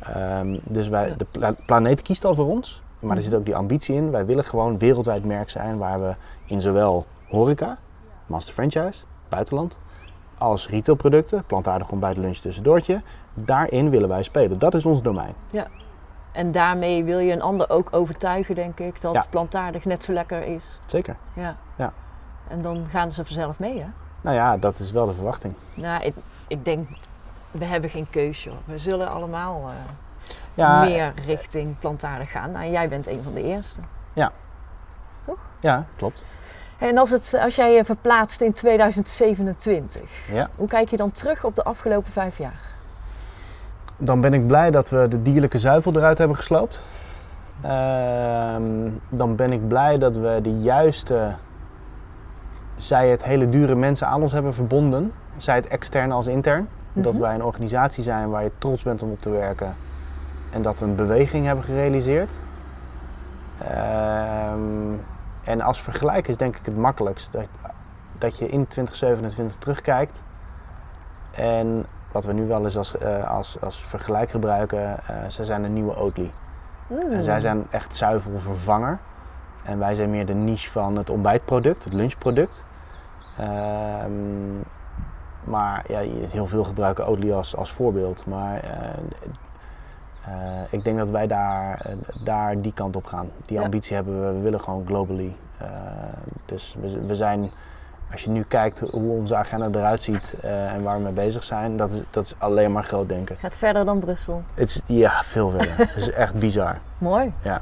Ehm, 0.00 0.58
dus 0.64 0.88
wij, 0.88 1.08
Ja. 1.08 1.14
de 1.14 1.26
pla- 1.30 1.54
planeet 1.66 2.02
kiest 2.02 2.24
al 2.24 2.34
voor 2.34 2.46
ons, 2.46 2.82
maar 2.98 3.10
er 3.10 3.16
Mhm. 3.16 3.24
zit 3.24 3.34
ook 3.34 3.44
die 3.44 3.56
ambitie 3.56 3.94
in. 3.94 4.10
Wij 4.10 4.26
willen 4.26 4.44
gewoon 4.44 4.78
wereldwijd 4.78 5.24
merk 5.24 5.50
zijn 5.50 5.78
waar 5.78 6.00
we 6.00 6.14
in 6.46 6.60
zowel 6.60 7.06
horeca, 7.28 7.78
master 8.26 8.54
franchise, 8.54 9.04
buitenland, 9.28 9.78
als 10.38 10.68
retailproducten, 10.68 11.44
plantaardig 11.46 11.90
ontbijt, 11.90 12.16
lunch, 12.16 12.36
tussendoortje, 12.36 13.00
daarin 13.34 13.90
willen 13.90 14.08
wij 14.08 14.22
spelen. 14.22 14.58
Dat 14.58 14.74
is 14.74 14.86
ons 14.86 15.02
domein. 15.02 15.32
En 16.36 16.52
daarmee 16.52 17.04
wil 17.04 17.18
je 17.18 17.32
een 17.32 17.42
ander 17.42 17.70
ook 17.70 17.88
overtuigen, 17.90 18.54
denk 18.54 18.78
ik, 18.78 19.00
dat 19.00 19.14
Ja. 19.14 19.24
plantaardig 19.30 19.84
net 19.84 20.04
zo 20.04 20.12
lekker 20.12 20.42
is. 20.42 20.78
Zeker. 20.86 21.16
Ja. 21.34 21.56
Ja. 21.76 21.92
En 22.48 22.62
dan 22.62 22.86
gaan 22.90 23.12
ze 23.12 23.24
vanzelf 23.24 23.58
mee, 23.58 23.78
hè? 23.80 23.86
Nou 24.20 24.36
ja, 24.36 24.56
dat 24.56 24.78
is 24.78 24.90
wel 24.90 25.06
de 25.06 25.12
verwachting. 25.12 25.54
Nou, 25.74 26.02
ik, 26.04 26.14
ik 26.46 26.64
denk, 26.64 26.88
we 27.50 27.64
hebben 27.64 27.90
geen 27.90 28.10
keus, 28.10 28.44
joh. 28.44 28.54
We 28.64 28.78
zullen 28.78 29.08
allemaal 29.10 29.62
eh, 29.68 29.74
Ja, 30.54 30.80
meer 30.80 31.12
richting 31.26 31.78
plantaardig 31.78 32.30
gaan. 32.30 32.50
Nou, 32.50 32.70
jij 32.70 32.88
bent 32.88 33.06
een 33.06 33.22
van 33.22 33.32
de 33.34 33.42
eerste. 33.42 33.80
ja 35.60 35.84
klopt. 35.96 36.24
En 36.78 36.98
als, 36.98 37.10
het, 37.10 37.38
als 37.40 37.54
jij 37.56 37.72
je 37.72 37.84
verplaatst 37.84 38.40
in 38.40 38.52
2027, 38.52 40.02
Ja. 40.32 40.48
hoe 40.56 40.68
kijk 40.68 40.88
je 40.90 40.96
dan 40.96 41.10
terug 41.12 41.44
op 41.44 41.56
de 41.56 41.64
afgelopen 41.64 42.12
vijf 42.12 42.38
jaar? 42.38 42.60
Dan 43.96 44.20
ben 44.20 44.34
ik 44.34 44.46
blij 44.46 44.70
dat 44.70 44.88
we 44.88 45.08
de 45.08 45.22
dierlijke 45.22 45.58
zuivel 45.58 45.96
eruit 45.96 46.18
hebben 46.18 46.36
gesloopt. 46.36 46.82
Ehm, 47.60 48.62
dan 49.08 49.36
ben 49.36 49.52
ik 49.52 49.68
blij 49.68 49.98
dat 49.98 50.16
we 50.16 50.38
de 50.42 50.60
juiste, 50.60 51.34
zij 52.76 53.08
het 53.08 53.24
hele 53.24 53.48
dure 53.48 53.74
mensen 53.74 54.06
aan 54.06 54.22
ons 54.22 54.32
hebben 54.32 54.54
verbonden. 54.54 55.12
Zij 55.36 55.54
het 55.54 55.66
extern 55.66 56.12
als 56.12 56.26
intern. 56.26 56.68
Dat 56.92 57.12
Mhm. 57.12 57.22
wij 57.22 57.34
een 57.34 57.44
organisatie 57.44 58.04
zijn 58.04 58.30
waar 58.30 58.42
je 58.42 58.50
trots 58.58 58.82
bent 58.82 59.02
om 59.02 59.10
op 59.10 59.20
te 59.20 59.30
werken. 59.30 59.74
En 60.50 60.62
dat 60.62 60.78
we 60.78 60.84
een 60.84 60.94
beweging 60.94 61.46
hebben 61.46 61.64
gerealiseerd. 61.64 62.34
Ehm, 63.58 64.92
en 65.44 65.60
als 65.60 65.80
vergelijk 65.80 66.28
is 66.28 66.36
denk 66.36 66.56
ik 66.56 66.66
het 66.66 66.76
makkelijkst 66.76 67.32
dat, 67.32 67.48
dat 68.18 68.38
je 68.38 68.48
in 68.48 68.66
2027 68.66 69.56
terugkijkt. 69.56 70.22
En 71.34 71.86
wat 72.16 72.24
we 72.24 72.32
nu 72.32 72.46
wel 72.46 72.64
eens 72.64 72.76
als, 72.76 72.96
eh, 72.98 73.30
als, 73.30 73.56
als 73.60 73.80
vergelijk 73.80 74.30
gebruiken, 74.30 74.98
eh, 75.06 75.28
ze 75.28 75.44
zijn 75.44 75.64
een 75.64 75.72
nieuwe 75.72 75.96
Oatly. 75.96 76.30
Mm. 76.88 77.12
En 77.12 77.24
zij 77.24 77.40
zijn 77.40 77.66
echt 77.70 77.94
zuivelvervanger. 77.94 78.98
En 79.64 79.78
wij 79.78 79.94
zijn 79.94 80.10
meer 80.10 80.26
de 80.26 80.34
niche 80.34 80.70
van 80.70 80.96
het 80.96 81.10
ontbijtproduct, 81.10 81.84
het 81.84 81.92
lunchproduct. 81.92 82.64
Ehm, 83.38 84.58
maar 85.44 85.84
ja, 85.88 85.98
heel 86.30 86.46
veel 86.46 86.64
gebruiken 86.64 87.06
Oatly 87.06 87.32
als, 87.32 87.56
als 87.56 87.72
voorbeeld. 87.72 88.26
Maar 88.26 88.60
eh, 90.24 90.32
ik 90.70 90.84
denk 90.84 90.98
dat 90.98 91.10
wij 91.10 91.26
daar, 91.26 91.86
daar 92.22 92.60
die 92.60 92.72
kant 92.72 92.96
op 92.96 93.06
gaan. 93.06 93.30
Die 93.46 93.56
Ja. 93.58 93.64
ambitie 93.64 93.94
hebben 93.96 94.20
we. 94.20 94.32
We 94.32 94.40
willen 94.40 94.60
gewoon 94.60 94.86
globally. 94.86 95.36
Dus 96.44 96.76
we, 96.80 97.06
we 97.06 97.14
zijn, 97.14 97.50
als 98.12 98.24
je 98.24 98.30
nu 98.30 98.42
kijkt 98.42 98.80
hoe 98.80 99.10
onze 99.10 99.36
agenda 99.36 99.78
eruit 99.78 100.02
ziet 100.02 100.36
eh, 100.40 100.72
en 100.72 100.82
waar 100.82 100.96
we 100.96 101.02
mee 101.02 101.12
bezig 101.12 101.44
zijn, 101.44 101.76
dat 101.76 101.90
is, 101.90 102.02
dat 102.10 102.24
is 102.24 102.34
alleen 102.38 102.72
maar 102.72 102.84
groot 102.84 103.08
denken. 103.08 103.36
Gaat 103.40 103.56
verder 103.56 103.84
dan 103.84 103.98
Brussel. 103.98 104.42
Het 104.54 104.68
is, 104.68 104.80
ja, 104.86 105.22
veel 105.24 105.50
verder. 105.50 105.76
Het 105.88 105.96
is 105.96 106.10
echt 106.10 106.34
bizar. 106.34 106.78
Mooi. 106.98 107.32
Ja. 107.42 107.60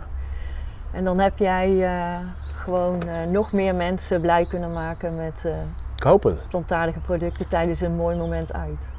En 0.93 1.05
dan 1.05 1.19
heb 1.19 1.39
jij 1.39 1.83
eh, 1.83 2.17
gewoon 2.57 3.03
eh, 3.09 3.27
nog 3.29 3.53
meer 3.53 3.77
mensen 3.77 4.21
blij 4.21 4.45
kunnen 4.45 4.71
maken 4.71 5.17
met 5.17 5.45
Ik 5.97 6.03
hoop 6.03 6.23
het. 6.23 6.47
plantaardige 6.49 7.01
producten 7.01 7.49
tijdens 7.49 7.81
een 7.81 7.95
mooi 7.95 8.17
moment 8.17 8.53
uit. 8.53 8.91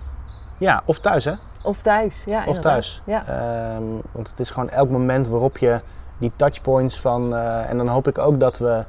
Ja, 0.58 0.82
of 0.86 1.00
thuis 1.00 1.26
hè. 1.26 1.34
Of 1.64 1.82
thuis, 1.82 2.24
ja. 2.24 2.40
Of 2.40 2.46
inderdaad. 2.46 2.72
thuis. 2.72 3.02
Ja. 3.06 3.26
Ehm, 3.28 3.84
want 4.12 4.30
het 4.30 4.40
is 4.40 4.50
gewoon 4.50 4.70
elk 4.70 4.90
moment 4.90 5.28
waarop 5.28 5.58
je 5.58 5.82
die 6.18 6.32
touchpoints 6.36 7.00
van... 7.00 7.36
en 7.36 7.78
dan 7.78 7.88
hoop 7.88 8.08
ik 8.08 8.18
ook 8.18 8.40
dat 8.40 8.58
we... 8.58 8.86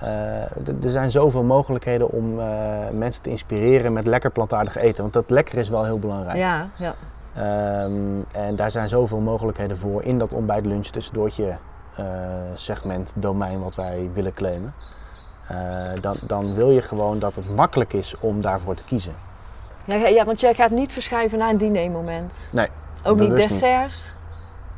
eh, 0.00 0.40
er 0.82 0.88
zijn 0.90 1.10
zoveel 1.10 1.42
mogelijkheden 1.42 2.10
om 2.10 2.40
eh, 2.40 2.46
mensen 2.92 3.22
te 3.22 3.30
inspireren 3.30 3.92
met 3.92 4.06
lekker 4.06 4.30
plantaardig 4.30 4.76
eten. 4.76 5.02
Want 5.02 5.12
dat 5.12 5.30
lekker 5.30 5.58
is 5.58 5.68
wel 5.68 5.84
heel 5.84 5.98
belangrijk. 5.98 6.36
Ja, 6.38 6.66
ja. 6.78 6.94
Ehm, 7.34 8.22
en 8.32 8.56
daar 8.56 8.70
zijn 8.70 8.88
zoveel 8.88 9.20
mogelijkheden 9.20 9.76
voor 9.76 10.02
in 10.02 10.18
dat 10.18 10.32
ontbijt 10.32 10.66
lunch 10.66 10.86
tussendoortje 10.86 11.56
eh 11.96 12.04
segment, 12.54 13.22
domein 13.22 13.60
wat 13.62 13.74
wij 13.74 14.08
willen 14.12 14.32
claimen. 14.32 14.74
Dan, 16.00 16.16
dan 16.22 16.54
wil 16.54 16.70
je 16.70 16.82
gewoon 16.82 17.18
dat 17.18 17.34
het 17.34 17.54
makkelijk 17.56 17.92
is 17.92 18.14
om 18.20 18.40
daarvoor 18.40 18.74
te 18.74 18.84
kiezen. 18.84 19.12
Ja, 19.84 19.94
ja, 19.94 20.24
want 20.24 20.40
jij 20.40 20.54
gaat 20.54 20.70
niet 20.70 20.92
verschuiven 20.92 21.38
naar 21.38 21.50
een 21.50 21.58
dinermoment. 21.58 22.48
Nee, 22.52 22.66
Ook 23.04 23.18
niet. 23.18 23.36
desserts. 23.36 24.14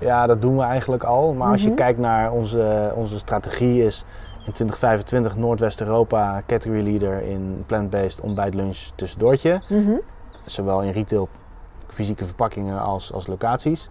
Ja, 0.00 0.26
dat 0.26 0.42
doen 0.42 0.56
we 0.56 0.62
eigenlijk 0.62 1.04
al. 1.04 1.32
Maar 1.32 1.50
als 1.50 1.60
je 1.62 1.66
Mhm. 1.66 1.76
kijkt 1.76 1.98
naar 1.98 2.30
onze, 2.32 2.92
onze 2.94 3.18
strategie 3.18 3.84
is... 3.84 4.04
In 4.44 4.52
2025 4.52 5.36
Noordwest-Europa 5.36 6.42
category 6.46 6.82
leader 6.82 7.22
in 7.22 7.64
plant-based 7.66 8.20
ontbijt 8.20 8.54
lunch 8.54 8.76
tussendoortje. 8.76 9.60
Mhm. 9.68 9.98
Zowel 10.46 10.82
in 10.82 10.90
retail, 10.90 11.28
fysieke 11.86 12.24
verpakkingen 12.24 12.80
als, 12.80 13.12
als 13.12 13.26
locaties. 13.26 13.88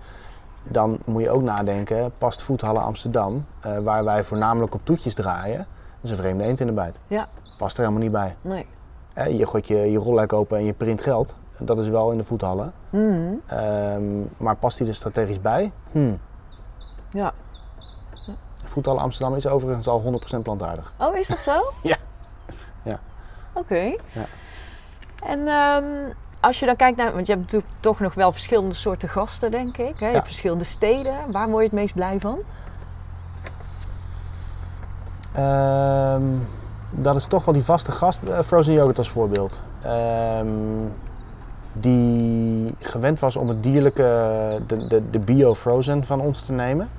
Dan 0.64 0.98
moet 1.06 1.22
je 1.22 1.30
ook 1.30 1.42
nadenken, 1.42 2.12
past 2.18 2.42
Foodhallen 2.42 2.84
Amsterdam, 2.84 3.46
eh, 3.62 3.78
waar 3.78 4.04
wij 4.04 4.24
voornamelijk 4.24 4.74
op 4.74 4.82
toetjes 4.82 5.14
draaien. 5.14 5.58
Dat 5.58 6.02
is 6.02 6.12
een 6.12 6.18
vreemde 6.18 6.44
eend 6.44 6.60
in 6.60 6.68
de 6.68 6.74
bijt. 6.74 7.00
Ja. 7.08 7.28
Past 7.58 7.78
er 7.78 7.84
helemaal 7.84 8.04
niet 8.04 8.12
bij. 8.12 8.36
Nee. 8.42 8.68
Eh, 9.14 9.38
je 9.38 9.48
gooit 9.48 9.68
je, 9.68 9.92
je 9.92 10.28
open 10.34 10.58
en 10.58 10.66
je 10.66 10.74
print 10.74 11.02
geld. 11.02 11.34
Dat 11.58 11.80
is 11.80 11.88
wel 11.88 12.12
in 12.12 12.18
de 12.18 12.24
Foodhallen. 12.24 12.74
Mhm. 12.90 13.34
Ehm, 13.48 14.22
maar 14.38 14.56
past 14.56 14.78
die 14.78 14.88
er 14.88 14.96
strategisch 14.96 15.42
bij? 15.42 15.72
Hmm. 15.92 16.20
Ja. 17.10 17.34
Foodhallen 18.72 19.02
Amsterdam 19.02 19.36
is 19.36 19.48
overigens 19.48 19.88
al 19.88 20.22
100% 20.38 20.38
plantaardig. 20.44 20.94
Oh, 20.98 21.18
is 21.18 21.28
dat 21.28 21.38
zo? 21.40 21.52
Ja. 21.84 21.96
Ja. 22.84 23.00
Oké. 23.54 23.82
Ja. 24.12 24.26
En 25.26 25.48
ehm, 25.48 25.84
als 26.40 26.60
je 26.60 26.66
dan 26.66 26.76
kijkt 26.76 26.98
naar, 26.98 27.14
want 27.14 27.28
je 27.28 27.34
hebt 27.34 27.46
natuurlijk 27.46 27.74
toch 27.80 28.00
nog 28.00 28.14
wel 28.14 28.32
verschillende 28.32 28.76
soorten 28.76 29.10
gasten, 29.10 29.52
denk 29.52 29.78
ik. 29.78 30.00
Hè? 30.00 30.06
Je 30.06 30.06
Ja. 30.06 30.12
hebt 30.12 30.26
verschillende 30.26 30.64
steden. 30.64 31.16
Waar 31.32 31.48
word 31.50 31.64
je 31.64 31.70
het 31.70 31.80
meest 31.80 31.94
blij 31.94 32.20
van? 32.20 32.40
Ehm, 35.34 36.22
dat 36.92 37.16
is 37.16 37.28
toch 37.28 37.46
wel 37.46 37.54
die 37.54 37.64
vaste 37.64 37.92
gast, 37.92 38.24
eh, 38.24 38.40
Frozen 38.40 38.74
Yogurt 38.74 38.98
als 38.98 39.10
voorbeeld. 39.10 39.62
Ehm, 39.82 40.48
die 41.74 42.74
gewend 42.80 43.20
was 43.20 43.36
om 43.36 43.48
het 43.48 43.64
dierlijke, 43.64 44.04
de, 44.68 44.88
de, 44.88 45.08
de 45.08 45.20
bio-frozen 45.20 46.06
van 46.06 46.20
ons 46.22 46.42
te 46.42 46.52
nemen. 46.52 46.90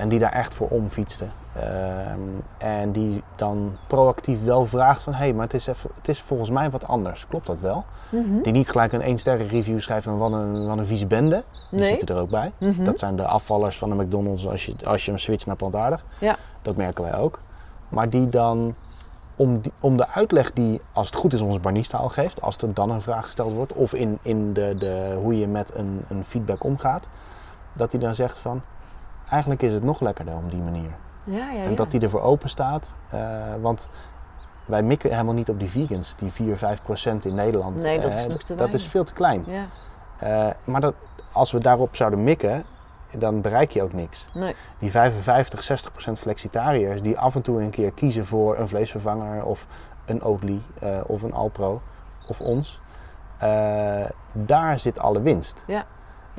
En 0.00 0.08
die 0.08 0.18
daar 0.18 0.32
echt 0.32 0.54
voor 0.54 0.68
omfietste. 0.68 1.24
Ehm, 1.56 2.18
en 2.58 2.92
die 2.92 3.22
dan 3.36 3.76
proactief 3.86 4.44
wel 4.44 4.66
vraagt 4.66 5.02
van... 5.02 5.12
hé, 5.12 5.18
hey, 5.18 5.32
maar 5.32 5.44
het 5.44 5.54
is, 5.54 5.66
even, 5.66 5.90
het 5.96 6.08
is 6.08 6.20
volgens 6.20 6.50
mij 6.50 6.70
wat 6.70 6.86
anders. 6.86 7.26
Klopt 7.26 7.46
dat 7.46 7.60
wel? 7.60 7.84
Mhm. 8.08 8.42
Die 8.42 8.52
niet 8.52 8.70
gelijk 8.70 8.92
een 8.92 9.02
1 9.02 9.18
sterren 9.18 9.48
review 9.48 9.80
schrijft 9.80 10.04
van 10.04 10.18
wat 10.18 10.32
een, 10.32 10.66
wat 10.66 10.78
een 10.78 10.86
vieze 10.86 11.06
bende. 11.06 11.44
Die 11.70 11.80
Nee. 11.80 11.88
zitten 11.88 12.16
er 12.16 12.22
ook 12.22 12.30
bij. 12.30 12.52
Mhm. 12.58 12.84
Dat 12.84 12.98
zijn 12.98 13.16
de 13.16 13.24
afvallers 13.24 13.78
van 13.78 13.88
de 13.88 13.94
McDonald's 14.04 14.46
als 14.46 14.66
je, 14.66 14.74
als 14.84 15.04
je 15.04 15.10
hem 15.10 15.20
switcht 15.20 15.46
naar 15.46 15.56
plantaardig. 15.56 16.04
Ja. 16.18 16.36
Dat 16.62 16.76
merken 16.76 17.04
wij 17.04 17.16
ook. 17.16 17.40
Maar 17.88 18.10
die 18.10 18.28
dan, 18.28 18.74
om, 19.36 19.60
die, 19.60 19.72
om 19.80 19.96
de 19.96 20.08
uitleg 20.08 20.52
die, 20.52 20.80
als 20.92 21.06
het 21.06 21.16
goed 21.16 21.32
is, 21.32 21.40
onze 21.40 21.60
barista 21.60 21.98
al 21.98 22.08
geeft, 22.08 22.42
als 22.42 22.56
er 22.56 22.74
dan 22.74 22.90
een 22.90 23.02
vraag 23.02 23.24
gesteld 23.24 23.52
wordt, 23.52 23.72
of 23.72 23.94
in, 23.94 24.18
in 24.22 24.52
de, 24.52 24.74
de, 24.78 25.16
hoe 25.22 25.38
je 25.38 25.46
met 25.46 25.74
een, 25.74 26.04
een 26.08 26.24
feedback 26.24 26.64
omgaat, 26.64 27.08
dat 27.72 27.92
hij 27.92 28.00
dan 28.00 28.14
zegt 28.14 28.38
van, 28.38 28.62
eigenlijk 29.30 29.62
is 29.62 29.72
het 29.72 29.82
nog 29.82 30.00
lekkerder 30.00 30.34
op 30.34 30.50
die 30.50 30.60
manier. 30.60 30.90
Ja, 31.24 31.36
ja, 31.36 31.50
ja. 31.50 31.62
En 31.64 31.74
dat 31.74 31.92
hij 31.92 32.00
ervoor 32.00 32.20
open 32.20 32.48
staat, 32.48 32.94
eh, 33.10 33.20
want 33.60 33.90
wij 34.64 34.82
mikken 34.82 35.10
helemaal 35.10 35.34
niet 35.34 35.48
op 35.48 35.58
die 35.60 35.70
vegans, 35.70 36.14
die 36.16 36.32
4, 36.32 36.56
5 36.56 36.82
procent 36.82 37.24
in 37.24 37.34
Nederland. 37.34 37.76
Nee, 37.82 38.00
dat 38.00 38.10
is 38.10 38.24
Eh, 38.24 38.30
nog 38.30 38.42
te 38.42 38.54
Dat 38.54 38.74
is 38.74 38.86
veel 38.86 39.04
te 39.04 39.12
klein. 39.12 39.44
Ja. 39.46 39.66
Eh, 40.18 40.54
maar 40.64 40.80
dat, 40.80 40.94
als 41.32 41.52
we 41.52 41.58
daarop 41.58 41.96
zouden 41.96 42.24
mikken, 42.24 42.64
dan 43.18 43.40
bereik 43.40 43.70
je 43.70 43.82
ook 43.82 43.92
niks. 43.92 44.26
Nee. 44.34 44.54
Die 44.78 44.90
55, 44.90 45.62
60 45.62 45.92
procent 45.92 46.18
flexitariërs 46.18 47.02
die 47.02 47.18
af 47.18 47.34
en 47.34 47.42
toe 47.42 47.62
een 47.62 47.70
keer 47.70 47.92
kiezen 47.92 48.26
voor 48.26 48.58
een 48.58 48.68
vleesvervanger 48.68 49.44
of 49.44 49.66
een 50.04 50.22
Oatly 50.22 50.60
of 51.06 51.22
een 51.22 51.32
Alpro 51.32 51.80
of 52.28 52.40
ons, 52.40 52.80
daar 54.32 54.78
zit 54.78 54.98
alle 54.98 55.20
winst. 55.20 55.64
Ja, 55.66 55.84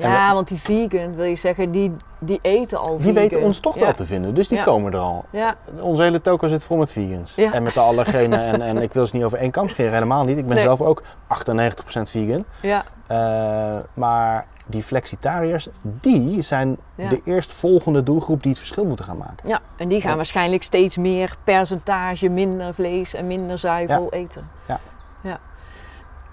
We- 0.08 0.34
want 0.34 0.48
die 0.48 0.58
vegan, 0.60 1.14
wil 1.14 1.24
je 1.24 1.36
zeggen, 1.36 1.70
die, 1.70 1.92
die 2.18 2.38
eten 2.42 2.78
al 2.78 2.90
Die 2.96 2.98
vegan. 2.98 3.14
weten 3.14 3.40
ons 3.42 3.60
toch 3.60 3.74
ja. 3.74 3.80
wel 3.84 3.92
te 3.92 4.06
vinden, 4.06 4.34
dus 4.34 4.48
die 4.48 4.58
Ja. 4.58 4.64
komen 4.64 4.92
er 4.92 4.98
al. 4.98 5.24
Ja, 5.30 5.54
Onze 5.80 6.02
hele 6.02 6.20
toko 6.20 6.46
zit 6.46 6.64
vol 6.64 6.76
met 6.76 6.92
vegans. 6.92 7.34
Ja. 7.34 7.52
En 7.52 7.62
met 7.62 7.74
de 7.74 7.80
allergenen. 7.80 8.40
en, 8.40 8.62
en 8.62 8.76
ik 8.76 8.92
wil 8.92 9.06
ze 9.06 9.16
niet 9.16 9.24
over 9.24 9.38
één 9.38 9.50
kam 9.50 9.68
scheren, 9.68 9.92
helemaal 9.92 10.24
niet. 10.24 10.38
Ik 10.38 10.46
ben 10.46 10.54
Nee. 10.54 10.64
zelf 10.64 10.80
ook 10.80 11.02
98% 11.26 12.10
vegan. 12.10 12.44
ja, 12.62 12.84
Eh, 13.06 13.78
maar 13.94 14.46
die 14.66 14.82
flexitariërs, 14.82 15.68
die 15.82 16.42
zijn 16.42 16.76
Ja. 16.94 17.08
de 17.08 17.20
eerstvolgende 17.24 18.02
doelgroep 18.02 18.40
die 18.42 18.50
het 18.50 18.58
verschil 18.60 18.84
moeten 18.84 19.04
gaan 19.04 19.16
maken. 19.16 19.48
ja. 19.48 19.60
En 19.76 19.88
die 19.88 20.00
gaan 20.00 20.10
Ja. 20.10 20.16
waarschijnlijk 20.16 20.62
steeds 20.62 20.96
meer 20.96 21.34
percentage, 21.44 22.28
minder 22.28 22.74
vlees 22.74 23.14
en 23.14 23.26
minder 23.26 23.58
zuivel 23.58 24.12
eten. 24.12 24.50
Ja. 24.68 24.80
ja. 25.22 25.38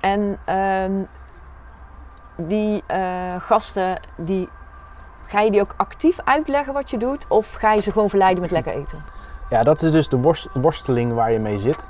En 0.02 0.38
ehm, 0.46 0.92
die 2.48 2.84
eh, 2.88 3.02
gasten, 3.40 4.00
die, 4.16 4.50
ga 5.26 5.42
je 5.42 5.52
die 5.52 5.62
ook 5.62 5.74
actief 5.78 6.20
uitleggen 6.24 6.74
wat 6.74 6.90
je 6.90 6.98
doet? 6.98 7.26
Of 7.28 7.54
ga 7.54 7.74
je 7.74 7.82
ze 7.82 7.92
gewoon 7.92 8.10
verleiden 8.10 8.42
met 8.42 8.52
lekker 8.52 8.74
eten? 8.74 9.04
Ja, 9.50 9.64
dat 9.64 9.82
is 9.82 9.92
dus 9.92 10.10
de 10.10 10.18
worst- 10.18 10.50
worsteling 10.54 11.14
waar 11.14 11.32
je 11.32 11.40
mee 11.40 11.58
zit. 11.58 11.90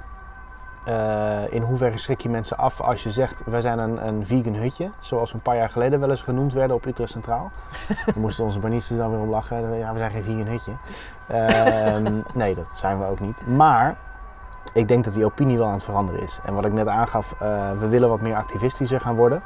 Eh, 0.85 1.53
in 1.53 1.61
hoeverre 1.61 1.97
schrik 1.97 2.21
je 2.21 2.29
mensen 2.29 2.57
af 2.57 2.81
als 2.81 3.03
je 3.03 3.09
zegt, 3.09 3.43
wij 3.45 3.61
zijn 3.61 3.79
een, 3.79 4.07
een 4.07 4.25
vegan 4.25 4.53
hutje. 4.53 4.91
Zoals 4.99 5.29
we 5.31 5.35
een 5.35 5.43
paar 5.43 5.55
jaar 5.55 5.69
geleden 5.69 5.99
wel 5.99 6.09
eens 6.09 6.21
genoemd 6.21 6.53
werden 6.53 6.75
op 6.75 6.85
Utrecht 6.85 7.11
Centraal. 7.11 7.51
Dan 8.13 8.21
moesten 8.21 8.43
onze 8.43 8.59
banistes 8.59 8.97
dan 8.97 9.11
weer 9.11 9.19
om 9.19 9.29
lachen. 9.29 9.77
Ja, 9.77 9.91
we 9.91 9.97
zijn 9.97 10.11
geen 10.11 10.23
vegan 10.23 10.47
hutje. 10.47 10.71
Ehm, 11.27 12.21
nee, 12.41 12.55
dat 12.55 12.67
zijn 12.67 12.99
we 12.99 13.05
ook 13.05 13.19
niet. 13.19 13.47
Maar 13.47 13.97
ik 14.73 14.87
denk 14.87 15.03
dat 15.03 15.13
die 15.13 15.25
opinie 15.25 15.57
wel 15.57 15.67
aan 15.67 15.73
het 15.73 15.83
veranderen 15.83 16.21
is. 16.21 16.39
En 16.43 16.53
wat 16.53 16.65
ik 16.65 16.73
net 16.73 16.87
aangaf, 16.87 17.31
eh, 17.39 17.71
we 17.79 17.87
willen 17.87 18.09
wat 18.09 18.21
meer 18.21 18.35
activistischer 18.35 19.01
gaan 19.01 19.15
worden. 19.15 19.41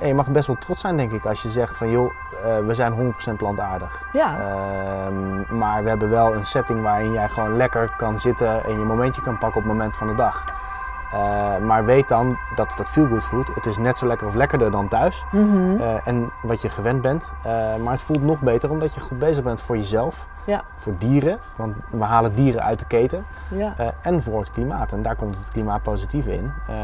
En 0.00 0.08
je 0.08 0.14
mag 0.14 0.28
best 0.30 0.46
wel 0.46 0.56
trots 0.56 0.80
zijn, 0.80 0.96
denk 0.96 1.12
ik, 1.12 1.24
als 1.26 1.42
je 1.42 1.50
zegt 1.50 1.76
van 1.76 1.90
joh, 1.90 2.10
eh, 2.44 2.58
we 2.66 2.74
zijn 2.74 2.92
100% 2.92 3.36
plantaardig. 3.36 4.08
Ja, 4.12 4.38
Ehm, 4.38 5.58
maar 5.58 5.82
we 5.82 5.88
hebben 5.88 6.10
wel 6.10 6.34
een 6.34 6.46
setting 6.46 6.82
waarin 6.82 7.12
jij 7.12 7.28
gewoon 7.28 7.56
lekker 7.56 7.90
kan 7.96 8.18
zitten 8.20 8.64
en 8.64 8.70
je 8.78 8.84
momentje 8.84 9.22
kan 9.22 9.38
pakken 9.38 9.60
op 9.62 9.68
het 9.68 9.72
moment 9.76 9.96
van 9.96 10.06
de 10.06 10.14
dag. 10.14 10.44
Eh, 11.12 11.56
maar 11.58 11.84
weet 11.84 12.08
dan, 12.08 12.38
dat 12.54 12.74
dat 12.76 12.88
feel 12.88 13.06
good 13.06 13.24
food. 13.24 13.54
Het 13.54 13.66
is 13.66 13.78
net 13.78 13.98
zo 13.98 14.06
lekker 14.06 14.26
of 14.26 14.34
lekkerder 14.34 14.70
dan 14.70 14.88
thuis. 14.88 15.24
Mhm. 15.32 15.80
Eh, 15.80 16.06
en 16.06 16.30
wat 16.42 16.62
je 16.62 16.68
gewend 16.68 17.00
bent. 17.00 17.32
Maar 17.82 17.92
het 17.92 18.02
voelt 18.02 18.22
nog 18.22 18.40
beter 18.40 18.70
omdat 18.70 18.94
je 18.94 19.00
goed 19.00 19.18
bezig 19.18 19.44
bent 19.44 19.60
voor 19.60 19.76
jezelf. 19.76 20.28
Ja. 20.44 20.62
Voor 20.76 20.92
dieren. 20.98 21.38
Want 21.56 21.76
we 21.90 22.04
halen 22.04 22.34
dieren 22.34 22.62
uit 22.62 22.78
de 22.78 22.86
keten. 22.86 23.24
ja. 23.48 23.74
En 24.00 24.22
voor 24.22 24.40
het 24.40 24.50
klimaat. 24.50 24.92
En 24.92 25.02
daar 25.02 25.16
komt 25.16 25.36
het 25.36 25.50
klimaatpositieve 25.50 26.32
in. 26.32 26.52
Eh, 26.68 26.74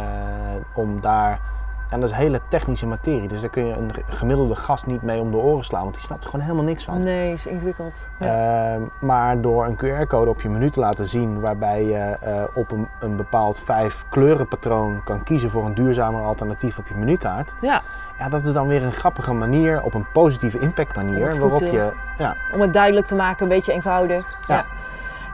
om 0.74 1.00
daar. 1.00 1.40
En 1.90 2.00
dat 2.00 2.10
is 2.10 2.14
hele 2.16 2.40
technische 2.48 2.86
materie. 2.86 3.28
Dus 3.28 3.40
daar 3.40 3.50
kun 3.50 3.66
je 3.66 3.72
een 3.74 3.92
gemiddelde 4.08 4.54
gast 4.54 4.86
niet 4.86 5.02
mee 5.02 5.20
om 5.20 5.30
de 5.30 5.36
oren 5.36 5.64
slaan. 5.64 5.82
Want 5.82 5.94
die 5.94 6.02
snapt 6.04 6.24
er 6.24 6.30
gewoon 6.30 6.44
helemaal 6.44 6.64
niks 6.66 6.84
van. 6.84 7.02
Nee, 7.02 7.32
is 7.32 7.46
ingewikkeld. 7.46 8.10
Ja. 8.18 8.72
Ehm, 8.74 8.80
maar 9.00 9.40
door 9.40 9.66
een 9.66 9.76
QR-code 9.76 10.30
op 10.30 10.40
je 10.40 10.48
menu 10.48 10.70
te 10.70 10.80
laten 10.80 11.06
zien, 11.06 11.40
waarbij 11.40 11.84
je 11.84 11.98
eh, 11.98 12.42
op 12.54 12.70
een, 12.70 12.88
een 13.00 13.16
bepaald 13.16 13.60
vijf 13.60 14.04
kleurenpatroon 14.08 15.00
kan 15.04 15.22
kiezen 15.22 15.50
voor 15.50 15.64
een 15.64 15.74
duurzamer 15.74 16.22
alternatief 16.22 16.78
op 16.78 16.86
je 16.88 16.94
menukaart. 16.94 17.52
ja, 17.60 17.82
Ja, 18.18 18.28
dat 18.28 18.44
is 18.44 18.52
dan 18.52 18.66
weer 18.66 18.84
een 18.84 18.92
grappige 18.92 19.32
manier, 19.32 19.82
op 19.82 19.94
een 19.94 20.06
positieve 20.12 20.58
impact 20.58 20.96
Om 20.96 21.04
manier, 21.04 21.38
waarop 21.40 21.58
te- 21.58 21.70
je. 21.72 21.92
Ja, 22.18 22.36
om 22.52 22.60
het 22.60 22.72
duidelijk 22.72 23.06
te 23.06 23.14
maken, 23.14 23.42
een 23.42 23.48
beetje 23.48 23.72
eenvoudig. 23.72 24.26
Ja. 24.48 24.64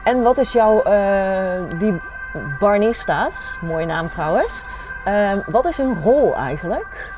En 0.03 0.21
wat 0.21 0.37
is 0.37 0.51
jouw, 0.51 0.81
eh, 0.81 1.61
die 1.77 2.01
barnista's, 2.59 3.57
mooie 3.61 3.85
naam 3.85 4.09
trouwens, 4.09 4.65
Ehm, 5.05 5.39
wat 5.47 5.65
is 5.65 5.77
hun 5.77 6.01
rol 6.01 6.35
eigenlijk? 6.35 7.11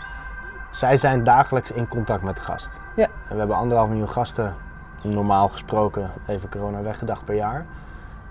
zij 0.69 0.97
zijn 0.97 1.23
dagelijks 1.23 1.71
in 1.71 1.87
contact 1.87 2.23
met 2.23 2.35
de 2.35 2.41
gast. 2.41 2.71
Ja. 2.95 3.03
En 3.03 3.11
we 3.33 3.37
hebben 3.37 3.55
anderhalf 3.55 3.89
miljoen 3.89 4.09
gasten, 4.09 4.55
normaal 5.03 5.47
gesproken, 5.47 6.09
even 6.27 6.49
corona 6.49 6.81
weggedacht 6.81 7.25
per 7.25 7.35
jaar. 7.35 7.65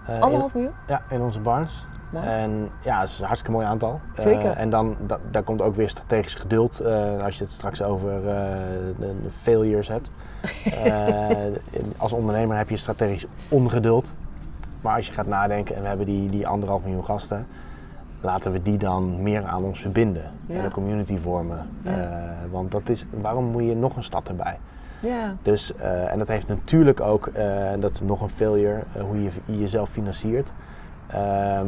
In- 0.08 0.20
Anderhalf 0.22 0.54
miljoen? 0.54 0.72
Ja, 0.86 1.02
in 1.08 1.20
onze 1.20 1.40
barns. 1.40 1.86
En 2.12 2.70
ja, 2.80 3.00
het 3.00 3.08
is 3.08 3.18
een 3.18 3.24
hartstikke 3.26 3.56
mooi 3.56 3.66
aantal. 3.66 4.00
Zeker. 4.18 4.50
Eh, 4.50 4.60
en 4.60 4.70
dan 4.70 4.96
da- 5.06 5.18
daar 5.30 5.42
komt 5.42 5.62
ook 5.62 5.74
weer 5.74 5.88
strategisch 5.88 6.34
geduld 6.34 6.80
eh, 6.80 7.22
als 7.22 7.38
je 7.38 7.44
het 7.44 7.52
straks 7.52 7.82
over 7.82 8.10
de, 8.22 9.14
de 9.22 9.30
failures 9.30 9.88
hebt. 9.88 10.10
Als 11.98 12.12
ondernemer 12.12 12.56
heb 12.56 12.68
je 12.70 12.76
strategisch 12.76 13.26
ongeduld. 13.48 14.14
Maar 14.80 14.96
als 14.96 15.06
je 15.06 15.12
gaat 15.12 15.26
nadenken 15.26 15.74
en 15.76 15.82
we 15.82 15.88
hebben 15.88 16.06
die, 16.06 16.28
die 16.30 16.46
anderhalf 16.48 16.82
miljoen 16.82 17.04
gasten, 17.04 17.46
laten 18.24 18.52
we 18.52 18.62
die 18.62 18.78
dan 18.78 19.22
meer 19.22 19.44
aan 19.44 19.64
ons 19.64 19.80
verbinden 19.80 20.22
Ja. 20.46 20.58
en 20.58 20.64
een 20.64 20.70
community 20.70 21.16
vormen. 21.16 21.66
Ja. 21.82 21.90
Eh, 21.90 22.28
want 22.50 22.70
dat 22.70 22.88
is, 22.88 23.04
waarom 23.20 23.44
moet 23.44 23.64
je 23.64 23.76
nog 23.76 23.96
een 23.96 24.02
stad 24.02 24.28
erbij? 24.28 24.58
Ja, 25.00 25.34
Dus, 25.42 25.74
eh, 25.74 26.12
en 26.12 26.18
dat 26.18 26.28
heeft 26.28 26.48
natuurlijk 26.48 27.00
ook, 27.00 27.26
eh, 27.26 27.70
en 27.70 27.80
dat 27.80 27.90
is 27.90 28.00
nog 28.00 28.20
een 28.20 28.28
failure, 28.28 28.82
hoe 29.06 29.22
je 29.22 29.30
je 29.44 29.58
jezelf 29.58 29.88
financiert. 29.90 30.52
Ehm, 31.06 31.66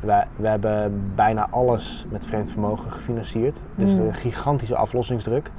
wij, 0.00 0.26
we 0.36 0.48
hebben 0.48 1.02
bijna 1.14 1.46
alles 1.50 2.06
met 2.08 2.26
vreemd 2.26 2.50
vermogen 2.50 2.92
gefinancierd. 2.92 3.62
Dus 3.76 3.92
Mm. 3.98 4.06
een 4.06 4.14
gigantische 4.14 4.76
aflossingsdruk. 4.76 5.50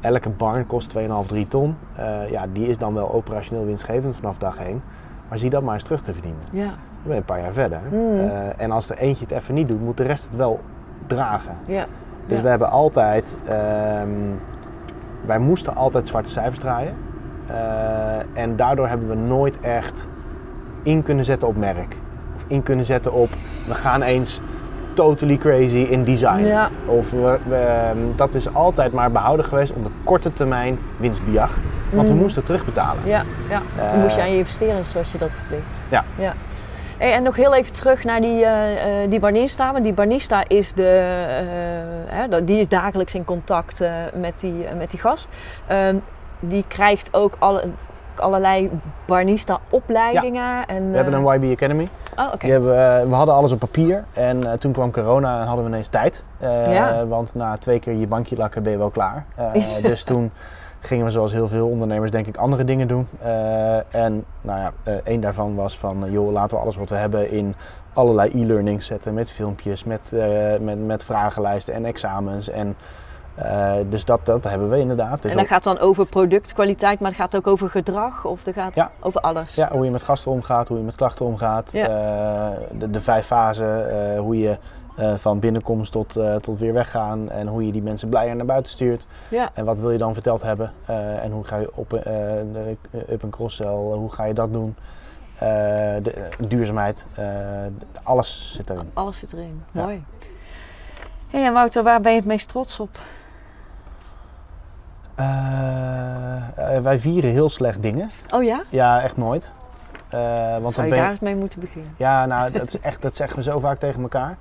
Elke 0.00 0.30
barn 0.30 0.66
kost 0.66 0.88
2,5, 0.88 1.28
3 1.28 1.48
ton. 1.48 1.74
Ja, 2.30 2.44
die 2.52 2.66
is 2.68 2.78
dan 2.78 2.94
wel 2.94 3.12
operationeel 3.12 3.64
winstgevend 3.64 4.16
vanaf 4.16 4.38
dag 4.38 4.58
1. 4.58 4.82
Maar 5.28 5.38
zie 5.38 5.50
dat 5.50 5.62
maar 5.62 5.74
eens 5.74 5.82
terug 5.82 6.00
te 6.02 6.12
verdienen. 6.12 6.40
ja, 6.50 6.74
Dan 7.04 7.10
ben 7.10 7.12
je 7.12 7.18
een 7.18 7.24
paar 7.24 7.40
jaar 7.40 7.52
verder. 7.52 7.80
Mm. 7.90 8.18
Eh, 8.18 8.30
en 8.56 8.70
als 8.70 8.90
er 8.90 8.96
eentje 8.96 9.24
het 9.24 9.34
even 9.34 9.54
niet 9.54 9.68
doet, 9.68 9.80
moet 9.80 9.96
de 9.96 10.02
rest 10.02 10.24
het 10.24 10.36
wel 10.36 10.60
dragen. 11.06 11.54
ja. 11.66 11.84
Dus 12.26 12.36
Ja. 12.36 12.42
we 12.42 12.48
hebben 12.48 12.70
altijd, 12.70 13.34
ehm, 13.48 14.08
wij 15.24 15.38
moesten 15.38 15.74
altijd 15.74 16.08
zwarte 16.08 16.30
cijfers 16.30 16.58
draaien. 16.58 16.94
Eh, 17.46 18.42
en 18.42 18.56
daardoor 18.56 18.88
hebben 18.88 19.08
we 19.08 19.14
nooit 19.14 19.60
echt 19.60 20.08
in 20.82 21.02
kunnen 21.02 21.24
zetten 21.24 21.48
op 21.48 21.56
merk. 21.56 21.96
Of 22.36 22.44
in 22.48 22.62
kunnen 22.62 22.84
zetten 22.84 23.12
op, 23.12 23.28
we 23.66 23.74
gaan 23.74 24.02
eens 24.02 24.40
totally 24.92 25.36
crazy 25.36 25.76
in 25.76 26.02
design. 26.02 26.44
Ja. 26.44 26.68
Of 26.86 27.10
we, 27.10 27.38
we, 27.48 27.54
ehm, 27.56 27.96
dat 28.16 28.34
is 28.34 28.54
altijd 28.54 28.92
maar 28.92 29.10
behouden 29.10 29.44
geweest 29.44 29.72
om 29.72 29.82
de 29.82 29.90
korte 30.04 30.32
termijn 30.32 30.78
winstbejag. 30.96 31.58
Want 31.90 32.08
we 32.08 32.14
Mhm. 32.14 32.22
moesten 32.22 32.42
terugbetalen. 32.44 33.02
Ja, 33.06 33.22
ja. 33.48 33.86
Toen 33.88 34.00
moest 34.00 34.14
je 34.14 34.20
Eh, 34.20 34.26
aan 34.26 34.32
je 34.32 34.38
investeren 34.38 34.86
zoals 34.86 35.12
je 35.12 35.18
dat 35.18 35.30
verplicht. 35.30 35.64
Ja. 35.88 36.04
ja. 36.18 36.32
Hey, 37.02 37.12
en 37.12 37.22
nog 37.22 37.36
heel 37.36 37.54
even 37.54 37.72
terug 37.72 38.04
naar 38.04 38.20
die, 38.20 38.44
eh, 38.44 39.10
die 39.10 39.20
barista. 39.20 39.72
Want 39.72 39.84
die 39.84 39.92
barista 39.92 40.48
is, 40.48 40.72
de, 40.72 40.88
eh, 42.10 42.38
die 42.44 42.60
is 42.60 42.68
dagelijks 42.68 43.14
in 43.14 43.24
contact 43.24 43.84
met, 44.14 44.40
die, 44.40 44.66
met 44.76 44.90
die 44.90 45.00
gast. 45.00 45.28
Ehm, 45.66 45.96
die 46.40 46.64
krijgt 46.68 47.14
ook 47.14 47.36
alle, 47.38 47.62
allerlei 48.14 48.70
barista-opleidingen. 49.06 50.66
En, 50.66 50.90
We 50.90 50.96
hebben 50.96 51.14
een 51.14 51.34
YB 51.34 51.52
Academy. 51.52 51.88
Oh, 52.18 52.26
oké. 52.26 52.38
Die 52.38 52.50
hebben, 52.50 53.00
eh, 53.00 53.08
we 53.08 53.14
hadden 53.14 53.34
alles 53.34 53.52
op 53.52 53.58
papier 53.58 54.04
en 54.12 54.58
toen 54.58 54.72
kwam 54.72 54.90
corona 54.90 55.40
en 55.40 55.46
hadden 55.46 55.64
we 55.64 55.70
ineens 55.70 55.88
tijd. 55.88 56.24
Ja. 56.64 57.06
Want 57.06 57.34
na 57.34 57.56
twee 57.56 57.78
keer 57.78 57.94
je 57.94 58.06
bankje 58.06 58.36
lakken 58.36 58.62
ben 58.62 58.72
je 58.72 58.78
wel 58.78 58.90
klaar. 58.90 59.24
Dus 59.82 60.02
toen 60.02 60.32
gingen 60.84 61.04
we 61.04 61.10
zoals 61.10 61.32
heel 61.32 61.48
veel 61.48 61.68
ondernemers 61.68 62.10
denk 62.10 62.26
ik 62.26 62.36
andere 62.36 62.64
dingen 62.64 62.88
doen. 62.88 63.06
Eh, 63.20 63.94
en 63.94 64.24
nou 64.40 64.58
ja, 64.60 64.72
eh, 64.82 64.94
één 65.04 65.20
daarvan 65.20 65.54
was 65.54 65.78
van 65.78 66.04
eh, 66.06 66.12
joh, 66.12 66.32
laten 66.32 66.56
we 66.56 66.62
alles 66.62 66.76
wat 66.76 66.88
we 66.88 66.94
hebben 66.96 67.30
in 67.30 67.54
allerlei 67.92 68.30
e-learning 68.42 68.82
zetten. 68.82 69.14
Met 69.14 69.30
filmpjes, 69.30 69.84
met, 69.84 70.12
eh, 70.12 70.58
met, 70.60 70.86
met 70.86 71.04
vragenlijsten 71.04 71.74
en 71.74 71.84
examens. 71.84 72.48
En, 72.50 72.76
eh, 73.34 73.72
dus 73.88 74.04
dat, 74.04 74.26
dat 74.26 74.44
hebben 74.44 74.70
we 74.70 74.78
inderdaad. 74.78 75.22
Dus 75.22 75.30
en 75.30 75.36
dat 75.36 75.46
ook- 75.46 75.52
gaat 75.52 75.64
dan 75.64 75.78
over 75.78 76.06
productkwaliteit, 76.06 77.00
maar 77.00 77.10
het 77.10 77.20
gaat 77.20 77.36
ook 77.36 77.46
over 77.46 77.70
gedrag 77.70 78.24
of 78.24 78.42
dat 78.42 78.54
gaat 78.54 78.74
Ja. 78.74 78.90
over 79.00 79.20
alles. 79.20 79.54
Ja, 79.54 79.68
hoe 79.72 79.84
je 79.84 79.90
met 79.90 80.02
gasten 80.02 80.30
omgaat, 80.30 80.68
hoe 80.68 80.78
je 80.78 80.84
met 80.84 80.94
klachten 80.94 81.26
omgaat. 81.26 81.72
Ja. 81.72 81.86
eh, 81.86 82.58
de, 82.78 82.90
de 82.90 83.00
vijf 83.00 83.26
fasen, 83.26 83.90
eh, 84.14 84.18
hoe 84.20 84.38
je 84.38 84.56
eh, 84.96 85.14
van 85.14 85.38
binnenkomst 85.38 85.92
tot, 85.92 86.16
eh, 86.16 86.34
tot 86.34 86.58
weer 86.58 86.72
weggaan. 86.72 87.30
En 87.30 87.46
hoe 87.46 87.66
je 87.66 87.72
die 87.72 87.82
mensen 87.82 88.08
blijer 88.08 88.36
naar 88.36 88.46
buiten 88.46 88.72
stuurt. 88.72 89.06
Ja. 89.28 89.50
En 89.54 89.64
wat 89.64 89.78
wil 89.78 89.90
je 89.90 89.98
dan 89.98 90.14
verteld 90.14 90.42
hebben? 90.42 90.72
Eh, 90.86 91.24
en 91.24 91.32
hoe 91.32 91.44
ga 91.44 91.56
je 91.56 91.70
op, 91.74 91.92
up- 91.92 93.22
en 93.22 93.30
cross-sell, 93.30 93.68
hoe 93.74 94.12
ga 94.12 94.24
je 94.24 94.34
dat 94.34 94.52
doen? 94.52 94.76
De, 96.02 96.28
duurzaamheid, 96.48 97.04
alles 98.02 98.52
zit 98.56 98.70
erin. 98.70 98.90
Alles 98.94 99.18
zit 99.18 99.32
erin. 99.32 99.62
Ja. 99.72 99.82
Mooi. 99.82 100.04
Hey, 101.30 101.44
en 101.44 101.52
Wouter, 101.52 101.82
waar 101.82 102.00
ben 102.00 102.12
je 102.12 102.18
het 102.18 102.26
meest 102.26 102.48
trots 102.48 102.80
op? 102.80 102.98
Wij 106.82 106.98
vieren 106.98 107.30
heel 107.30 107.48
slecht 107.48 107.82
dingen. 107.82 108.10
Oh 108.30 108.42
ja? 108.42 108.62
Ja, 108.68 109.02
echt 109.02 109.16
nooit. 109.16 109.50
Want 110.60 110.74
Zou 110.74 110.74
dan 110.74 110.84
je 110.84 110.90
ben 110.90 111.00
daar 111.00 111.10
eens 111.10 111.20
mee 111.20 111.36
moeten 111.36 111.60
beginnen? 111.60 111.94
Ja, 111.96 112.26
nou, 112.26 112.52
dat, 112.52 112.68
is 112.68 112.80
echt, 112.80 113.02
dat 113.02 113.16
zeggen 113.16 113.36
we 113.36 113.42
zo 113.42 113.58
vaak 113.58 113.78
tegen 113.78 114.02
elkaar. 114.02 114.36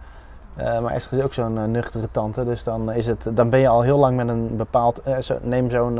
Eh, 0.55 0.79
maar 0.79 0.93
Esther 0.93 1.17
is 1.17 1.23
ook 1.23 1.33
zo'n 1.33 1.57
eh, 1.57 1.63
nuchtere 1.63 2.07
tante, 2.11 2.43
dus 2.43 2.63
dan, 2.63 2.91
is 2.91 3.07
het, 3.07 3.29
dan 3.33 3.49
ben 3.49 3.59
je 3.59 3.67
al 3.67 3.81
heel 3.81 3.97
lang 3.97 4.15
met 4.15 4.27
een 4.27 4.55
bepaald... 4.57 4.99
eh, 4.99 5.17
zo, 5.17 5.37
neem 5.41 5.69
zo'n 5.69 5.99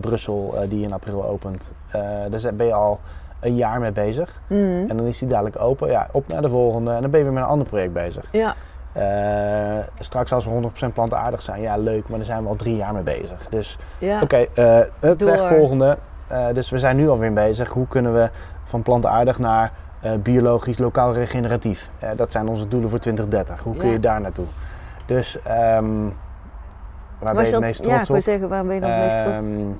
Brussel 0.00 0.54
die 0.68 0.84
in 0.84 0.92
april 0.92 1.24
opent. 1.24 1.72
Daar 2.30 2.54
ben 2.54 2.66
je 2.66 2.72
al 2.72 3.00
een 3.40 3.56
jaar 3.56 3.80
mee 3.80 3.92
bezig. 3.92 4.40
Mhm. 4.46 4.84
En 4.88 4.96
dan 4.96 5.06
is 5.06 5.18
die 5.18 5.28
dadelijk 5.28 5.60
open. 5.60 5.90
Ja, 5.90 6.08
op 6.12 6.28
naar 6.28 6.42
de 6.42 6.48
volgende. 6.48 6.90
En 6.92 7.00
dan 7.00 7.10
ben 7.10 7.18
je 7.18 7.24
weer 7.24 7.34
met 7.34 7.42
een 7.42 7.48
ander 7.48 7.66
project 7.66 7.92
bezig. 7.92 8.24
Ja. 8.32 8.54
Straks 9.98 10.32
als 10.32 10.44
we 10.44 10.50
100% 10.50 10.92
plantaardig 10.92 11.42
zijn, 11.42 11.60
ja 11.60 11.76
leuk, 11.76 12.08
maar 12.08 12.16
daar 12.16 12.26
zijn 12.26 12.42
we 12.42 12.48
al 12.48 12.56
drie 12.56 12.76
jaar 12.76 12.94
mee 12.94 13.02
bezig. 13.02 13.48
Dus 13.48 13.78
ja. 13.98 14.22
Oké, 14.22 14.46
weg 15.16 15.48
volgende. 15.48 15.98
Dus 16.52 16.70
we 16.70 16.78
zijn 16.78 16.96
nu 16.96 17.08
alweer 17.08 17.32
bezig. 17.32 17.68
Hoe 17.68 17.88
kunnen 17.88 18.14
we 18.14 18.30
van 18.64 18.82
plantaardig 18.82 19.38
naar 19.38 19.72
biologisch, 20.22 20.78
lokaal 20.78 21.14
regeneratief? 21.14 21.90
Eh, 21.98 22.08
dat 22.16 22.32
zijn 22.32 22.48
onze 22.48 22.68
doelen 22.68 22.90
voor 22.90 22.98
2030. 22.98 23.62
Hoe 23.62 23.76
kun 23.76 23.86
Ja. 23.86 23.92
je 23.92 24.00
daar 24.00 24.20
naartoe? 24.20 24.46
Dus 25.06 25.38
ehm, 25.42 26.08
waar 27.18 27.34
ben 27.34 27.44
je 27.44 27.50
het 27.50 27.60
meest 27.60 27.84
Ja, 27.84 27.86
trots 27.86 28.00
ik 28.02 28.06
wil 28.08 28.16
op? 28.16 28.22
zeggen, 28.22 28.48
waar 28.48 28.64
ben 28.64 28.74
je 28.74 28.80
dan 28.80 28.90
het 28.90 29.00
meest 29.02 29.18
trots 29.18 29.36
op? 29.36 29.42
Ehm, 29.42 29.70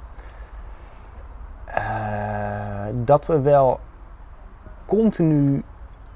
eh, 1.64 2.86
dat 2.94 3.26
we 3.26 3.40
wel 3.40 3.80
continu 4.86 5.62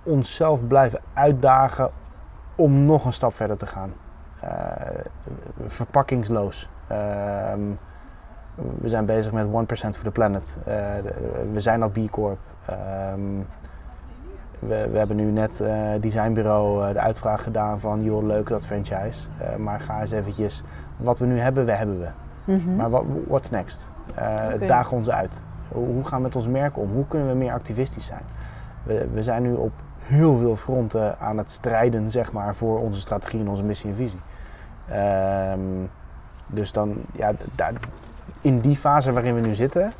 onszelf 0.02 0.66
blijven 0.66 1.00
uitdagen 1.14 1.90
om 2.54 2.84
nog 2.84 3.04
een 3.04 3.12
stap 3.12 3.34
verder 3.34 3.56
te 3.56 3.66
gaan. 3.66 3.92
Eh, 4.40 4.50
verpakkingsloos. 5.66 6.68
Ehm, 6.86 7.60
we 8.54 8.88
zijn 8.88 9.06
bezig 9.06 9.32
met 9.32 9.46
1% 9.46 9.96
for 9.96 10.04
the 10.04 10.10
planet. 10.10 10.56
Eh, 10.64 10.74
we 11.52 11.60
zijn 11.60 11.82
al 11.82 11.88
B 11.90 12.10
Corp. 12.10 12.38
We, 14.66 14.88
we 14.90 14.98
hebben 14.98 15.16
nu 15.16 15.30
net 15.30 15.60
eh 15.60 15.90
designbureau 16.00 16.86
eh, 16.86 16.92
de 16.92 16.98
uitvraag 16.98 17.42
gedaan 17.42 17.80
van 17.80 18.02
joh 18.02 18.24
leuk 18.24 18.48
dat 18.48 18.66
franchise. 18.66 19.28
Eh, 19.38 19.56
maar 19.56 19.80
ga 19.80 20.00
eens 20.00 20.10
eventjes, 20.10 20.62
wat 20.96 21.18
we 21.18 21.26
nu 21.26 21.38
hebben, 21.38 21.64
we 21.64 21.72
hebben 21.72 22.00
we. 22.00 22.08
Mhm. 22.44 22.76
Maar 22.76 22.90
wat 22.90 23.04
what's 23.26 23.50
next? 23.50 23.88
Oké. 24.54 24.66
Dagen 24.66 24.96
ons 24.96 25.10
uit. 25.10 25.42
Hoe, 25.68 26.04
gaan 26.04 26.18
we 26.18 26.24
met 26.24 26.36
ons 26.36 26.46
merk 26.46 26.78
om? 26.78 26.92
Hoe 26.92 27.06
kunnen 27.06 27.28
we 27.28 27.34
meer 27.34 27.52
activistisch 27.52 28.06
zijn? 28.06 28.22
We, 28.82 29.08
we 29.12 29.22
zijn 29.22 29.42
nu 29.42 29.52
op 29.52 29.72
heel 29.98 30.36
veel 30.36 30.56
fronten 30.56 31.18
aan 31.18 31.38
het 31.38 31.50
strijden 31.50 32.10
zeg 32.10 32.32
maar, 32.32 32.54
voor 32.54 32.80
onze 32.80 33.00
strategie 33.00 33.40
en 33.40 33.48
onze 33.48 33.62
missie 33.62 33.90
en 33.90 33.96
visie. 33.96 34.20
Ehm, 34.88 35.60
dus 36.50 36.72
dan, 36.72 36.94
ja, 37.12 37.32
in 38.40 38.60
die 38.60 38.76
fase 38.76 39.12
waarin 39.12 39.34
we 39.34 39.40
nu 39.40 39.54
zitten 39.54 39.92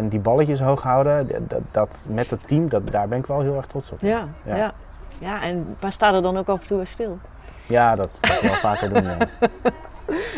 en 0.00 0.08
die 0.08 0.20
balletjes 0.20 0.60
hoog 0.60 0.82
houden, 0.82 1.26
dat, 1.48 1.60
dat 1.70 2.06
met 2.10 2.30
het 2.30 2.40
team, 2.48 2.68
dat, 2.68 2.90
daar 2.90 3.08
ben 3.08 3.18
ik 3.18 3.26
wel 3.26 3.40
heel 3.40 3.56
erg 3.56 3.66
trots 3.66 3.90
op. 3.92 4.00
Ja, 4.00 4.24
ja. 4.44 4.56
Ja. 4.56 4.72
ja. 5.18 5.42
en 5.42 5.76
maar 5.80 5.92
sta 5.92 6.14
er 6.14 6.22
dan 6.22 6.36
ook 6.38 6.48
af 6.48 6.60
en 6.60 6.66
toe 6.66 6.84
stil. 6.84 7.18
Ja, 7.66 7.94
dat 7.94 8.18
moet 8.20 8.30
ik 8.34 8.40
wel 8.40 8.52
vaker 8.70 8.94
doen. 8.94 9.02
Ja. 9.02 9.16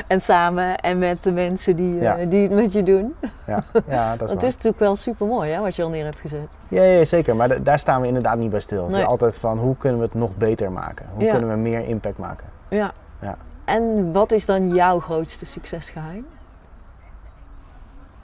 En 0.06 0.20
samen 0.20 0.76
en 0.78 0.98
met 0.98 1.22
de 1.22 1.32
mensen 1.32 1.76
die, 1.76 2.06
eh, 2.08 2.30
die 2.30 2.42
het 2.42 2.52
met 2.52 2.72
je 2.72 2.82
doen. 2.82 3.14
Ja, 3.46 3.62
ja, 3.86 4.10
dat 4.16 4.22
is 4.22 4.28
Dat 4.32 4.40
waar. 4.40 4.44
is 4.44 4.54
natuurlijk 4.54 4.78
wel 4.78 4.96
super 4.96 5.26
mooi 5.26 5.58
wat 5.58 5.76
je 5.76 5.82
al 5.82 5.88
neer 5.88 6.04
hebt 6.04 6.20
gezet. 6.20 6.58
Ja, 6.68 6.82
ja, 6.82 7.04
zeker. 7.04 7.36
Maar 7.36 7.48
da- 7.48 7.58
daar 7.58 7.78
staan 7.78 8.00
we 8.00 8.06
inderdaad 8.06 8.38
niet 8.38 8.50
bij 8.50 8.60
stil. 8.60 8.82
Het 8.82 8.90
Nee. 8.92 9.00
is 9.00 9.06
altijd 9.06 9.38
van 9.38 9.58
hoe 9.58 9.76
kunnen 9.76 9.98
we 9.98 10.04
het 10.04 10.14
nog 10.14 10.36
beter 10.36 10.72
maken? 10.72 11.06
Hoe 11.14 11.28
kunnen 11.28 11.48
we 11.48 11.56
meer 11.56 11.80
impact 11.80 12.18
maken? 12.18 12.46
Ja. 12.68 12.92
Ja. 13.20 13.36
En 13.64 14.12
wat 14.12 14.32
is 14.32 14.46
dan 14.46 14.74
jouw 14.74 15.00
grootste 15.00 15.46
succesgeheim? 15.46 16.26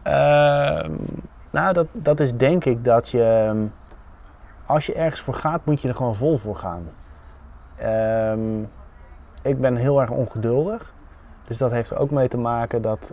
Ehm, 0.08 0.92
nou, 1.50 1.72
dat, 1.72 1.86
dat 1.92 2.20
is 2.20 2.34
denk 2.36 2.64
ik 2.64 2.84
dat 2.84 3.08
je... 3.08 3.22
ehm, 3.22 3.66
Als 4.66 4.86
je 4.86 4.94
ergens 4.94 5.20
voor 5.20 5.34
gaat, 5.34 5.64
moet 5.64 5.82
je 5.82 5.88
er 5.88 5.94
gewoon 5.94 6.14
vol 6.14 6.36
voor 6.36 6.56
gaan. 6.56 6.82
Ehm, 7.76 8.60
ik 9.42 9.60
ben 9.60 9.76
heel 9.76 10.00
erg 10.00 10.10
ongeduldig. 10.10 10.92
Dus 11.46 11.58
dat 11.58 11.70
heeft 11.70 11.90
er 11.90 11.98
ook 11.98 12.10
mee 12.10 12.28
te 12.28 12.38
maken 12.38 12.82
dat... 12.82 13.12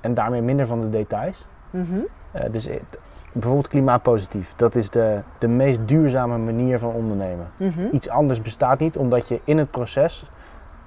en 0.00 0.14
daarmee 0.14 0.42
minder 0.42 0.66
van 0.66 0.80
de 0.80 0.88
details. 0.88 1.46
Mhm. 1.70 1.98
Eh, 2.32 2.52
dus 2.52 2.68
bijvoorbeeld 3.32 3.68
klimaatpositief. 3.68 4.54
Dat 4.56 4.74
is 4.74 4.90
de, 4.90 5.20
de 5.38 5.48
meest 5.48 5.80
duurzame 5.84 6.38
manier 6.38 6.78
van 6.78 6.92
ondernemen. 6.92 7.46
Mhm. 7.56 7.80
Iets 7.92 8.08
anders 8.08 8.40
bestaat 8.40 8.78
niet, 8.78 8.96
omdat 8.96 9.28
je 9.28 9.40
in 9.44 9.58
het 9.58 9.70
proces 9.70 10.30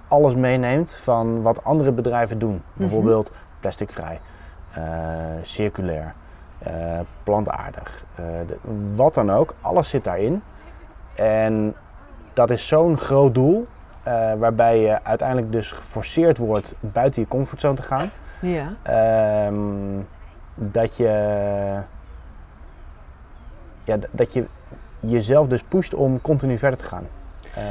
alles 0.07 0.35
meeneemt 0.35 0.93
van 0.93 1.41
wat 1.41 1.63
andere 1.63 1.91
bedrijven 1.91 2.39
doen. 2.39 2.61
Bijvoorbeeld 2.73 3.31
plasticvrij, 3.59 4.19
circulair, 5.41 6.13
eh, 6.59 6.99
plantaardig, 7.23 8.03
eh, 8.15 8.25
de- 8.47 8.57
wat 8.95 9.13
dan 9.13 9.29
ook. 9.29 9.53
Alles 9.61 9.89
zit 9.89 10.03
daarin. 10.03 10.41
En 11.15 11.75
dat 12.33 12.49
is 12.49 12.67
zo'n 12.67 12.97
groot 12.97 13.33
doel, 13.33 13.67
eh, 14.03 14.33
waarbij 14.33 14.79
je 14.79 15.03
uiteindelijk 15.03 15.51
dus 15.51 15.71
geforceerd 15.71 16.37
wordt 16.37 16.75
buiten 16.79 17.21
je 17.21 17.27
comfortzone 17.27 17.73
te 17.75 17.83
gaan. 17.83 18.09
Ja. 18.41 18.73
Ehm, 18.83 19.99
dat 20.55 20.97
je, 20.97 21.09
ja, 23.83 23.97
dat 24.11 24.33
je 24.33 24.45
jezelf 24.99 25.47
dus 25.47 25.63
pusht 25.63 25.93
om 25.93 26.21
continu 26.21 26.57
verder 26.57 26.79
te 26.79 26.85
gaan. 26.85 27.07
Eh, 27.55 27.63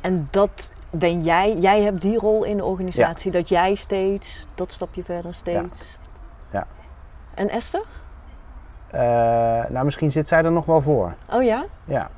En 0.00 0.28
dat 0.30 0.72
ben 0.90 1.22
jij. 1.22 1.56
Jij 1.56 1.82
hebt 1.82 2.00
die 2.02 2.18
rol 2.18 2.44
in 2.44 2.56
de 2.56 2.64
organisatie. 2.64 3.30
Dat 3.30 3.48
jij 3.48 3.74
steeds 3.74 4.46
dat 4.54 4.72
stapje 4.72 5.04
verder 5.04 5.34
steeds. 5.34 5.98
En 7.38 7.48
Esther? 7.48 7.82
eh, 8.90 9.00
nou, 9.68 9.84
misschien 9.84 10.10
zit 10.10 10.28
zij 10.28 10.42
er 10.42 10.52
nog 10.52 10.66
wel 10.66 10.80
voor. 10.80 11.14
Oh 11.32 11.42
ja? 11.42 11.64
Ja. 11.84 12.10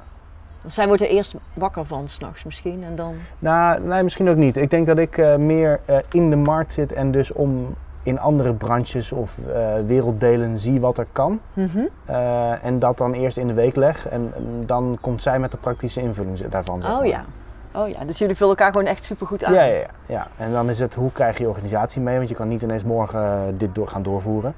Zij 0.66 0.86
wordt 0.86 1.02
er 1.02 1.08
eerst 1.08 1.34
wakker 1.54 1.84
van 1.86 2.08
s'nachts 2.08 2.44
misschien. 2.44 2.84
En 2.84 2.96
dan. 2.96 3.14
Nou, 3.38 3.80
nee, 3.80 4.02
misschien 4.02 4.28
ook 4.28 4.36
niet. 4.36 4.56
Ik 4.56 4.70
denk 4.70 4.86
dat 4.86 4.98
ik 4.98 5.18
eh, 5.18 5.36
meer 5.36 5.80
eh, 5.84 5.98
in 6.10 6.30
de 6.30 6.36
markt 6.36 6.72
zit 6.72 6.92
en 6.92 7.10
dus 7.10 7.32
om 7.32 7.74
in 8.02 8.20
andere 8.20 8.54
branches 8.54 9.12
of 9.12 9.38
werelddelen 9.86 10.58
zie 10.58 10.80
wat 10.80 10.98
er 10.98 11.06
kan. 11.12 11.40
Mhm. 11.52 11.80
En 12.62 12.78
dat 12.78 12.98
dan 12.98 13.12
eerst 13.12 13.36
in 13.36 13.46
de 13.46 13.54
week 13.54 13.76
leg. 13.76 14.08
En, 14.08 14.32
dan 14.66 14.98
komt 15.00 15.22
zij 15.22 15.38
met 15.38 15.50
de 15.50 15.56
praktische 15.56 16.00
invulling 16.00 16.38
daarvan. 16.38 16.82
zeg 16.82 16.98
Oh 16.98 17.06
ja. 17.06 17.24
Oh 17.74 17.88
ja. 17.88 18.04
Dus 18.04 18.18
jullie 18.18 18.36
vullen 18.36 18.56
elkaar 18.56 18.72
gewoon 18.72 18.86
echt 18.86 19.04
super 19.04 19.26
goed 19.26 19.44
aan. 19.44 19.52
Ja, 19.52 19.62
ja, 19.62 19.74
ja, 19.74 19.86
ja. 20.06 20.26
En 20.36 20.52
dan 20.52 20.68
is 20.68 20.80
het 20.80 20.94
hoe 20.94 21.12
krijg 21.12 21.38
je 21.38 21.48
organisatie 21.48 22.00
mee, 22.00 22.16
want 22.16 22.28
je 22.28 22.34
kan 22.34 22.48
niet 22.48 22.62
ineens 22.62 22.84
morgen 22.84 23.54
dit 23.58 23.74
door, 23.74 23.88
gaan 23.88 24.02
doorvoeren. 24.02 24.54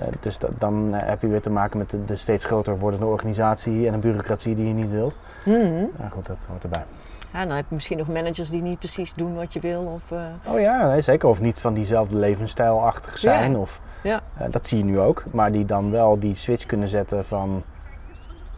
Eh, 0.00 0.06
dus 0.20 0.38
dat, 0.38 0.50
dan 0.58 0.94
eh, 0.94 1.08
heb 1.08 1.20
je 1.20 1.26
weer 1.28 1.40
te 1.40 1.50
maken 1.50 1.78
met 1.78 1.90
de, 1.90 2.04
de 2.04 2.16
steeds 2.16 2.44
groter 2.44 2.78
wordende 2.78 3.06
organisatie 3.06 3.86
en 3.86 3.94
een 3.94 4.00
bureaucratie 4.00 4.54
die 4.54 4.66
je 4.66 4.72
niet 4.72 4.90
wilt. 4.90 5.18
Mhm. 5.44 5.84
Maar 5.98 6.10
goed, 6.10 6.26
dat 6.26 6.46
hoort 6.50 6.62
erbij. 6.64 6.84
Ja, 7.32 7.46
dan 7.46 7.56
heb 7.56 7.64
je 7.68 7.74
misschien 7.74 7.98
nog 7.98 8.08
managers 8.08 8.50
die 8.50 8.62
niet 8.62 8.78
precies 8.78 9.14
doen 9.14 9.34
wat 9.34 9.52
je 9.52 9.60
wil. 9.60 9.80
Of, 9.82 10.18
eh, 10.18 10.52
Oh 10.52 10.60
ja, 10.60 10.88
nee, 10.88 11.00
zeker. 11.00 11.28
Of 11.28 11.40
niet 11.40 11.58
van 11.60 11.74
diezelfde 11.74 12.16
levensstijlachtig 12.16 13.18
zijn. 13.18 13.50
Ja. 13.52 13.58
Of, 13.58 13.80
Ja. 14.02 14.22
dat 14.50 14.66
zie 14.66 14.78
je 14.78 14.84
nu 14.84 15.00
ook. 15.00 15.24
Maar 15.30 15.52
die 15.52 15.64
dan 15.64 15.90
wel 15.90 16.18
die 16.18 16.34
switch 16.34 16.66
kunnen 16.66 16.88
zetten 16.88 17.24
van... 17.24 17.62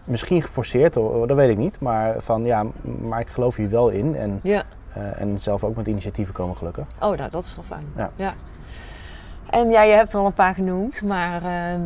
Misschien 0.05 0.43
geforceerd, 0.43 0.95
dat 0.95 1.37
weet 1.37 1.51
ik 1.51 1.57
niet. 1.57 1.81
Maar 1.81 2.15
van 2.23 2.45
ja, 2.45 2.65
maar 3.01 3.21
ik 3.21 3.29
geloof 3.29 3.57
hier 3.57 3.69
wel 3.69 3.89
in. 3.89 4.17
En, 4.17 4.41
ja. 4.43 4.63
en 4.95 5.39
zelf 5.39 5.65
ook 5.65 5.77
met 5.77 5.87
initiatieven 5.87 6.35
komen 6.35 6.57
gelukkig. 6.57 6.87
Oh, 7.01 7.17
nou, 7.17 7.31
dat 7.31 7.45
is 7.45 7.57
wel 7.57 7.65
fijn. 7.65 8.13
Ja. 8.17 8.35
En 9.51 9.69
ja, 9.69 9.83
je 9.83 9.95
hebt 9.95 10.13
er 10.13 10.19
al 10.19 10.27
een 10.27 10.33
paar 10.33 10.55
genoemd, 10.55 11.03
maar 11.03 11.43
ehm, 11.43 11.81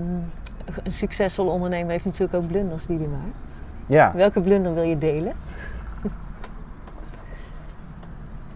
een 0.82 0.92
succesvolle 0.92 1.50
ondernemer 1.50 1.90
heeft 1.90 2.04
natuurlijk 2.04 2.34
ook 2.34 2.48
blunders 2.48 2.86
die 2.86 2.98
hij 2.98 3.06
maakt. 3.06 3.50
Ja. 3.86 4.12
Welke 4.14 4.40
blunder 4.40 4.74
wil 4.74 4.82
je 4.82 4.98
delen? 4.98 5.32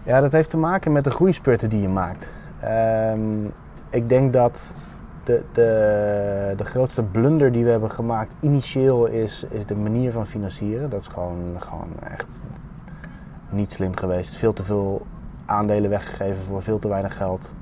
ja, 0.03 0.21
dat 0.21 0.31
heeft 0.31 0.49
te 0.49 0.57
maken 0.57 0.91
met 0.91 1.03
de 1.03 1.11
groeispurten 1.11 1.69
die 1.69 1.81
je 1.81 1.87
maakt. 1.87 2.31
Ehm, 2.59 3.45
ik 3.89 4.09
denk 4.09 4.33
dat 4.33 4.73
de, 5.23 5.43
de, 5.51 6.53
de 6.57 6.65
grootste 6.65 7.03
blunder 7.03 7.51
die 7.51 7.63
we 7.63 7.69
hebben 7.69 7.91
gemaakt 7.91 8.35
initieel 8.39 9.05
is, 9.05 9.45
is 9.49 9.65
de 9.65 9.75
manier 9.75 10.11
van 10.11 10.27
financieren. 10.27 10.89
Dat 10.89 11.01
is 11.01 11.07
gewoon, 11.07 11.55
gewoon 11.57 11.89
echt 12.11 12.43
niet 13.49 13.73
slim 13.73 13.95
geweest. 13.95 14.35
Veel 14.35 14.53
te 14.53 14.63
veel 14.63 15.05
aandelen 15.45 15.89
weggegeven 15.89 16.43
voor 16.43 16.61
veel 16.61 16.79
te 16.79 16.87
weinig 16.87 17.17
geld. 17.17 17.53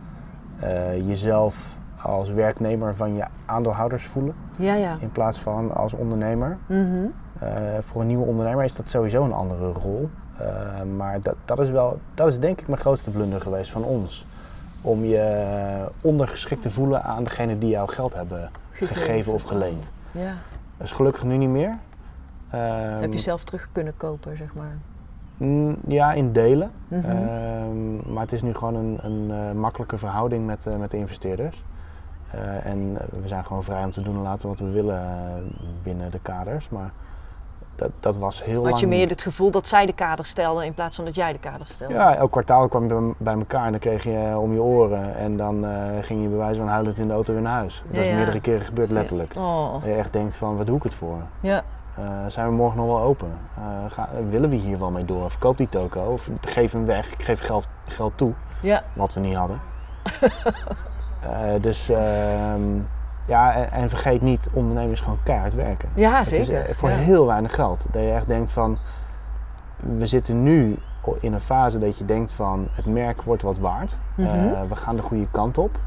Eh, 0.64 1.07
jezelf 1.07 1.78
als 2.01 2.30
werknemer 2.30 2.95
van 2.95 3.16
je 3.16 3.26
aandeelhouders 3.45 4.05
voelen 4.05 4.36
Ja, 4.57 4.74
ja. 4.74 4.97
in 4.99 5.11
plaats 5.11 5.39
van 5.39 5.76
als 5.76 5.93
ondernemer. 5.93 6.57
Mhm. 6.66 7.05
Eh, 7.39 7.49
voor 7.80 8.01
een 8.01 8.07
nieuwe 8.07 8.26
ondernemer 8.26 8.64
is 8.64 8.76
dat 8.76 8.89
sowieso 8.89 9.24
een 9.24 9.34
andere 9.34 9.72
rol. 9.72 10.09
Eh, 10.38 10.82
maar 10.97 11.22
dat, 11.22 11.36
dat, 11.45 11.59
is 11.59 11.70
wel, 11.70 11.99
dat 12.14 12.28
is 12.28 12.39
denk 12.39 12.61
ik 12.61 12.68
mijn 12.68 12.80
grootste 12.80 13.09
blunder 13.09 13.41
geweest 13.41 13.72
van 13.72 13.84
ons. 13.84 14.26
Om 14.82 15.03
je 15.03 15.86
ondergeschikt 16.01 16.61
te 16.61 16.70
voelen 16.70 17.03
aan 17.03 17.24
degene 17.24 17.57
die 17.57 17.70
jou 17.70 17.89
geld 17.89 18.14
hebben 18.14 18.49
gegeven 18.72 19.34
of 19.34 19.41
geleend. 19.41 19.91
Ja. 20.11 20.34
Dat 20.78 20.88
is 20.88 20.91
gelukkig 20.91 21.24
nu 21.24 21.38
niet 21.38 21.49
meer. 21.49 21.78
Ehm, 22.49 23.01
Heb 23.01 23.14
je 23.14 23.20
zelf 23.20 23.43
terug 23.43 23.70
kunnen 23.72 23.97
kopen, 23.97 24.38
zeg 24.38 24.53
maar. 24.53 24.78
Mm, 25.46 25.76
Ja, 25.88 26.14
in 26.14 26.32
delen. 26.32 26.72
Mhm. 26.88 27.10
Ehm, 27.10 28.14
maar 28.14 28.22
het 28.22 28.32
is 28.32 28.41
nu 28.41 28.54
gewoon 28.54 28.76
een, 28.76 29.00
een 29.02 29.32
eh, 29.32 29.52
makkelijke 29.56 29.98
verhouding 29.98 30.46
met, 30.46 30.66
eh, 30.66 30.76
met 30.76 30.91
de 30.91 30.98
investeerders. 30.98 31.64
Eh, 32.32 32.66
en 32.66 32.94
we 33.22 33.28
zijn 33.28 33.46
gewoon 33.46 33.64
vrij 33.64 33.84
om 33.84 33.91
te 33.91 34.04
doen 34.04 34.16
en 34.16 34.22
laten 34.22 34.48
wat 34.50 34.60
we 34.60 34.70
willen 34.70 35.02
binnen 35.84 36.12
de 36.12 36.20
kaders. 36.20 36.70
Maar 36.70 36.91
dat, 37.76 37.89
dat 38.00 38.18
was 38.18 38.44
heel 38.44 38.60
lang 38.62 38.70
Had 38.72 38.80
je 38.80 38.88
meer 38.88 39.00
niet. 39.00 39.10
het 39.10 39.22
gevoel 39.22 39.52
dat 39.52 39.68
zij 39.68 39.86
de 39.86 39.94
kader 39.94 40.26
stelden 40.26 40.66
in 40.66 40.74
plaats 40.74 40.96
van 40.96 41.06
dat 41.06 41.16
jij 41.16 41.32
de 41.34 41.39
kader 41.39 41.68
stelde? 41.68 41.94
Ja, 41.94 42.16
elk 42.16 42.32
kwartaal 42.32 42.68
kwam 42.68 42.88
je 42.88 43.14
bij- 43.18 43.34
elkaar 43.34 43.66
en 43.66 43.72
dan 43.72 43.80
kreeg 43.80 44.04
je 44.04 44.34
om 44.39 44.54
je 44.54 44.62
oren. 44.62 45.16
En 45.16 45.38
dan 45.38 45.66
ging 46.02 46.22
je 46.22 46.28
bij 46.28 46.38
wijze 46.38 46.60
van 46.60 46.68
huilend 46.70 46.98
in 46.98 47.08
de 47.08 47.14
auto 47.14 47.34
weer 47.34 47.41
naar 47.41 47.54
huis. 47.58 47.84
Dat 47.88 47.96
Ja, 47.96 48.02
is 48.02 48.08
ja. 48.08 48.16
meerdere 48.16 48.39
keren 48.41 48.66
gebeurd, 48.66 48.91
letterlijk. 48.91 49.34
Oh, 49.38 49.74
Dat 49.74 49.84
je 49.84 49.94
echt 49.94 50.14
denkt 50.14 50.36
van, 50.36 50.58
wat 50.58 50.66
doe 50.68 50.78
ik 50.78 50.84
het 50.84 50.94
voor? 50.96 51.18
ja. 51.39 51.64
Eh, 51.98 52.04
zijn 52.28 52.48
we 52.48 52.54
morgen 52.54 52.78
nog 52.78 52.88
wel 52.88 53.00
open? 53.02 53.32
Eh, 53.56 54.04
willen 54.30 54.50
we 54.50 54.56
hier 54.56 54.80
wel 54.80 54.91
mee 54.91 55.06
door? 55.06 55.30
Verkoop 55.30 55.58
die 55.58 55.70
toko 55.70 56.02
of 56.12 56.30
geef 56.41 56.72
hem 56.72 56.86
weg. 56.86 57.12
Ik 57.14 57.24
geef 57.24 57.39
geld, 57.46 57.68
geld 57.88 58.18
toe, 58.18 58.34
Ja. 58.60 58.84
wat 58.94 59.14
we 59.14 59.20
niet 59.20 59.36
hadden. 59.36 59.60
Eh, 61.24 61.62
dus 61.62 61.89
ehm, 61.89 62.62
ja, 63.28 63.54
en, 63.54 63.72
en 63.72 63.89
vergeet 63.89 64.22
niet, 64.22 64.50
ondernemen 64.54 64.91
is 64.91 65.00
gewoon 65.00 65.20
keihard 65.24 65.54
werken. 65.54 65.89
Ja, 65.94 66.18
Het 66.20 66.32
is 66.32 66.48
zeker. 66.48 66.76
voor 66.76 66.89
ja. 66.89 66.96
heel 66.96 67.26
weinig 67.26 67.54
geld. 67.56 67.86
Dat 67.91 68.02
je 68.02 68.12
echt 68.12 68.28
denkt 68.28 68.52
van, 68.52 68.78
we 69.80 70.06
zitten 70.06 70.44
nu 70.44 70.78
in 71.20 71.34
een 71.34 71.39
fase 71.41 71.80
dat 71.80 71.98
je 71.98 72.06
denkt 72.06 72.32
van, 72.32 72.68
het 72.72 72.86
merk 72.86 73.22
wordt 73.22 73.41
wat 73.41 73.58
waard. 73.60 73.98
Mhm. 74.16 74.68
We 74.68 74.76
gaan 74.76 74.96
de 74.96 75.02
goede 75.02 75.28
kant 75.32 75.58
op. 75.58 75.80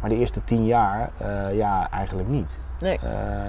Maar 0.00 0.10
de 0.10 0.16
eerste 0.16 0.44
tien 0.44 0.64
jaar, 0.66 1.10
ja, 1.52 1.90
eigenlijk 1.90 2.28
niet. 2.28 2.58
Nee. 2.80 2.98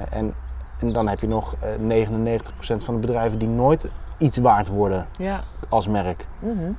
En, 0.09 0.33
en 0.79 0.91
dan 0.91 1.07
heb 1.07 1.19
je 1.19 1.27
nog 1.27 1.55
eh 1.61 1.69
99% 1.79 2.83
van 2.83 2.93
de 2.93 2.99
bedrijven 2.99 3.39
die 3.39 3.47
nooit 3.47 3.89
iets 4.17 4.37
waard 4.37 4.67
worden 4.67 5.07
Ja. 5.17 5.39
als 5.69 5.87
merk. 5.87 6.27
Mhm. 6.39 6.71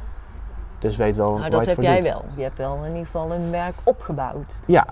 Dus 0.78 0.96
weet 0.96 1.16
wel 1.16 1.28
Nou, 1.28 1.40
waar 1.40 1.50
dat 1.50 1.66
heb 1.66 1.80
jij 1.80 2.00
doet. 2.00 2.10
wel. 2.10 2.22
Je 2.36 2.42
hebt 2.42 2.58
wel 2.58 2.76
in 2.82 2.88
ieder 2.90 3.04
geval 3.06 3.32
een 3.32 3.50
merk 3.50 3.74
opgebouwd, 3.82 4.54
Ja, 4.66 4.86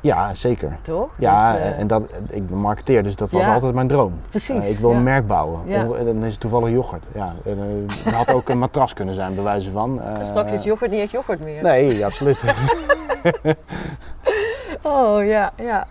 ja 0.00 0.34
zeker. 0.34 0.78
toch? 0.82 1.08
Ja, 1.18 1.52
Dus, 1.52 1.60
eh, 1.60 1.78
en 1.78 1.86
dat, 1.86 2.02
ik 2.28 2.50
marketeer, 2.50 3.02
dus 3.02 3.16
dat 3.16 3.30
was 3.30 3.42
Ja. 3.44 3.52
altijd 3.52 3.74
mijn 3.74 3.88
droom. 3.88 4.12
Precies. 4.30 4.64
Eh, 4.64 4.70
ik 4.70 4.78
wil 4.78 4.90
ja. 4.90 4.96
een 4.96 5.02
merk 5.02 5.26
bouwen. 5.26 5.60
Ja. 5.66 5.80
En 5.80 6.04
dan 6.04 6.24
is 6.24 6.30
het 6.32 6.40
toevallig 6.40 6.70
yoghurt. 6.70 7.08
Ja, 7.14 7.32
en, 7.44 7.58
eh, 7.88 7.94
het 8.04 8.14
had 8.14 8.32
ook 8.32 8.48
een 8.48 8.58
matras 8.58 8.92
kunnen 8.94 9.14
zijn, 9.14 9.34
bij 9.34 9.44
wijze 9.44 9.70
van. 9.70 10.02
Eh, 10.02 10.24
Straks 10.24 10.52
is 10.52 10.64
yoghurt 10.64 10.90
niet 10.90 11.00
eens 11.00 11.10
yoghurt 11.10 11.40
meer. 11.40 11.62
Nee, 11.62 12.04
absoluut. 12.04 12.44
Oh 14.82 15.24
ja, 15.26 15.50
ja. 15.56 15.86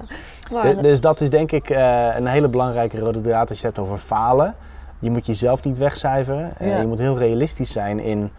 Dus 0.81 1.01
dat 1.01 1.21
is 1.21 1.29
denk 1.29 1.51
ik 1.51 1.69
eh, 1.69 2.15
een 2.15 2.27
hele 2.27 2.49
belangrijke 2.49 2.99
rode 2.99 3.21
draad 3.21 3.49
als 3.49 3.59
je 3.59 3.67
het 3.67 3.75
hebt 3.75 3.87
over 3.89 3.99
falen. 4.05 4.55
Je 4.99 5.11
moet 5.11 5.25
jezelf 5.25 5.63
niet 5.63 5.77
wegcijferen. 5.77 6.51
Eh, 6.57 6.67
Ja. 6.67 6.77
je 6.77 6.87
moet 6.87 6.99
heel 6.99 7.17
realistisch 7.17 7.71
zijn 7.71 7.99
in... 7.99 8.31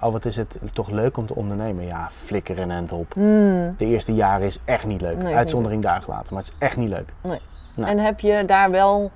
oh, 0.00 0.12
wat 0.12 0.24
is 0.24 0.36
het 0.36 0.60
toch 0.72 0.90
leuk 0.90 1.16
om 1.16 1.26
te 1.26 1.34
ondernemen? 1.34 1.86
Ja, 1.86 2.08
flikker 2.12 2.58
en 2.58 2.70
end 2.70 2.92
op. 2.92 3.12
Hmm. 3.14 3.74
De 3.78 3.84
eerste 3.86 4.14
jaren 4.14 4.46
is 4.46 4.58
echt 4.64 4.86
niet 4.86 5.00
leuk. 5.00 5.22
Nee, 5.22 5.34
Uitzondering 5.34 5.82
daar 5.82 6.02
gelaten, 6.02 6.34
maar 6.34 6.42
het 6.42 6.52
is 6.52 6.58
echt 6.58 6.76
niet 6.76 6.88
leuk. 6.88 7.12
Nee. 7.20 7.40
En 7.84 7.98
heb 7.98 8.20
je 8.20 8.44
daar 8.44 8.70
wel 8.70 9.10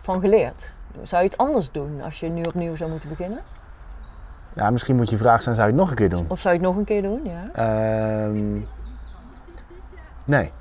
van 0.00 0.20
geleerd? 0.20 0.74
Zou 1.02 1.22
je 1.22 1.28
het 1.28 1.38
anders 1.38 1.70
doen 1.70 2.02
als 2.02 2.20
je 2.20 2.28
nu 2.28 2.42
opnieuw 2.42 2.76
zou 2.76 2.90
moeten 2.90 3.08
beginnen? 3.08 3.38
Ja, 4.54 4.70
misschien 4.70 4.96
moet 4.96 5.10
je 5.10 5.16
vraag 5.16 5.42
zijn, 5.42 5.54
zou 5.54 5.66
je 5.66 5.72
het 5.72 5.82
nog 5.82 5.90
een 5.90 5.96
keer 5.96 6.08
doen? 6.08 6.24
Of 6.28 6.40
zou 6.40 6.54
je 6.54 6.60
het 6.60 6.68
nog 6.68 6.78
een 6.78 6.84
keer 6.84 7.02
doen? 7.02 7.20
Ja. 7.24 7.48
Ehm, 7.54 8.60
nee, 10.24 10.52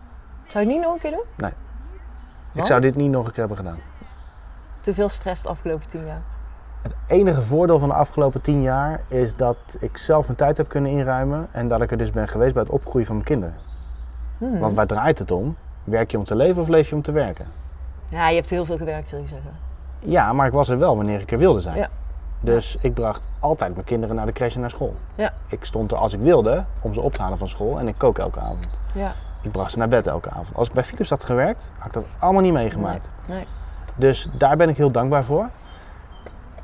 Zou 0.54 0.66
je 0.66 0.72
het 0.72 0.80
niet 0.80 0.88
nog 0.88 0.95
een 0.95 1.01
keer 1.01 1.12
doen? 1.12 1.49
ik 1.49 1.56
Want? 2.51 2.68
zou 2.68 2.82
dit 2.82 2.95
niet 2.95 3.12
nog 3.12 3.26
een 3.26 3.32
keer 3.32 3.39
hebben 3.39 3.58
gedaan. 3.58 3.80
Te 4.82 4.93
veel 4.93 5.10
stress 5.10 5.41
de 5.41 5.49
afgelopen 5.49 5.88
tien 5.88 6.06
jaar. 6.06 6.22
Het 6.82 6.95
enige 7.08 7.41
voordeel 7.41 7.80
van 7.80 7.89
de 7.89 7.95
afgelopen 7.95 8.41
tien 8.41 8.62
jaar 8.62 9.01
is 9.08 9.36
dat 9.36 9.78
ik 9.80 9.97
zelf 9.97 10.26
mijn 10.26 10.38
tijd 10.38 10.58
heb 10.58 10.68
kunnen 10.68 10.91
inruimen 10.91 11.47
en 11.51 11.68
dat 11.68 11.82
ik 11.82 11.91
er 11.91 11.97
dus 11.97 12.12
ben 12.12 12.28
geweest 12.28 12.54
bij 12.54 12.64
het 12.64 12.72
opgroeien 12.72 13.08
van 13.08 13.16
mijn 13.16 13.28
kinderen. 13.28 13.56
Hmm. 14.38 14.60
Want 14.60 14.74
waar 14.74 14.88
draait 14.88 15.20
het 15.20 15.32
om? 15.32 15.56
Werk 15.84 16.12
je 16.12 16.18
om 16.18 16.24
te 16.24 16.36
leven 16.36 16.62
of 16.62 16.68
leef 16.68 16.89
je 16.89 16.95
om 16.95 17.01
te 17.01 17.12
werken? 17.12 17.45
Ja, 18.10 18.30
je 18.30 18.36
hebt 18.36 18.49
heel 18.49 18.66
veel 18.66 18.78
gewerkt, 18.78 19.08
zul 19.08 19.20
je 19.20 19.28
zeggen. 19.28 19.51
Ja, 19.97 20.34
maar 20.34 20.47
ik 20.47 20.54
was 20.54 20.70
er 20.70 20.80
wel 20.80 20.95
wanneer 20.95 21.20
ik 21.20 21.32
er 21.32 21.38
wilde 21.38 21.62
zijn. 21.62 21.78
Ja. 21.78 21.89
Dus 22.41 22.78
ik 22.82 22.93
bracht 22.93 23.28
altijd 23.39 23.74
mijn 23.74 23.86
kinderen 23.86 24.16
naar 24.16 24.26
de 24.26 24.32
crash 24.32 24.56
en 24.56 24.62
naar 24.62 24.70
school. 24.70 24.93
Ja. 25.16 25.34
Ik 25.49 25.66
stond 25.66 25.91
er 25.91 25.97
als 25.97 26.14
ik 26.14 26.20
wilde 26.20 26.66
om 26.82 26.93
ze 26.93 27.01
op 27.01 27.14
te 27.14 27.22
halen 27.22 27.38
van 27.38 27.47
school 27.47 27.80
en 27.80 27.88
ik 27.88 27.95
kook 27.97 28.18
elke 28.18 28.39
avond. 28.39 28.80
Ja. 28.93 29.14
Ik 29.43 29.51
bracht 29.51 29.71
ze 29.71 29.77
naar 29.77 29.87
bed 29.87 30.07
elke 30.07 30.29
avond. 30.29 30.55
Als 30.55 30.67
ik 30.67 30.73
bij 30.73 30.83
Philips 30.83 31.09
had 31.09 31.23
gewerkt, 31.23 31.71
had 31.77 31.87
ik 31.87 31.93
dat 31.93 32.05
allemaal 32.19 32.41
niet 32.41 32.53
meegemaakt. 32.53 33.11
Nee. 33.27 33.47
Dus 33.95 34.27
daar 34.37 34.57
ben 34.57 34.69
ik 34.69 34.77
heel 34.77 34.91
dankbaar 34.91 35.23
voor. 35.23 35.49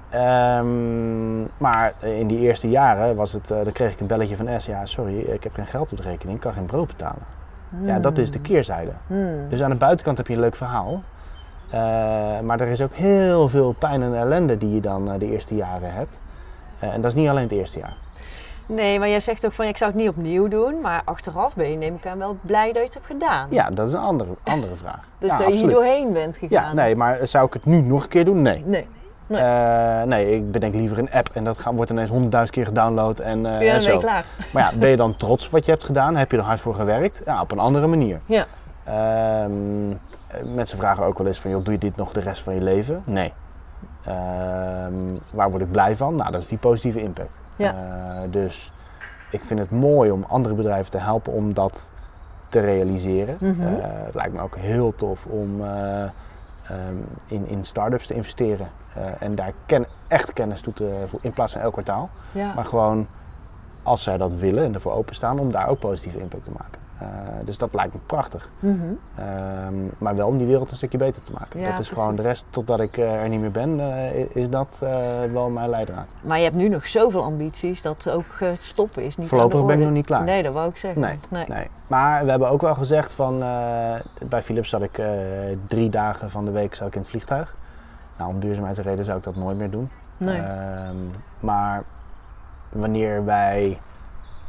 Ehm, 0.09 1.41
maar 1.57 1.93
in 1.99 2.27
die 2.27 2.39
eerste 2.39 2.69
jaren 2.69 3.15
was 3.15 3.33
het, 3.33 3.51
eh, 3.51 3.63
dan 3.63 3.73
kreeg 3.73 3.93
ik 3.93 3.99
een 3.99 4.07
belletje 4.07 4.35
van 4.35 4.61
S. 4.61 4.65
Ja, 4.65 4.85
sorry, 4.85 5.19
ik 5.19 5.43
heb 5.43 5.53
geen 5.53 5.67
geld 5.67 5.91
op 5.91 5.97
de 5.97 6.03
rekening, 6.03 6.37
ik 6.37 6.43
kan 6.43 6.53
geen 6.53 6.65
brood 6.65 6.87
betalen. 6.87 7.23
Ja, 7.69 7.99
dat 7.99 8.17
is 8.17 8.31
de 8.31 8.39
keerzijde. 8.39 8.91
Hmm. 9.07 9.49
Dus 9.49 9.63
aan 9.63 9.69
de 9.69 9.75
buitenkant 9.75 10.17
heb 10.17 10.27
je 10.27 10.33
een 10.33 10.39
leuk 10.39 10.55
verhaal. 10.55 11.03
Eh, 11.71 11.79
maar 12.39 12.61
er 12.61 12.67
is 12.67 12.81
ook 12.81 12.93
heel 12.93 13.49
veel 13.49 13.71
pijn 13.71 14.01
en 14.01 14.15
ellende 14.15 14.57
die 14.57 14.73
je 14.73 14.81
dan 14.81 15.11
eh, 15.11 15.19
de 15.19 15.31
eerste 15.31 15.55
jaren 15.55 15.93
hebt. 15.93 16.21
En 16.79 17.01
dat 17.01 17.11
is 17.11 17.19
niet 17.19 17.29
alleen 17.29 17.43
het 17.43 17.51
eerste 17.51 17.79
jaar. 17.79 17.95
Nee, 18.69 18.99
maar 18.99 19.09
jij 19.09 19.19
zegt 19.19 19.45
ook 19.45 19.53
van 19.53 19.65
ik 19.65 19.77
zou 19.77 19.91
het 19.91 19.99
niet 19.99 20.09
opnieuw 20.09 20.47
doen. 20.47 20.81
Maar 20.81 21.01
achteraf 21.05 21.55
ben 21.55 21.71
je 21.71 21.77
neem 21.77 21.95
ik 21.95 22.07
aan 22.07 22.17
wel 22.17 22.37
blij 22.41 22.65
dat 22.65 22.75
je 22.75 22.81
het 22.81 22.93
hebt 22.93 23.05
gedaan. 23.05 23.47
Ja, 23.49 23.69
dat 23.69 23.87
is 23.87 23.93
een 23.93 23.99
andere, 23.99 24.29
andere 24.43 24.75
vraag. 24.75 25.07
Dus 25.19 25.31
ja, 25.31 25.37
dat 25.37 25.47
je 25.47 25.53
hier 25.53 25.69
doorheen 25.69 26.13
bent 26.13 26.37
gegaan. 26.37 26.65
Ja, 26.67 26.73
nee, 26.73 26.95
maar 26.95 27.27
zou 27.27 27.45
ik 27.45 27.53
het 27.53 27.65
nu 27.65 27.81
nog 27.81 28.03
een 28.03 28.09
keer 28.09 28.25
doen? 28.25 28.41
Nee. 28.41 28.63
Nee. 28.65 28.87
Nee. 29.27 29.41
Eh, 29.41 30.03
nee, 30.03 30.35
ik 30.35 30.51
bedenk 30.51 30.75
liever 30.75 30.99
een 30.99 31.11
app 31.11 31.29
en 31.33 31.43
dat 31.43 31.59
gaat, 31.59 31.73
wordt 31.73 31.91
ineens 31.91 32.09
honderdduizend 32.09 32.55
keer 32.57 32.65
gedownload 32.65 33.19
en, 33.19 33.45
eh, 33.45 33.61
ja, 33.61 33.73
en 33.73 33.81
zo. 33.81 33.97
klaar. 33.97 34.25
Maar 34.53 34.63
ja, 34.63 34.79
ben 34.79 34.89
je 34.89 34.95
dan 34.95 35.17
trots 35.17 35.45
op 35.45 35.51
wat 35.51 35.65
je 35.65 35.71
hebt 35.71 35.83
gedaan? 35.83 36.15
Heb 36.15 36.31
je 36.31 36.37
er 36.37 36.43
hard 36.43 36.59
voor 36.59 36.73
gewerkt? 36.73 37.21
Ja, 37.25 37.41
op 37.41 37.51
een 37.51 37.59
andere 37.59 37.87
manier. 37.87 38.19
Ja. 38.25 38.45
Ehm, 38.83 39.89
mensen 40.53 40.77
vragen 40.77 41.03
ook 41.05 41.17
wel 41.17 41.27
eens 41.27 41.39
van, 41.39 41.51
joh, 41.51 41.63
doe 41.63 41.73
je 41.73 41.79
dit 41.79 41.95
nog 41.95 42.11
de 42.11 42.19
rest 42.19 42.41
van 42.41 42.55
je 42.55 42.61
leven? 42.61 43.01
Nee. 43.05 43.33
Ehm, 44.03 45.15
waar 45.33 45.49
word 45.49 45.61
ik 45.61 45.71
blij 45.71 45.95
van? 45.95 46.15
Nou, 46.15 46.31
dat 46.31 46.41
is 46.41 46.47
die 46.47 46.57
positieve 46.57 47.01
impact. 47.01 47.39
Ja. 47.55 47.75
Eh, 47.75 48.31
dus 48.31 48.71
ik 49.31 49.45
vind 49.45 49.59
het 49.59 49.71
mooi 49.71 50.11
om 50.11 50.23
andere 50.27 50.55
bedrijven 50.55 50.91
te 50.91 50.97
helpen 50.97 51.33
om 51.33 51.53
dat 51.53 51.91
te 52.49 52.59
realiseren. 52.59 53.37
Mhm. 53.39 53.61
Eh, 53.61 53.75
het 53.81 54.15
lijkt 54.15 54.33
me 54.33 54.41
ook 54.41 54.57
heel 54.57 54.95
tof 54.95 55.25
om 55.25 55.63
eh, 55.63 56.03
ehm, 56.03 56.09
in, 57.27 57.47
in 57.47 57.65
start-ups 57.65 58.07
te 58.07 58.13
investeren. 58.13 58.67
en 59.19 59.35
daar 59.35 59.53
ken, 59.65 59.85
echt 60.07 60.33
kennis 60.33 60.61
toe 60.61 60.73
te 60.73 61.03
in 61.21 61.31
plaats 61.31 61.53
van 61.53 61.61
elk 61.61 61.71
kwartaal. 61.71 62.09
Ja. 62.31 62.53
Maar 62.53 62.65
gewoon 62.65 63.07
als 63.83 64.03
zij 64.03 64.17
dat 64.17 64.33
willen 64.33 64.63
en 64.63 64.73
ervoor 64.73 64.91
openstaan 64.91 65.39
om 65.39 65.51
daar 65.51 65.67
ook 65.67 65.79
positieve 65.79 66.19
impact 66.19 66.43
te 66.43 66.51
maken. 66.51 66.81
Eh, 66.99 67.07
dus 67.45 67.57
dat 67.57 67.73
lijkt 67.73 67.93
me 67.93 67.99
prachtig. 68.05 68.49
Mhm. 68.59 68.77
Ehm, 69.15 69.73
maar 69.97 70.15
wel 70.15 70.27
om 70.27 70.37
die 70.37 70.47
wereld 70.47 70.71
een 70.71 70.77
stukje 70.77 70.97
beter 70.97 71.21
te 71.21 71.31
maken. 71.31 71.59
Ja, 71.59 71.69
dat 71.69 71.79
is 71.79 71.85
precies. 71.85 72.03
gewoon 72.03 72.15
de 72.15 72.21
rest, 72.21 72.45
totdat 72.49 72.79
ik 72.79 72.97
eh, 72.97 73.13
er 73.13 73.29
niet 73.29 73.39
meer 73.39 73.51
ben, 73.51 73.79
eh, 73.79 74.35
is 74.35 74.49
dat 74.49 74.79
wel 75.31 75.49
mijn 75.49 75.69
leidraad. 75.69 76.13
Maar 76.21 76.37
je 76.37 76.43
hebt 76.43 76.55
nu 76.55 76.69
nog 76.69 76.87
zoveel 76.87 77.23
ambities 77.23 77.81
dat 77.81 78.09
ook 78.09 78.25
stoppen 78.53 79.03
is 79.03 79.17
niet 79.17 79.27
Voorlopig 79.27 79.65
ben 79.65 79.77
ik 79.77 79.83
nog 79.83 79.93
niet 79.93 80.05
klaar. 80.05 80.23
Nee, 80.23 80.43
dat 80.43 80.53
wou 80.53 80.69
ik 80.69 80.77
zeggen. 80.77 81.01
Nee, 81.01 81.19
nee. 81.29 81.45
Nee. 81.47 81.67
Maar 81.87 82.23
we 82.23 82.29
hebben 82.29 82.49
ook 82.49 82.61
wel 82.61 82.75
gezegd 82.75 83.13
van, 83.13 83.39
bij 84.27 84.41
Philips 84.41 84.69
zat 84.69 84.81
ik 84.81 85.01
drie 85.67 85.89
dagen 85.89 86.29
van 86.29 86.45
de 86.45 86.51
week 86.51 86.75
zat 86.75 86.87
ik 86.87 86.93
in 86.93 86.99
het 86.99 87.09
vliegtuig. 87.09 87.55
Nou, 88.17 88.29
om 88.29 88.39
duurzaamheidsreden 88.39 89.05
zou 89.05 89.17
ik 89.17 89.23
dat 89.23 89.35
nooit 89.35 89.57
meer 89.57 89.69
doen. 89.69 89.89
Nee. 90.17 90.41
Ehm, 90.41 90.95
maar 91.39 91.83
wanneer 92.69 93.25
wij 93.25 93.79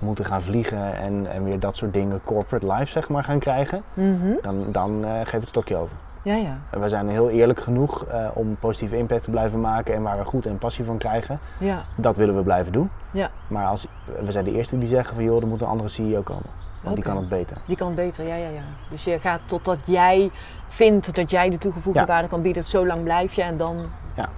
moeten 0.00 0.24
gaan 0.24 0.42
vliegen 0.42 0.96
en, 0.96 1.26
en 1.32 1.44
weer 1.44 1.60
dat 1.60 1.76
soort 1.76 1.92
dingen, 1.94 2.20
corporate 2.24 2.66
life 2.66 2.86
zeg 2.92 3.08
maar, 3.08 3.24
gaan 3.24 3.38
krijgen, 3.38 3.82
Mhm. 3.94 4.32
dan, 4.42 4.64
dan 4.68 5.04
eh 5.04 5.10
geef 5.24 5.40
het 5.40 5.48
stokje 5.48 5.76
over. 5.76 5.96
Ja, 6.22 6.34
ja. 6.34 6.58
En 6.70 6.80
wij 6.80 6.88
zijn 6.88 7.08
heel 7.08 7.30
eerlijk 7.30 7.60
genoeg 7.60 8.04
eh, 8.04 8.28
om 8.34 8.56
positieve 8.56 8.96
impact 8.96 9.22
te 9.22 9.30
blijven 9.30 9.60
maken 9.60 9.94
en 9.94 10.02
waar 10.02 10.18
we 10.18 10.24
goed 10.24 10.46
en 10.46 10.58
passie 10.58 10.84
van 10.84 10.98
krijgen, 10.98 11.38
Ja, 11.58 11.84
dat 11.94 12.16
willen 12.16 12.34
we 12.36 12.42
blijven 12.42 12.72
doen. 12.72 12.90
ja. 13.10 13.30
Maar 13.48 13.66
als, 13.66 13.86
we 14.24 14.32
zijn 14.32 14.44
de 14.44 14.52
eerste 14.52 14.78
die 14.78 14.88
zeggen 14.88 15.14
van 15.14 15.24
joh, 15.24 15.40
er 15.42 15.46
moet 15.48 15.62
een 15.62 15.68
andere 15.68 15.88
CEO 15.88 16.22
komen. 16.22 16.58
Want 16.82 16.94
die 16.94 17.04
kan 17.04 17.16
het 17.16 17.28
beter. 17.28 17.56
Die 17.66 17.76
kan 17.76 17.94
beter, 17.94 18.26
ja, 18.26 18.34
ja, 18.34 18.48
ja. 18.48 18.62
Dus 18.90 19.04
je 19.04 19.18
gaat 19.20 19.40
totdat 19.46 19.78
jij 19.86 20.30
vindt 20.68 21.14
dat 21.14 21.30
jij 21.30 21.50
de 21.50 21.58
toegevoegde 21.58 22.00
Ja. 22.00 22.06
waarde 22.06 22.28
kan 22.28 22.42
bieden, 22.42 22.64
zo 22.64 22.86
lang 22.86 23.02
blijf 23.02 23.32
je 23.32 23.42
en 23.42 23.56
dan 23.56 23.76
Ja. 24.14 24.28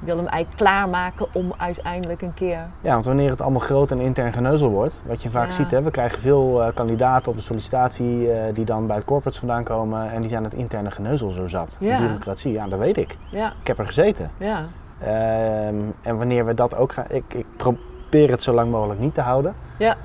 Wil 0.00 0.16
hem 0.16 0.26
eigenlijk 0.26 0.62
klaarmaken 0.62 1.26
om 1.32 1.52
uiteindelijk 1.56 2.22
een 2.22 2.34
keer. 2.34 2.66
Ja, 2.80 2.92
want 2.92 3.04
wanneer 3.04 3.30
het 3.30 3.40
allemaal 3.40 3.60
groot 3.60 3.90
en 3.90 4.00
intern 4.00 4.32
geneuzel 4.32 4.68
wordt, 4.70 5.00
wat 5.06 5.22
je 5.22 5.30
vaak 5.30 5.46
Ja. 5.46 5.52
ziet, 5.52 5.70
hè, 5.70 5.82
we 5.82 5.90
krijgen 5.90 6.18
veel 6.20 6.62
eh, 6.62 6.72
kandidaten 6.74 7.30
op 7.30 7.36
de 7.36 7.42
sollicitatie 7.44 8.32
eh, 8.32 8.54
die 8.54 8.64
dan 8.64 8.86
bij 8.86 8.96
de 8.96 9.04
corporates 9.04 9.38
vandaan 9.38 9.64
komen 9.64 10.10
en 10.10 10.20
die 10.20 10.30
zijn 10.30 10.44
het 10.44 10.52
interne 10.54 10.90
geneuzel 10.90 11.30
zo 11.30 11.46
zat. 11.46 11.76
Ja. 11.80 11.96
De 11.96 12.02
bureaucratie, 12.02 12.52
ja, 12.52 12.66
dat 12.68 12.78
weet 12.78 12.96
ik. 12.96 13.16
Ja, 13.30 13.52
Ik 13.60 13.66
heb 13.66 13.78
er 13.78 13.86
gezeten. 13.86 14.30
ja. 14.36 14.64
Ehm, 15.00 15.74
en 16.02 16.16
wanneer 16.16 16.44
we 16.46 16.54
dat 16.54 16.76
ook 16.76 16.92
gaan, 16.92 17.04
ik, 17.08 17.24
ik 17.34 17.46
probeer 17.56 18.30
het 18.30 18.42
zo 18.42 18.52
lang 18.52 18.70
mogelijk 18.70 19.00
niet 19.00 19.14
te 19.14 19.20
houden. 19.20 19.54
Ja. 19.76 19.96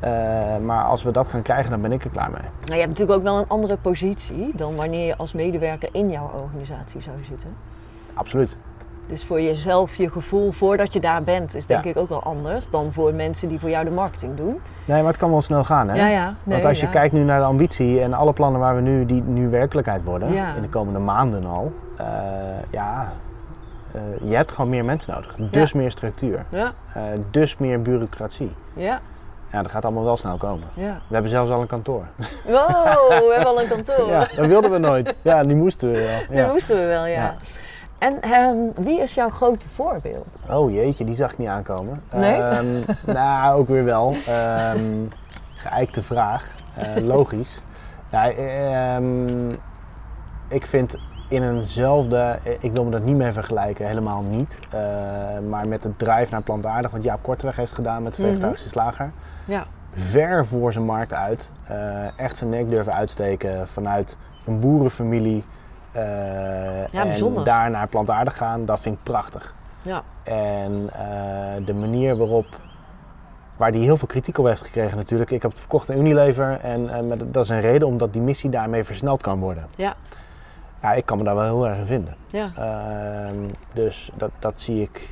Eh, 0.00 0.10
maar 0.64 0.84
als 0.84 1.02
we 1.02 1.10
dat 1.10 1.26
gaan 1.28 1.42
krijgen, 1.42 1.70
dan 1.70 1.80
ben 1.80 1.92
ik 1.92 2.04
er 2.04 2.10
klaar 2.10 2.30
mee. 2.30 2.40
Nou, 2.40 2.50
je 2.72 2.72
hebt 2.74 2.88
natuurlijk 2.88 3.18
ook 3.18 3.22
wel 3.24 3.38
een 3.38 3.48
andere 3.48 3.76
positie 3.76 4.50
dan 4.54 4.76
wanneer 4.76 5.06
je 5.06 5.16
als 5.16 5.32
medewerker 5.32 5.88
in 5.92 6.10
jouw 6.10 6.30
organisatie 6.42 7.00
zou 7.00 7.16
zitten. 7.28 7.48
Absoluut. 8.14 8.56
Dus 9.06 9.24
voor 9.24 9.40
jezelf, 9.40 9.94
je 9.94 10.10
gevoel 10.10 10.52
voordat 10.52 10.92
je 10.92 11.00
daar 11.00 11.22
bent, 11.22 11.54
is 11.54 11.66
denk 11.66 11.84
Ja. 11.84 11.90
ik 11.90 11.96
ook 11.96 12.08
wel 12.08 12.22
anders 12.22 12.70
dan 12.70 12.92
voor 12.92 13.14
mensen 13.14 13.48
die 13.48 13.58
voor 13.60 13.68
jou 13.70 13.84
de 13.84 13.90
marketing 13.90 14.36
doen. 14.36 14.60
Nee, 14.84 14.98
maar 15.02 15.10
het 15.10 15.16
kan 15.20 15.30
wel 15.30 15.40
snel 15.40 15.64
gaan, 15.64 15.88
hè? 15.88 15.96
Ja, 15.96 16.06
ja. 16.08 16.24
Nee, 16.24 16.34
Want 16.54 16.64
als 16.64 16.80
je 16.80 16.86
ja. 16.86 16.92
kijkt 16.92 17.12
nu 17.14 17.22
naar 17.22 17.38
de 17.38 17.44
ambitie 17.46 18.00
en 18.00 18.12
alle 18.14 18.32
plannen 18.32 18.60
waar 18.60 18.74
we 18.74 18.80
nu, 18.80 19.06
die 19.06 19.22
nu 19.22 19.48
werkelijkheid 19.48 20.04
worden, 20.04 20.32
Ja. 20.32 20.54
in 20.54 20.62
de 20.62 20.68
komende 20.68 20.98
maanden 20.98 21.46
al, 21.46 21.72
eh, 21.96 22.06
ja, 22.70 23.12
eh, 23.92 24.00
je 24.28 24.36
hebt 24.36 24.52
gewoon 24.52 24.70
meer 24.70 24.84
mensen 24.84 25.14
nodig. 25.14 25.34
Dus 25.50 25.72
meer 25.72 25.90
structuur. 25.90 26.44
Ja, 26.48 26.72
Eh, 26.94 27.02
dus 27.30 27.56
meer 27.56 27.82
bureaucratie. 27.82 28.52
ja, 28.76 29.00
Ja, 29.52 29.62
dat 29.62 29.70
gaat 29.70 29.84
allemaal 29.84 30.04
wel 30.04 30.16
snel 30.16 30.36
komen. 30.36 30.66
ja. 30.74 31.00
We 31.08 31.12
hebben 31.14 31.30
zelfs 31.30 31.50
al 31.50 31.60
een 31.60 31.66
kantoor. 31.66 32.04
Wow, 32.46 32.66
we 33.08 33.30
hebben 33.34 33.46
al 33.52 33.60
een 33.60 33.68
kantoor. 33.68 34.08
Ja, 34.14 34.18
dat 34.36 34.46
wilden 34.46 34.70
we 34.70 34.78
nooit. 34.78 35.16
Ja, 35.22 35.42
die 35.42 35.56
moesten 35.56 35.90
we 35.92 35.98
wel. 36.28 36.38
Ja. 36.38 36.52
moesten 36.52 36.76
we 36.76 36.86
wel, 36.86 37.06
ja. 37.06 37.34
En 38.04 38.20
ehm, 38.20 38.56
wie 38.84 39.00
is 39.00 39.14
jouw 39.14 39.30
grote 39.30 39.68
voorbeeld? 39.68 40.40
Oh 40.50 40.70
jeetje, 40.72 41.04
die 41.04 41.14
zag 41.14 41.32
ik 41.32 41.38
niet 41.38 41.48
aankomen. 41.48 42.02
Nee? 42.12 42.34
Ehm, 42.42 42.66
nou, 43.18 43.58
ook 43.58 43.68
weer 43.68 43.84
wel. 43.84 44.14
Ehm 44.26 45.04
geëikte 45.54 46.02
vraag. 46.02 46.50
Eh, 46.74 47.02
logisch. 47.02 47.62
Ja, 48.10 48.30
ehm, 48.30 49.50
ik 50.48 50.66
vind 50.66 50.96
in 51.28 51.42
eenzelfde, 51.42 52.38
ik 52.60 52.72
wil 52.72 52.84
me 52.84 52.90
dat 52.90 53.02
niet 53.04 53.16
mee 53.16 53.32
vergelijken, 53.32 53.86
helemaal 53.86 54.22
niet. 54.22 54.58
Maar 55.48 55.68
met 55.68 55.82
het 55.82 55.98
drive 55.98 56.30
naar 56.30 56.42
plantaardig, 56.42 56.90
wat 56.90 57.02
Jaap 57.02 57.22
Korteweg 57.22 57.56
heeft 57.56 57.72
gedaan 57.72 58.02
met 58.02 58.14
de 58.14 58.20
Mhm. 58.22 58.30
vegetarische 58.30 58.68
slager. 58.68 59.10
Ja. 59.44 59.64
Ver 59.94 60.46
voor 60.46 60.72
zijn 60.72 60.84
markt 60.84 61.12
uit. 61.14 61.50
Eh, 61.68 62.18
echt 62.18 62.36
zijn 62.36 62.50
nek 62.50 62.70
durven 62.70 62.92
uitsteken 62.94 63.68
vanuit 63.68 64.16
een 64.46 64.60
boerenfamilie. 64.60 65.44
Eh, 65.94 66.86
Ja, 66.88 67.04
en 67.04 67.44
daar 67.44 67.70
naar 67.70 67.88
plantaardig 67.88 68.36
gaan, 68.36 68.64
dat 68.64 68.80
vind 68.80 68.96
ik 68.96 69.02
prachtig. 69.02 69.54
Ja. 69.82 70.02
En 70.22 70.90
eh, 70.92 71.66
de 71.66 71.74
manier 71.74 72.16
waarop, 72.16 72.46
waar 73.56 73.70
hij 73.70 73.80
heel 73.80 73.96
veel 73.96 74.08
kritiek 74.08 74.38
op 74.38 74.46
heeft 74.46 74.62
gekregen 74.62 74.96
natuurlijk. 74.96 75.30
Ik 75.30 75.42
heb 75.42 75.50
het 75.50 75.60
verkocht 75.60 75.90
aan 75.90 75.98
Unilever 75.98 76.58
en 76.60 76.94
eh, 76.94 77.02
met, 77.02 77.34
dat 77.34 77.44
is 77.44 77.50
een 77.50 77.60
reden 77.60 77.88
omdat 77.88 78.12
die 78.12 78.22
missie 78.22 78.50
daarmee 78.50 78.84
versneld 78.84 79.22
kan 79.22 79.38
worden. 79.38 79.66
Ja. 79.76 79.94
Ja, 80.82 80.92
ik 80.92 81.06
kan 81.06 81.18
me 81.18 81.24
daar 81.24 81.34
wel 81.34 81.44
heel 81.44 81.68
erg 81.68 81.78
in 81.78 81.86
vinden. 81.86 82.16
Ja. 82.26 82.52
Ehm, 82.56 83.38
dus 83.72 84.10
dat, 84.16 84.30
dat 84.38 84.60
zie 84.60 84.82
ik, 84.82 85.08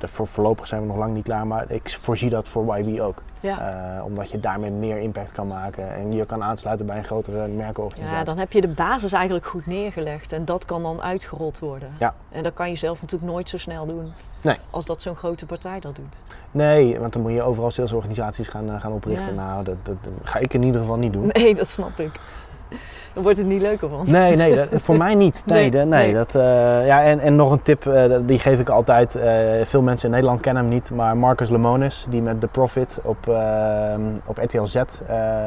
voor, 0.00 0.26
voorlopig 0.26 0.66
zijn 0.66 0.80
we 0.80 0.86
nog 0.86 0.96
lang 0.96 1.14
niet 1.14 1.24
klaar, 1.24 1.46
maar 1.46 1.70
ik 1.70 1.90
voorzie 2.00 2.30
dat 2.30 2.48
voor 2.48 2.78
YB 2.78 3.00
ook. 3.00 3.22
Ja. 3.40 3.72
Eh, 3.98 4.04
omdat 4.04 4.30
je 4.30 4.40
daarmee 4.40 4.70
meer 4.70 4.98
impact 4.98 5.32
kan 5.32 5.46
maken 5.48 5.94
en 5.94 6.12
je 6.12 6.26
kan 6.26 6.42
aansluiten 6.42 6.86
bij 6.86 6.96
een 6.96 7.04
grotere 7.04 7.48
merkenorganisatie. 7.48 8.16
ja, 8.18 8.24
dan 8.24 8.38
heb 8.38 8.52
je 8.52 8.60
de 8.60 8.68
basis 8.68 9.12
eigenlijk 9.12 9.46
goed 9.46 9.66
neergelegd 9.66 10.32
en 10.32 10.44
dat 10.44 10.64
kan 10.64 10.82
dan 10.82 11.02
uitgerold 11.02 11.58
worden. 11.58 11.88
Ja. 11.98 12.14
En 12.30 12.42
dat 12.42 12.54
kan 12.54 12.68
je 12.70 12.76
zelf 12.76 13.00
natuurlijk 13.00 13.32
nooit 13.32 13.48
zo 13.48 13.58
snel 13.58 13.86
doen 13.86 14.12
Nee. 14.42 14.56
als 14.70 14.86
dat 14.86 15.02
zo'n 15.02 15.16
grote 15.16 15.46
partij 15.46 15.80
dat 15.80 15.96
doet. 15.96 16.14
Nee, 16.50 16.98
want 16.98 17.12
dan 17.12 17.22
moet 17.22 17.32
je 17.32 17.42
overal 17.42 17.70
salesorganisaties 17.70 18.48
gaan, 18.48 18.70
eh, 18.70 18.80
gaan 18.80 18.92
oprichten. 18.92 19.34
Ja. 19.34 19.46
Nou, 19.46 19.64
dat, 19.64 19.76
dat, 19.82 19.96
dat 20.04 20.12
ga 20.22 20.38
ik 20.38 20.54
in 20.54 20.62
ieder 20.62 20.80
geval 20.80 20.96
niet 20.96 21.12
doen. 21.12 21.30
Nee, 21.32 21.54
dat 21.54 21.68
snap 21.68 21.98
ik. 21.98 22.20
Dan 23.14 23.22
wordt 23.22 23.38
het 23.38 23.46
niet 23.46 23.62
leuker 23.62 23.88
van. 23.88 24.04
Nee, 24.10 24.36
nee, 24.36 24.54
dat, 24.54 24.68
voor 24.82 24.96
mij 24.96 25.14
niet. 25.14 25.42
Nee, 25.46 25.60
Nee, 25.60 25.70
de- 25.70 25.78
nee, 25.78 25.86
nee. 26.04 26.14
Dat, 26.14 26.34
eh, 26.34 26.42
ja, 26.86 27.02
en, 27.02 27.20
en 27.20 27.36
nog 27.36 27.50
een 27.50 27.62
tip, 27.62 27.86
eh, 27.86 28.16
die 28.26 28.38
geef 28.38 28.60
ik 28.60 28.68
altijd. 28.68 29.14
Eh, 29.14 29.64
veel 29.64 29.82
mensen 29.82 30.06
in 30.06 30.10
Nederland 30.14 30.40
kennen 30.40 30.62
hem 30.62 30.72
niet, 30.72 30.90
maar 30.90 31.16
Marcus 31.16 31.50
Lemonis, 31.50 32.06
die 32.08 32.22
met 32.22 32.40
The 32.40 32.46
Profit 32.46 32.98
op, 33.02 33.28
eh, 33.28 33.94
op 34.26 34.38
RTL 34.38 34.64
Z, 34.64 34.82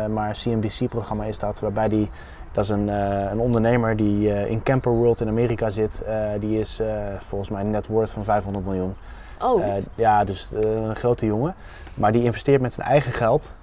maar 0.10 0.32
CNBC-programma 0.44 1.24
is 1.24 1.40
dat, 1.40 1.60
waarbij 1.60 1.90
die, 1.90 2.10
dat 2.52 2.64
is 2.64 2.70
een, 2.70 2.88
een 3.32 3.40
ondernemer 3.40 3.96
die 3.96 4.48
in 4.50 4.64
Camper 4.64 4.92
World 4.92 5.22
in 5.22 5.28
Amerika 5.28 5.70
zit. 5.70 6.04
Die 6.40 6.60
is 6.60 6.82
volgens 7.20 7.50
mij 7.50 7.62
een 7.62 7.72
net 7.72 7.88
worth 7.88 8.12
van 8.12 8.24
500 8.24 8.66
miljoen. 8.66 8.96
Oh, 9.42 9.64
ja, 9.96 10.24
dus 10.24 10.48
een 10.54 10.96
grote 10.96 11.26
jongen. 11.26 11.56
Maar 11.94 12.12
die 12.12 12.24
investeert 12.24 12.62
met 12.62 12.74
zijn 12.74 12.88
eigen 12.88 13.12
geld 13.14 13.56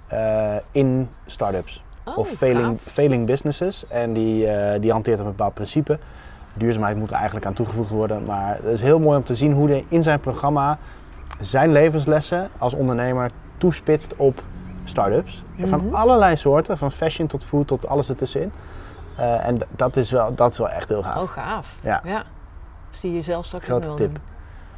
in 0.71 1.09
start-ups 1.25 1.83
oh, 2.05 2.17
of 2.17 2.29
failing, 2.29 2.79
failing 2.85 3.25
businesses. 3.25 3.87
En 3.87 4.13
die, 4.13 4.47
eh, 4.47 4.81
die 4.81 4.91
hanteert 4.91 5.19
een 5.19 5.25
bepaald 5.25 5.53
principe. 5.53 5.99
Duurzaamheid 6.53 6.97
moet 6.97 7.09
er 7.09 7.15
eigenlijk 7.15 7.45
aan 7.45 7.53
toegevoegd 7.53 7.89
worden. 7.89 8.25
Maar 8.25 8.55
het 8.55 8.65
is 8.73 8.81
heel 8.81 8.99
mooi 8.99 9.17
om 9.17 9.23
te 9.23 9.35
zien 9.35 9.53
hoe 9.53 9.69
hij 9.69 9.85
in 9.87 10.03
zijn 10.03 10.19
programma 10.19 10.77
zijn 11.39 11.71
levenslessen 11.71 12.49
als 12.57 12.73
ondernemer 12.73 13.29
toespitst 13.57 14.15
op 14.15 14.43
start-ups. 14.83 15.43
Van 15.57 15.85
Mhm. 15.85 15.95
allerlei 15.95 16.35
soorten, 16.35 16.77
van 16.77 16.91
fashion 16.91 17.27
tot 17.27 17.43
food 17.43 17.67
tot 17.67 17.87
alles 17.87 18.09
ertussenin. 18.09 18.51
Eh, 19.17 19.47
en 19.47 19.57
dat 19.75 19.95
is, 19.95 20.11
wel, 20.11 20.35
dat 20.35 20.51
is 20.51 20.57
wel 20.57 20.69
echt 20.69 20.89
heel 20.89 21.03
gaaf. 21.03 21.21
Oh, 21.23 21.29
gaaf. 21.29 21.67
Ja. 21.81 22.01
ja. 22.05 22.23
Zie 22.89 23.13
je 23.13 23.21
zelf 23.21 23.45
straks 23.45 23.65
Grote 23.65 23.93
tip. 23.93 24.15
doen. 24.15 24.23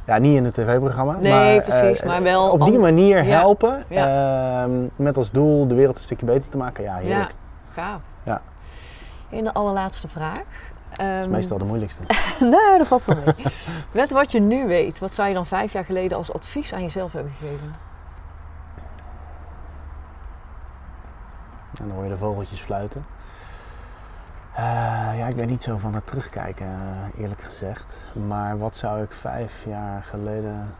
Ja, 0.06 0.18
niet 0.18 0.36
in 0.36 0.44
het 0.44 0.54
tv-programma. 0.54 1.16
Nee, 1.16 1.32
maar, 1.56 1.62
precies, 1.64 2.00
eh, 2.00 2.06
maar 2.06 2.22
wel 2.22 2.50
Op 2.50 2.64
die 2.64 2.74
an- 2.74 2.80
manier 2.80 3.24
Ja. 3.24 3.38
helpen. 3.38 3.84
ehm, 3.90 4.86
met 4.96 5.16
als 5.16 5.30
doel 5.30 5.66
de 5.68 5.74
wereld 5.74 5.96
een 5.96 6.02
stukje 6.04 6.26
beter 6.26 6.50
te 6.50 6.56
maken. 6.56 6.84
Ja, 6.84 6.96
Ja, 6.98 7.02
heerlijk. 7.06 7.34
gaaf. 7.74 8.00
Ja. 8.22 8.40
En 9.30 9.44
de 9.44 9.52
allerlaatste 9.52 10.08
vraag. 10.08 10.34
Dat 10.34 11.06
is 11.06 11.22
Ehm, 11.24 11.30
meestal 11.30 11.58
de 11.58 11.64
moeilijkste. 11.64 12.02
nee, 12.40 12.78
dat 12.78 12.86
valt 12.86 13.04
wel 13.04 13.16
mee. 13.24 13.46
Met 13.92 14.10
wat 14.10 14.32
je 14.32 14.40
nu 14.40 14.66
weet, 14.66 14.98
wat 14.98 15.12
zou 15.12 15.28
je 15.28 15.34
dan 15.34 15.46
vijf 15.46 15.72
jaar 15.72 15.84
geleden 15.84 16.16
als 16.18 16.32
advies 16.32 16.72
aan 16.72 16.82
jezelf 16.82 17.12
hebben 17.12 17.32
gegeven? 17.38 17.74
En 21.78 21.84
dan 21.88 21.90
hoor 21.90 22.02
je 22.04 22.08
de 22.10 22.16
vogeltjes 22.16 22.60
fluiten. 22.60 23.04
Eh, 24.54 24.62
ja, 25.18 25.26
ik 25.26 25.36
ben 25.36 25.46
niet 25.46 25.62
zo 25.62 25.76
van 25.76 25.94
het 25.94 26.06
terugkijken, 26.06 26.66
eh, 26.66 27.20
eerlijk 27.22 27.40
gezegd. 27.40 28.02
Maar 28.28 28.58
wat 28.58 28.76
zou 28.76 29.02
ik 29.02 29.12
vijf 29.12 29.64
jaar 29.64 30.02
geleden... 30.02 30.74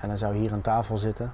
En 0.00 0.08
dan 0.08 0.18
zou 0.18 0.36
hier 0.36 0.52
aan 0.52 0.60
tafel 0.60 0.96
zitten. 0.96 1.32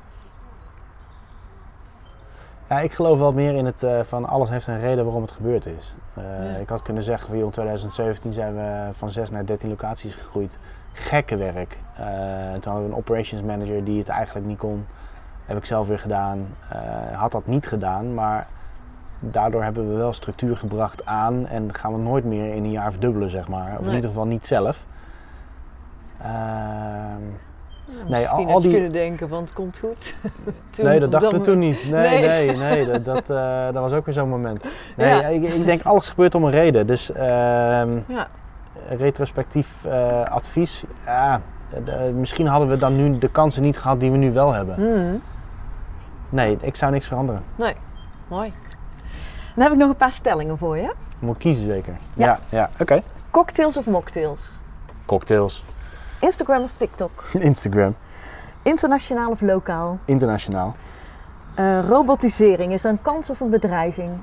Ja, 2.68 2.80
ik 2.80 2.92
geloof 2.92 3.18
wel 3.18 3.32
meer 3.32 3.54
in 3.54 3.64
het 3.64 3.82
eh, 3.82 4.00
van 4.02 4.28
alles 4.28 4.48
heeft 4.50 4.66
een 4.66 4.80
reden 4.80 5.04
waarom 5.04 5.22
het 5.22 5.30
gebeurd 5.30 5.66
is. 5.66 5.94
Ja. 6.14 6.22
Ik 6.60 6.68
had 6.68 6.82
kunnen 6.82 7.02
zeggen 7.02 7.28
van 7.28 7.38
in 7.38 7.50
2017 7.50 8.32
zijn 8.32 8.54
we 8.54 8.88
van 8.92 9.10
6 9.10 9.30
naar 9.30 9.46
13 9.46 9.68
locaties 9.68 10.14
gegroeid. 10.14 10.58
Gekke 10.92 11.36
werk. 11.36 11.78
Toen 12.60 12.72
hadden 12.72 12.82
we 12.82 12.88
een 12.88 12.94
operations 12.94 13.42
manager 13.42 13.84
die 13.84 13.98
het 13.98 14.08
eigenlijk 14.08 14.46
niet 14.46 14.58
kon. 14.58 14.86
Heb 15.44 15.56
ik 15.56 15.66
zelf 15.66 15.88
weer 15.88 15.98
gedaan. 15.98 16.46
Had 17.12 17.32
dat 17.32 17.46
niet 17.46 17.66
gedaan, 17.66 18.14
maar 18.14 18.46
daardoor 19.30 19.62
hebben 19.62 19.90
we 19.90 19.96
wel 19.96 20.12
structuur 20.12 20.56
gebracht 20.56 21.06
aan 21.06 21.46
en 21.46 21.74
gaan 21.74 21.92
we 21.92 21.98
nooit 21.98 22.24
meer 22.24 22.54
in 22.54 22.64
een 22.64 22.70
jaar 22.70 22.90
verdubbelen, 22.90 23.30
zeg 23.30 23.48
maar. 23.48 23.72
Of 23.72 23.78
in 23.78 23.84
Nee. 23.86 23.94
ieder 23.94 24.10
geval 24.10 24.26
niet 24.26 24.46
zelf. 24.46 24.86
Ehm, 26.20 27.22
Ja, 27.88 27.94
Nee, 28.08 28.28
al- 28.28 28.60
die- 28.60 28.72
kunnen 28.72 28.92
denken 28.92 29.28
van 29.28 29.40
het 29.42 29.52
komt 29.52 29.78
goed. 29.78 30.14
Toen- 30.70 30.84
nee, 30.84 31.00
dat 31.00 31.10
dachten 31.12 31.30
we 31.38 31.40
toen 31.40 31.58
niet. 31.58 31.90
Nee, 31.90 32.20
Nee. 32.20 32.46
nee, 32.46 32.56
nee, 32.66 32.86
dat, 32.86 33.04
dat, 33.04 33.30
eh, 33.30 33.64
dat 33.64 33.74
was 33.82 33.92
ook 33.92 34.04
weer 34.04 34.14
zo'n 34.14 34.28
moment. 34.28 34.64
Nee, 34.96 35.08
Ja. 35.08 35.26
ik, 35.26 35.42
ik 35.42 35.66
denk 35.66 35.82
alles 35.82 36.08
gebeurt 36.08 36.34
om 36.34 36.44
een 36.44 36.50
reden. 36.50 36.86
Dus 36.86 37.12
ehm, 37.12 38.00
Ja. 38.08 38.26
retrospectief 38.88 39.84
eh, 39.84 40.22
advies, 40.24 40.84
ja, 41.06 41.40
de- 41.84 42.12
misschien 42.14 42.46
hadden 42.46 42.68
we 42.68 42.76
dan 42.76 42.96
nu 42.96 43.18
de 43.18 43.28
kansen 43.30 43.62
niet 43.62 43.78
gehad 43.78 44.00
die 44.00 44.10
we 44.10 44.16
nu 44.16 44.32
wel 44.32 44.52
hebben. 44.52 44.74
Hmm, 44.74 45.20
Nee, 46.28 46.56
ik 46.60 46.76
zou 46.76 46.92
niks 46.92 47.06
veranderen. 47.06 47.42
mooi. 48.28 48.52
Dan 49.54 49.62
heb 49.62 49.72
ik 49.72 49.78
nog 49.78 49.88
een 49.88 49.96
paar 49.96 50.12
stellingen 50.12 50.58
voor 50.58 50.76
je. 50.78 50.94
Moet 51.18 51.36
kiezen 51.36 51.62
zeker. 51.64 51.96
Ja. 52.14 52.26
Ja, 52.26 52.38
ja, 52.48 52.70
oké. 52.80 53.02
Cocktails 53.30 53.76
of 53.76 53.86
mocktails? 53.86 54.50
Cocktails, 55.06 55.64
Instagram 56.20 56.62
of 56.62 56.72
TikTok? 56.72 57.24
Instagram, 57.50 57.94
Internationaal 58.62 59.30
of 59.30 59.40
lokaal? 59.40 59.98
internationaal, 60.04 60.74
Eh, 61.54 61.80
robotisering, 61.88 62.72
is 62.72 62.82
dat 62.82 62.92
een 62.92 63.02
kans 63.02 63.30
of 63.30 63.40
een 63.40 63.50
bedreiging? 63.50 64.20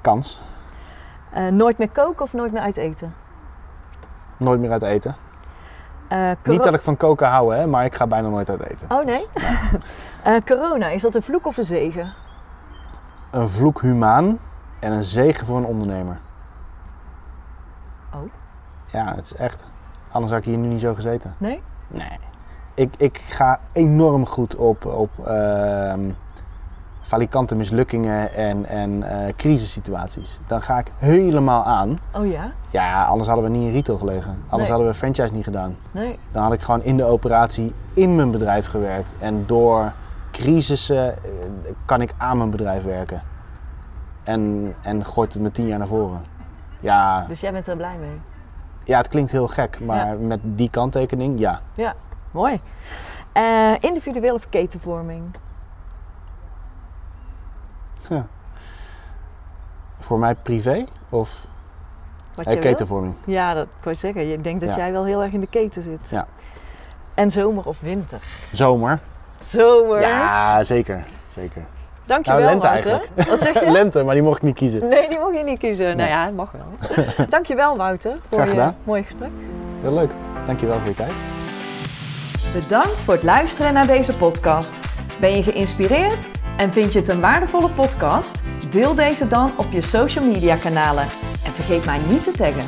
kans, 0.00 0.42
Eh, 1.32 1.46
nooit 1.46 1.78
meer 1.78 1.88
koken 1.90 2.24
of 2.24 2.32
nooit 2.32 2.52
meer 2.52 2.62
uit 2.62 2.76
eten? 2.76 3.14
nooit 4.36 4.60
meer 4.60 4.70
uit 4.70 4.82
eten. 4.82 5.16
Eh, 6.08 6.30
Niet 6.44 6.62
dat 6.62 6.74
ik 6.74 6.82
van 6.82 6.96
koken 6.96 7.28
hou, 7.28 7.54
hè, 7.54 7.66
maar 7.66 7.84
ik 7.84 7.94
ga 7.94 8.06
bijna 8.06 8.28
nooit 8.28 8.50
uit 8.50 8.66
eten. 8.66 8.90
Oh 8.90 9.04
nee? 9.04 9.26
Corona, 10.46 10.88
is 10.88 11.02
dat 11.02 11.14
een 11.14 11.22
vloek 11.22 11.46
of 11.46 11.56
een 11.56 11.64
zegen? 11.64 12.14
Een 13.32 13.48
vloek 13.48 13.80
humaan 13.80 14.38
en 14.80 14.92
een 14.92 15.04
zegen 15.04 15.46
voor 15.46 15.56
een 15.56 15.64
ondernemer. 15.64 16.18
Oh. 18.14 18.20
Ja, 18.86 19.14
het 19.14 19.24
is 19.24 19.34
echt. 19.34 19.66
Anders 20.12 20.32
had 20.32 20.40
ik 20.40 20.48
hier 20.48 20.58
nu 20.58 20.68
niet 20.68 20.80
zo 20.80 20.94
gezeten. 20.94 21.34
Nee? 21.38 21.62
Nee. 21.88 22.18
Ik, 22.74 22.94
ik 22.96 23.18
ga 23.18 23.58
enorm 23.72 24.26
goed 24.26 24.56
op, 24.56 24.84
op 24.86 25.26
ehm 25.26 26.10
falikante 27.08 27.54
mislukkingen 27.54 28.34
en, 28.34 28.64
en 28.66 29.02
eh, 29.02 29.34
crisissituaties. 29.36 30.38
Dan 30.46 30.62
ga 30.62 30.78
ik 30.78 30.92
helemaal 30.96 31.64
aan. 31.64 31.98
Oh 32.14 32.26
ja? 32.26 32.52
Ja, 32.70 33.04
anders 33.04 33.28
hadden 33.28 33.44
we 33.44 33.50
niet 33.56 33.66
in 33.66 33.72
retail 33.72 33.98
gelegen. 33.98 34.30
Anders 34.30 34.68
Nee. 34.68 34.70
hadden 34.70 34.86
we 34.86 34.94
franchise 34.94 35.34
niet 35.34 35.44
gedaan. 35.44 35.76
Nee. 35.90 36.18
Dan 36.32 36.42
had 36.42 36.52
ik 36.52 36.60
gewoon 36.60 36.82
in 36.82 36.96
de 36.96 37.04
operatie 37.04 37.74
in 37.92 38.16
mijn 38.16 38.30
bedrijf 38.30 38.66
gewerkt. 38.66 39.14
En 39.18 39.46
door 39.46 39.92
crisissen 40.30 41.12
eh, 41.12 41.20
kan 41.84 42.00
ik 42.00 42.12
aan 42.16 42.36
mijn 42.36 42.50
bedrijf 42.50 42.84
werken. 42.84 43.22
En, 44.28 44.74
en 44.82 45.04
gooit 45.04 45.32
het 45.32 45.42
me 45.42 45.50
tien 45.50 45.66
jaar 45.66 45.78
naar 45.78 45.86
voren. 45.86 46.22
Ja, 46.80 47.24
Dus 47.28 47.40
jij 47.40 47.52
bent 47.52 47.66
er 47.68 47.76
blij 47.76 47.96
mee? 48.00 48.20
ja 48.84 48.98
het 48.98 49.08
klinkt 49.08 49.32
heel 49.32 49.48
gek, 49.48 49.80
maar 49.80 50.06
Ja. 50.06 50.26
met 50.26 50.40
die 50.42 50.70
kanttekening, 50.70 51.38
ja. 51.38 51.60
Mooi. 52.32 52.60
Eh 53.32 53.74
individueel 53.80 54.34
of 54.34 54.48
ketenvorming? 54.48 55.22
Voor 60.00 60.18
mij 60.18 60.34
privé 60.34 60.84
of 61.08 61.46
Wat 62.34 62.46
eh, 62.46 62.52
wil? 62.52 62.62
ketenvorming? 62.62 63.14
Ja, 63.24 63.54
dat 63.54 63.66
kan 63.80 63.92
je 63.92 63.98
zeggen. 63.98 64.26
Je 64.26 64.40
denkt 64.40 64.60
dat 64.60 64.68
Ja. 64.70 64.76
jij 64.76 64.92
wel 64.92 65.04
heel 65.04 65.22
erg 65.22 65.32
in 65.32 65.40
de 65.40 65.46
keten 65.46 65.82
zit. 65.82 66.10
Ja. 66.10 66.26
En 67.14 67.30
zomer 67.30 67.66
of 67.66 67.80
winter? 67.80 68.20
Zomer? 68.52 68.98
Zomer. 69.36 70.00
Ja, 70.00 70.62
zeker. 70.62 71.04
zeker. 71.26 71.62
Dankjewel, 72.08 72.40
Nou, 72.40 72.50
lente 72.50 72.66
Wouter. 72.66 72.90
eigenlijk. 72.92 73.28
Wat 73.30 73.40
zeg 73.40 73.60
je? 73.64 73.70
Lente, 73.70 74.04
maar 74.04 74.14
die 74.14 74.22
mocht 74.22 74.36
ik 74.36 74.42
niet 74.42 74.54
kiezen. 74.56 74.88
Nee, 74.88 75.08
die 75.08 75.18
mocht 75.18 75.36
je 75.38 75.44
niet 75.44 75.58
kiezen. 75.58 75.84
Nou 75.84 75.96
Nee. 75.96 76.08
ja, 76.08 76.24
het 76.24 76.36
mag 76.36 76.50
wel. 76.52 76.96
Dankjewel, 77.28 77.76
Wouter, 77.76 78.12
voor 78.12 78.38
Graag 78.38 78.44
je 78.44 78.50
gedaan. 78.50 78.76
mooie 78.84 79.02
gesprek. 79.02 79.30
Heel 79.80 79.92
leuk. 79.94 80.10
Dankjewel 80.46 80.78
voor 80.78 80.88
je 80.88 80.94
tijd. 80.94 81.12
Bedankt 82.54 83.02
voor 83.02 83.14
het 83.14 83.22
luisteren 83.22 83.72
naar 83.72 83.86
deze 83.86 84.16
podcast. 84.16 84.74
Ben 85.20 85.36
je 85.36 85.42
geïnspireerd 85.42 86.28
en 86.56 86.72
vind 86.72 86.92
je 86.92 86.98
het 86.98 87.08
een 87.08 87.20
waardevolle 87.20 87.70
podcast? 87.70 88.42
Deel 88.70 88.94
deze 88.94 89.28
dan 89.28 89.52
op 89.56 89.66
je 89.70 89.80
social 89.80 90.24
media 90.24 90.56
kanalen 90.56 91.04
en 91.44 91.54
vergeet 91.54 91.84
mij 91.84 91.98
niet 92.08 92.24
te 92.24 92.30
taggen. 92.30 92.64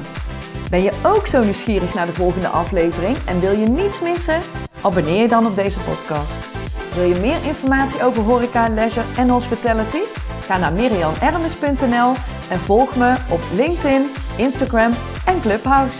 Ben 0.70 0.82
je 0.82 0.91
ook 1.05 1.26
zo 1.26 1.41
nieuwsgierig 1.43 1.95
naar 1.95 2.07
de 2.07 2.12
volgende 2.12 2.49
aflevering 2.49 3.16
en 3.26 3.41
wil 3.41 3.53
je 3.53 3.66
niets 3.66 4.01
missen? 4.01 4.38
Abonneer 4.80 5.20
je 5.22 5.28
dan 5.28 5.47
op 5.47 5.57
deze 5.57 5.78
podcast. 5.78 6.49
Wil 6.95 7.05
je 7.05 7.20
meer 7.20 7.45
informatie 7.45 8.05
over 8.05 8.22
horeca, 8.22 8.68
leisure 8.68 9.07
en 9.16 9.28
hospitality? 9.28 9.99
Ga 10.41 10.59
naar 10.59 10.72
mirianermes.nl 10.72 12.14
en 12.51 12.59
volg 12.59 12.97
me 12.97 13.16
op 13.28 13.41
LinkedIn, 13.55 14.11
Instagram 14.36 14.93
en 15.24 15.41
Clubhouse. 15.41 15.99